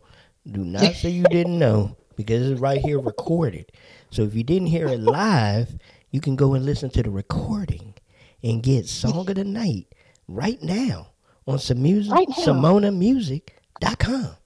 Do 0.50 0.64
not 0.64 0.94
say 0.94 1.10
you 1.10 1.24
didn't 1.24 1.58
know 1.58 1.96
because 2.16 2.50
it's 2.50 2.60
right 2.60 2.80
here 2.80 2.98
recorded. 2.98 3.70
So 4.10 4.22
if 4.22 4.34
you 4.34 4.42
didn't 4.42 4.68
hear 4.68 4.88
it 4.88 5.00
live, 5.00 5.76
you 6.10 6.20
can 6.20 6.36
go 6.36 6.54
and 6.54 6.64
listen 6.64 6.90
to 6.90 7.02
the 7.02 7.10
recording 7.10 7.94
and 8.42 8.62
get 8.62 8.88
Song 8.88 9.28
of 9.28 9.36
the 9.36 9.44
Night 9.44 9.86
right 10.26 10.62
now 10.62 11.08
on 11.46 11.58
some 11.58 11.82
music, 11.82 12.12
right 12.12 12.28
SamonaMusic.com. 12.28 14.36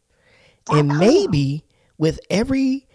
And 0.71 0.99
maybe 0.99 1.65
with 1.99 2.21
every 2.31 2.87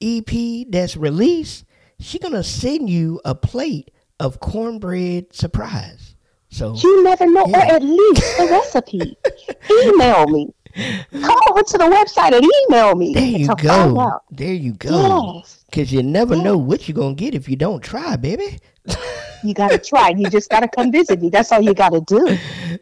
EP 0.00 0.66
that's 0.68 0.96
released, 0.96 1.64
she's 2.00 2.20
gonna 2.20 2.42
send 2.42 2.88
you 2.90 3.20
a 3.24 3.34
plate 3.34 3.90
of 4.20 4.40
cornbread 4.40 5.34
surprise. 5.34 6.14
So 6.48 6.74
you 6.74 7.02
never 7.02 7.26
know, 7.26 7.46
yeah. 7.48 7.58
or 7.58 7.76
at 7.76 7.82
least 7.82 8.38
a 8.38 8.46
recipe. 8.46 9.16
Email 9.84 10.26
me. 10.26 10.54
Come 10.74 11.38
over 11.50 11.62
to 11.62 11.78
the 11.78 11.84
website 11.84 12.32
and 12.34 12.48
email 12.68 12.94
me. 12.94 13.14
There 13.14 13.24
you 13.24 13.56
go. 13.56 14.20
There 14.30 14.52
you 14.52 14.72
go. 14.74 15.34
Yes. 15.36 15.64
Cause 15.72 15.92
you 15.92 16.02
never 16.02 16.36
know 16.36 16.56
what 16.58 16.88
you're 16.88 16.94
gonna 16.94 17.14
get 17.14 17.34
if 17.34 17.48
you 17.48 17.56
don't 17.56 17.82
try, 17.82 18.16
baby. 18.16 18.58
you 19.44 19.54
gotta 19.54 19.78
try. 19.78 20.10
You 20.10 20.28
just 20.30 20.50
gotta 20.50 20.68
come 20.68 20.92
visit 20.92 21.20
me. 21.20 21.30
That's 21.30 21.50
all 21.52 21.60
you 21.60 21.74
gotta 21.74 22.00
do. 22.00 22.38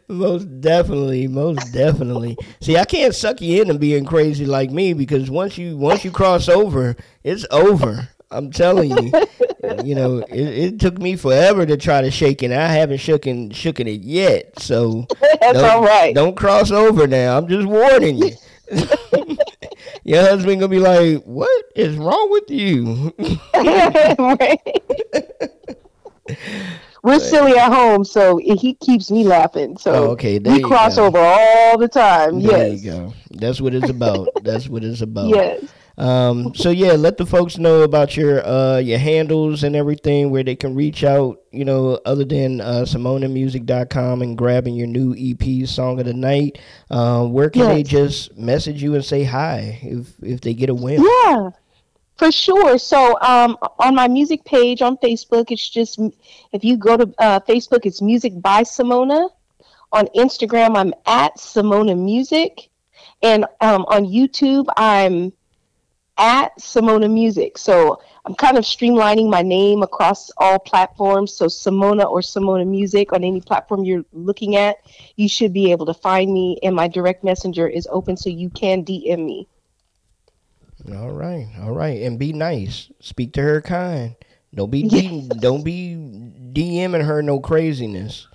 most 0.07 0.61
definitely, 0.61 1.27
most 1.27 1.71
definitely. 1.71 2.37
See, 2.61 2.77
I 2.77 2.85
can't 2.85 3.15
suck 3.15 3.41
you 3.41 3.61
into 3.61 3.75
being 3.75 4.05
crazy 4.05 4.45
like 4.45 4.71
me 4.71 4.93
because 4.93 5.29
once 5.29 5.57
you 5.57 5.77
once 5.77 6.03
you 6.03 6.11
cross 6.11 6.49
over, 6.49 6.95
it's 7.23 7.45
over. 7.51 8.09
I'm 8.31 8.49
telling 8.49 8.91
you, 8.91 9.11
you 9.83 9.93
know, 9.93 10.19
it, 10.19 10.39
it, 10.39 10.79
took 10.79 10.97
me 10.97 11.17
forever 11.17 11.65
to 11.65 11.75
try 11.75 12.01
to 12.01 12.09
shake 12.09 12.43
it. 12.43 12.51
And 12.51 12.53
I 12.53 12.67
haven't 12.67 12.97
shooken 12.97 13.51
shooken 13.51 13.87
it 13.87 14.01
yet. 14.01 14.57
So 14.59 15.05
that's 15.41 15.59
all 15.59 15.83
right. 15.83 16.15
Don't 16.15 16.35
cross 16.35 16.71
over 16.71 17.07
now. 17.07 17.37
I'm 17.37 17.47
just 17.47 17.67
warning 17.67 18.17
you. 18.17 18.31
Your 20.03 20.21
husband 20.21 20.61
gonna 20.61 20.69
be 20.69 20.79
like, 20.79 21.21
"What 21.23 21.65
is 21.75 21.95
wrong 21.95 22.31
with 22.31 22.49
you?" 22.49 23.13
We're 27.03 27.19
silly 27.19 27.57
at 27.57 27.73
home, 27.73 28.05
so 28.05 28.37
he 28.37 28.75
keeps 28.75 29.09
me 29.09 29.23
laughing. 29.23 29.75
So 29.77 29.93
oh, 29.93 30.11
okay, 30.11 30.37
we 30.37 30.61
cross 30.61 30.97
go. 30.97 31.05
over 31.05 31.17
all 31.17 31.77
the 31.77 31.87
time. 31.87 32.41
There 32.41 32.67
yes. 32.67 32.83
you 32.83 32.91
go. 32.91 33.13
That's 33.31 33.59
what 33.59 33.73
it's 33.73 33.89
about. 33.89 34.27
That's 34.43 34.69
what 34.69 34.83
it's 34.83 35.01
about. 35.01 35.29
Yes. 35.29 35.63
Um, 35.97 36.55
so 36.55 36.69
yeah, 36.69 36.93
let 36.93 37.17
the 37.17 37.25
folks 37.25 37.57
know 37.57 37.81
about 37.81 38.15
your 38.15 38.45
uh, 38.45 38.77
your 38.77 38.97
handles 38.97 39.63
and 39.63 39.75
everything 39.75 40.29
where 40.29 40.43
they 40.43 40.55
can 40.55 40.75
reach 40.75 41.03
out. 41.03 41.41
You 41.51 41.65
know, 41.65 41.99
other 42.05 42.23
than 42.23 42.61
uh, 42.61 42.85
SamonaMusic.com 42.87 44.21
and 44.21 44.37
grabbing 44.37 44.75
your 44.75 44.87
new 44.87 45.15
EP, 45.17 45.67
Song 45.67 45.99
of 45.99 46.05
the 46.05 46.13
Night. 46.13 46.59
Uh, 46.89 47.25
where 47.25 47.49
can 47.49 47.63
yes. 47.63 47.73
they 47.73 47.83
just 47.83 48.37
message 48.37 48.81
you 48.81 48.95
and 48.95 49.03
say 49.03 49.23
hi 49.23 49.79
if 49.81 50.13
if 50.21 50.41
they 50.41 50.53
get 50.53 50.69
a 50.69 50.75
win? 50.75 51.03
Yeah. 51.03 51.49
For 52.21 52.31
sure. 52.31 52.77
So 52.77 53.19
um, 53.19 53.57
on 53.79 53.95
my 53.95 54.07
music 54.07 54.45
page 54.45 54.83
on 54.83 54.95
Facebook, 54.97 55.49
it's 55.49 55.67
just 55.67 55.97
if 56.51 56.63
you 56.63 56.77
go 56.77 56.95
to 56.95 57.11
uh, 57.17 57.39
Facebook, 57.39 57.83
it's 57.83 57.99
Music 57.99 58.39
by 58.39 58.61
Samona. 58.61 59.27
On 59.91 60.05
Instagram, 60.15 60.77
I'm 60.77 60.93
at 61.07 61.37
Samona 61.37 61.97
Music, 61.97 62.69
and 63.23 63.45
um, 63.59 63.85
on 63.87 64.05
YouTube, 64.05 64.67
I'm 64.77 65.33
at 66.15 66.55
Samona 66.59 67.11
Music. 67.11 67.57
So 67.57 67.99
I'm 68.23 68.35
kind 68.35 68.55
of 68.55 68.65
streamlining 68.65 69.27
my 69.27 69.41
name 69.41 69.81
across 69.81 70.29
all 70.37 70.59
platforms. 70.59 71.33
So 71.33 71.47
Samona 71.47 72.07
or 72.07 72.19
Samona 72.19 72.67
Music 72.67 73.13
on 73.13 73.23
any 73.23 73.41
platform 73.41 73.83
you're 73.83 74.05
looking 74.13 74.57
at, 74.57 74.75
you 75.15 75.27
should 75.27 75.53
be 75.53 75.71
able 75.71 75.87
to 75.87 75.95
find 75.95 76.31
me, 76.31 76.59
and 76.61 76.75
my 76.75 76.87
direct 76.87 77.23
messenger 77.23 77.67
is 77.67 77.87
open, 77.89 78.15
so 78.15 78.29
you 78.29 78.51
can 78.51 78.85
DM 78.85 79.25
me. 79.25 79.47
All 80.89 81.11
right, 81.11 81.47
all 81.61 81.73
right, 81.73 82.01
and 82.01 82.17
be 82.17 82.33
nice. 82.33 82.91
Speak 82.99 83.33
to 83.33 83.41
her 83.41 83.61
kind. 83.61 84.15
Don't 84.53 84.71
be 84.71 84.79
yes. 84.79 85.27
don't 85.39 85.63
be 85.63 85.95
DMing 86.53 87.05
her 87.05 87.21
no 87.21 87.39
craziness. 87.39 88.27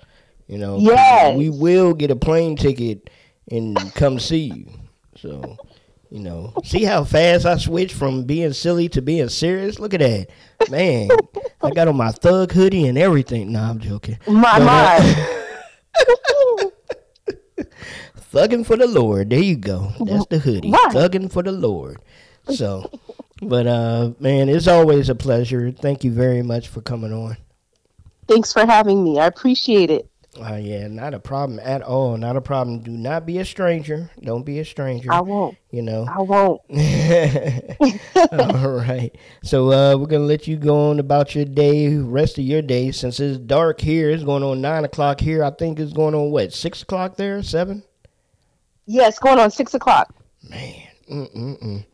You 0.47 0.57
know, 0.57 0.77
yes. 0.79 1.37
we 1.37 1.49
will 1.49 1.93
get 1.93 2.09
a 2.09 2.15
plane 2.15 2.55
ticket 2.55 3.09
and 3.51 3.77
come 3.95 4.17
see 4.17 4.51
you. 4.53 4.71
So, 5.17 5.57
you 6.09 6.19
know, 6.19 6.53
see 6.63 6.83
how 6.83 7.03
fast 7.03 7.45
I 7.45 7.57
switched 7.57 7.95
from 7.95 8.23
being 8.23 8.53
silly 8.53 8.87
to 8.89 9.01
being 9.01 9.29
serious. 9.29 9.77
Look 9.79 9.93
at 9.93 9.99
that, 9.99 10.27
man! 10.71 11.09
I 11.61 11.71
got 11.71 11.89
on 11.89 11.97
my 11.97 12.11
thug 12.11 12.53
hoodie 12.53 12.87
and 12.87 12.97
everything. 12.97 13.51
No, 13.51 13.61
I'm 13.61 13.79
joking. 13.79 14.17
My 14.25 14.53
uh, 14.53 14.59
my. 14.59 15.33
thugging 18.33 18.65
for 18.65 18.77
the 18.77 18.87
Lord. 18.87 19.29
There 19.29 19.39
you 19.39 19.57
go. 19.57 19.91
That's 19.99 20.25
the 20.27 20.39
hoodie. 20.39 20.69
What? 20.69 20.93
Thugging 20.93 21.31
for 21.31 21.43
the 21.43 21.51
Lord. 21.51 21.97
So, 22.53 22.89
but 23.41 23.67
uh, 23.67 24.11
man, 24.19 24.49
it's 24.49 24.67
always 24.67 25.09
a 25.09 25.15
pleasure. 25.15 25.71
Thank 25.71 26.03
you 26.03 26.11
very 26.11 26.41
much 26.41 26.67
for 26.67 26.81
coming 26.81 27.13
on. 27.13 27.37
Thanks 28.27 28.51
for 28.51 28.65
having 28.65 29.03
me. 29.03 29.19
I 29.19 29.27
appreciate 29.27 29.89
it. 29.89 30.09
Uh, 30.39 30.55
yeah, 30.55 30.87
not 30.87 31.13
a 31.13 31.19
problem 31.19 31.59
at 31.63 31.81
all. 31.81 32.15
Not 32.15 32.35
a 32.35 32.41
problem. 32.41 32.79
Do 32.79 32.91
not 32.91 33.25
be 33.25 33.39
a 33.39 33.45
stranger. 33.45 34.11
Don't 34.21 34.45
be 34.45 34.59
a 34.59 34.65
stranger. 34.65 35.11
I 35.11 35.21
won't. 35.21 35.57
You 35.71 35.81
know. 35.81 36.05
I 36.07 36.21
won't. 36.21 36.61
all 38.31 38.71
right. 38.71 39.15
So 39.43 39.71
uh, 39.71 39.97
we're 39.97 40.05
gonna 40.05 40.25
let 40.25 40.47
you 40.47 40.57
go 40.57 40.91
on 40.91 40.99
about 40.99 41.33
your 41.33 41.45
day, 41.45 41.95
rest 41.97 42.37
of 42.37 42.43
your 42.43 42.61
day. 42.61 42.91
Since 42.91 43.19
it's 43.19 43.37
dark 43.39 43.81
here, 43.81 44.11
it's 44.11 44.23
going 44.23 44.43
on 44.43 44.61
nine 44.61 44.85
o'clock 44.85 45.19
here. 45.19 45.43
I 45.43 45.49
think 45.49 45.79
it's 45.79 45.93
going 45.93 46.13
on 46.13 46.29
what 46.29 46.53
six 46.53 46.83
o'clock 46.83 47.15
there, 47.15 47.41
seven. 47.41 47.83
Yes, 48.85 49.17
yeah, 49.19 49.27
going 49.27 49.39
on 49.39 49.49
six 49.49 49.73
o'clock. 49.73 50.13
Man, 50.47 50.87
mm 51.09 51.35
mm 51.35 51.63
mm. 51.63 51.85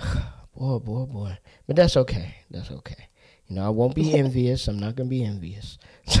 boy, 0.56 0.78
boy, 0.78 1.04
boy. 1.04 1.38
But 1.66 1.76
that's 1.76 1.96
okay. 1.96 2.36
That's 2.50 2.70
okay. 2.70 3.08
You 3.50 3.56
know, 3.56 3.66
I 3.66 3.70
won't 3.70 3.94
be 3.94 4.14
envious. 4.18 4.68
I'm 4.68 4.78
not 4.78 4.96
gonna 4.96 5.08
be 5.08 5.24
envious. 5.24 5.78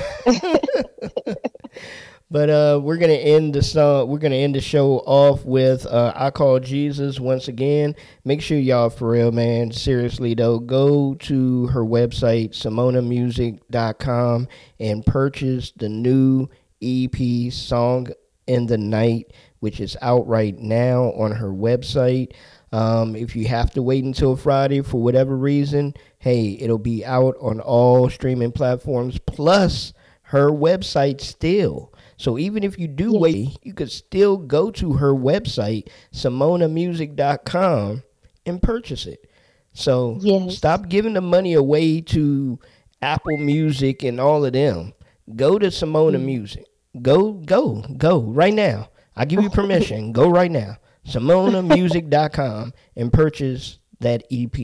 but 2.30 2.50
uh, 2.50 2.80
we're 2.82 2.96
gonna 2.96 3.12
end 3.12 3.54
the 3.54 3.62
song. 3.62 4.08
We're 4.08 4.18
gonna 4.18 4.36
end 4.36 4.54
the 4.54 4.60
show 4.60 4.98
off 4.98 5.44
with 5.44 5.86
uh, 5.86 6.12
"I 6.14 6.30
Call 6.30 6.60
Jesus" 6.60 7.20
once 7.20 7.48
again. 7.48 7.94
Make 8.24 8.42
sure 8.42 8.58
y'all, 8.58 8.90
for 8.90 9.10
real, 9.10 9.32
man, 9.32 9.72
seriously 9.72 10.34
though, 10.34 10.58
go 10.58 11.14
to 11.14 11.66
her 11.68 11.84
website 11.84 12.50
samonamusic.com 12.50 14.48
and 14.78 15.06
purchase 15.06 15.72
the 15.72 15.88
new 15.88 16.48
EP 16.82 17.52
"Song 17.52 18.08
in 18.46 18.66
the 18.66 18.78
Night," 18.78 19.32
which 19.60 19.80
is 19.80 19.96
out 20.02 20.26
right 20.26 20.58
now 20.58 21.12
on 21.12 21.32
her 21.32 21.50
website. 21.50 22.32
Um, 22.72 23.16
if 23.16 23.34
you 23.34 23.48
have 23.48 23.72
to 23.72 23.82
wait 23.82 24.04
until 24.04 24.36
Friday 24.36 24.80
for 24.82 25.02
whatever 25.02 25.36
reason, 25.36 25.94
hey, 26.18 26.56
it'll 26.60 26.78
be 26.78 27.04
out 27.04 27.34
on 27.40 27.60
all 27.60 28.08
streaming 28.08 28.52
platforms 28.52 29.18
plus 29.18 29.92
her 30.22 30.50
website 30.50 31.20
still. 31.20 31.92
So 32.16 32.38
even 32.38 32.62
if 32.62 32.78
you 32.78 32.86
do 32.86 33.12
yes. 33.12 33.20
wait, 33.20 33.58
you 33.62 33.74
could 33.74 33.90
still 33.90 34.36
go 34.36 34.70
to 34.72 34.92
her 34.92 35.12
website, 35.12 35.88
samonamusic.com, 36.12 38.02
and 38.46 38.62
purchase 38.62 39.06
it. 39.06 39.28
So 39.72 40.18
yes. 40.20 40.56
stop 40.56 40.88
giving 40.88 41.14
the 41.14 41.20
money 41.20 41.54
away 41.54 42.00
to 42.02 42.60
Apple 43.02 43.38
Music 43.38 44.02
and 44.04 44.20
all 44.20 44.44
of 44.44 44.52
them. 44.52 44.92
Go 45.34 45.58
to 45.58 45.68
Simona 45.68 46.16
mm. 46.16 46.24
Music. 46.24 46.66
Go, 47.00 47.32
go, 47.32 47.82
go 47.96 48.20
right 48.20 48.54
now. 48.54 48.90
I 49.16 49.24
give 49.24 49.42
you 49.42 49.50
permission. 49.60 50.12
go 50.12 50.28
right 50.28 50.50
now. 50.50 50.76
SamonaMusic.com 51.10 52.72
and 52.96 53.12
purchase 53.12 53.78
that 54.00 54.24
EP. 54.30 54.56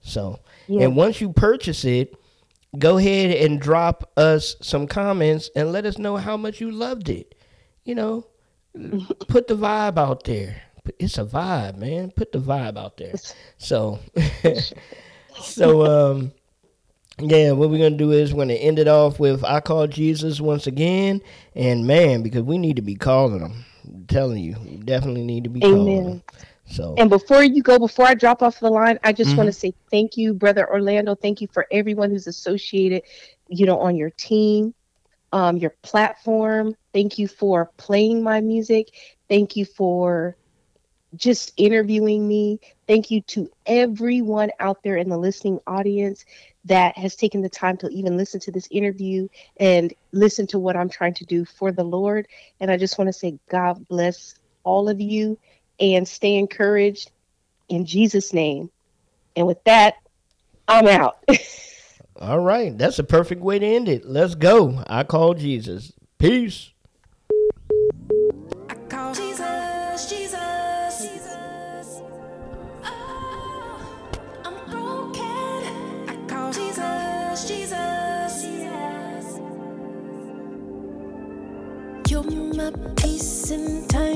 So, 0.00 0.40
yeah. 0.66 0.84
and 0.84 0.96
once 0.96 1.20
you 1.20 1.32
purchase 1.32 1.84
it, 1.84 2.14
go 2.78 2.98
ahead 2.98 3.36
and 3.36 3.60
drop 3.60 4.10
us 4.16 4.56
some 4.60 4.86
comments 4.86 5.50
and 5.56 5.72
let 5.72 5.86
us 5.86 5.98
know 5.98 6.16
how 6.16 6.36
much 6.36 6.60
you 6.60 6.70
loved 6.70 7.08
it. 7.08 7.34
You 7.84 7.94
know, 7.94 8.26
put 9.28 9.48
the 9.48 9.56
vibe 9.56 9.98
out 9.98 10.24
there. 10.24 10.62
It's 10.98 11.18
a 11.18 11.24
vibe, 11.24 11.76
man. 11.76 12.10
Put 12.10 12.32
the 12.32 12.38
vibe 12.38 12.78
out 12.78 12.96
there. 12.96 13.14
So, 13.58 13.98
so 15.40 15.84
um, 15.84 16.32
yeah, 17.20 17.52
what 17.52 17.68
we're 17.70 17.78
gonna 17.78 17.96
do 17.96 18.12
is 18.12 18.32
we're 18.32 18.44
gonna 18.44 18.54
end 18.54 18.78
it 18.78 18.88
off 18.88 19.20
with 19.20 19.44
"I 19.44 19.60
Call 19.60 19.86
Jesus" 19.86 20.40
once 20.40 20.66
again, 20.66 21.20
and 21.54 21.86
man, 21.86 22.22
because 22.22 22.42
we 22.42 22.58
need 22.58 22.76
to 22.76 22.82
be 22.82 22.94
calling 22.94 23.40
them. 23.40 23.64
I'm 23.94 24.04
telling 24.06 24.42
you, 24.42 24.56
you 24.64 24.78
definitely 24.78 25.24
need 25.24 25.44
to 25.44 25.50
be 25.50 25.64
Amen. 25.64 26.22
So 26.66 26.94
And 26.98 27.08
before 27.08 27.42
you 27.42 27.62
go, 27.62 27.78
before 27.78 28.06
I 28.06 28.14
drop 28.14 28.42
off 28.42 28.60
the 28.60 28.70
line, 28.70 28.98
I 29.02 29.12
just 29.12 29.30
mm-hmm. 29.30 29.38
want 29.38 29.46
to 29.48 29.52
say 29.52 29.72
thank 29.90 30.16
you, 30.16 30.34
brother 30.34 30.68
Orlando. 30.68 31.14
Thank 31.14 31.40
you 31.40 31.48
for 31.52 31.66
everyone 31.70 32.10
who's 32.10 32.26
associated, 32.26 33.02
you 33.48 33.64
know, 33.66 33.78
on 33.78 33.96
your 33.96 34.10
team, 34.10 34.74
um, 35.32 35.56
your 35.56 35.74
platform. 35.82 36.76
Thank 36.92 37.18
you 37.18 37.26
for 37.26 37.70
playing 37.78 38.22
my 38.22 38.40
music. 38.40 38.88
Thank 39.28 39.56
you 39.56 39.64
for 39.64 40.36
just 41.16 41.52
interviewing 41.56 42.28
me. 42.28 42.60
Thank 42.86 43.10
you 43.10 43.22
to 43.22 43.50
everyone 43.64 44.50
out 44.60 44.82
there 44.82 44.96
in 44.96 45.08
the 45.08 45.16
listening 45.16 45.60
audience 45.66 46.24
that 46.64 46.96
has 46.98 47.16
taken 47.16 47.40
the 47.40 47.48
time 47.48 47.76
to 47.78 47.88
even 47.88 48.16
listen 48.16 48.40
to 48.40 48.52
this 48.52 48.68
interview 48.70 49.28
and 49.58 49.94
listen 50.12 50.46
to 50.48 50.58
what 50.58 50.76
I'm 50.76 50.88
trying 50.88 51.14
to 51.14 51.24
do 51.24 51.44
for 51.44 51.72
the 51.72 51.84
Lord. 51.84 52.26
And 52.60 52.70
I 52.70 52.76
just 52.76 52.98
want 52.98 53.08
to 53.08 53.12
say, 53.12 53.38
God 53.48 53.86
bless 53.88 54.34
all 54.64 54.88
of 54.88 55.00
you 55.00 55.38
and 55.80 56.06
stay 56.06 56.34
encouraged 56.34 57.10
in 57.68 57.86
Jesus' 57.86 58.32
name. 58.32 58.70
And 59.36 59.46
with 59.46 59.62
that, 59.64 59.94
I'm 60.66 60.86
out. 60.86 61.18
all 62.16 62.40
right. 62.40 62.76
That's 62.76 62.98
a 62.98 63.04
perfect 63.04 63.40
way 63.40 63.58
to 63.58 63.66
end 63.66 63.88
it. 63.88 64.04
Let's 64.04 64.34
go. 64.34 64.82
I 64.86 65.04
call 65.04 65.34
Jesus. 65.34 65.92
Peace. 66.18 66.72
Peace 82.96 83.50
in 83.50 83.86
time 83.88 84.07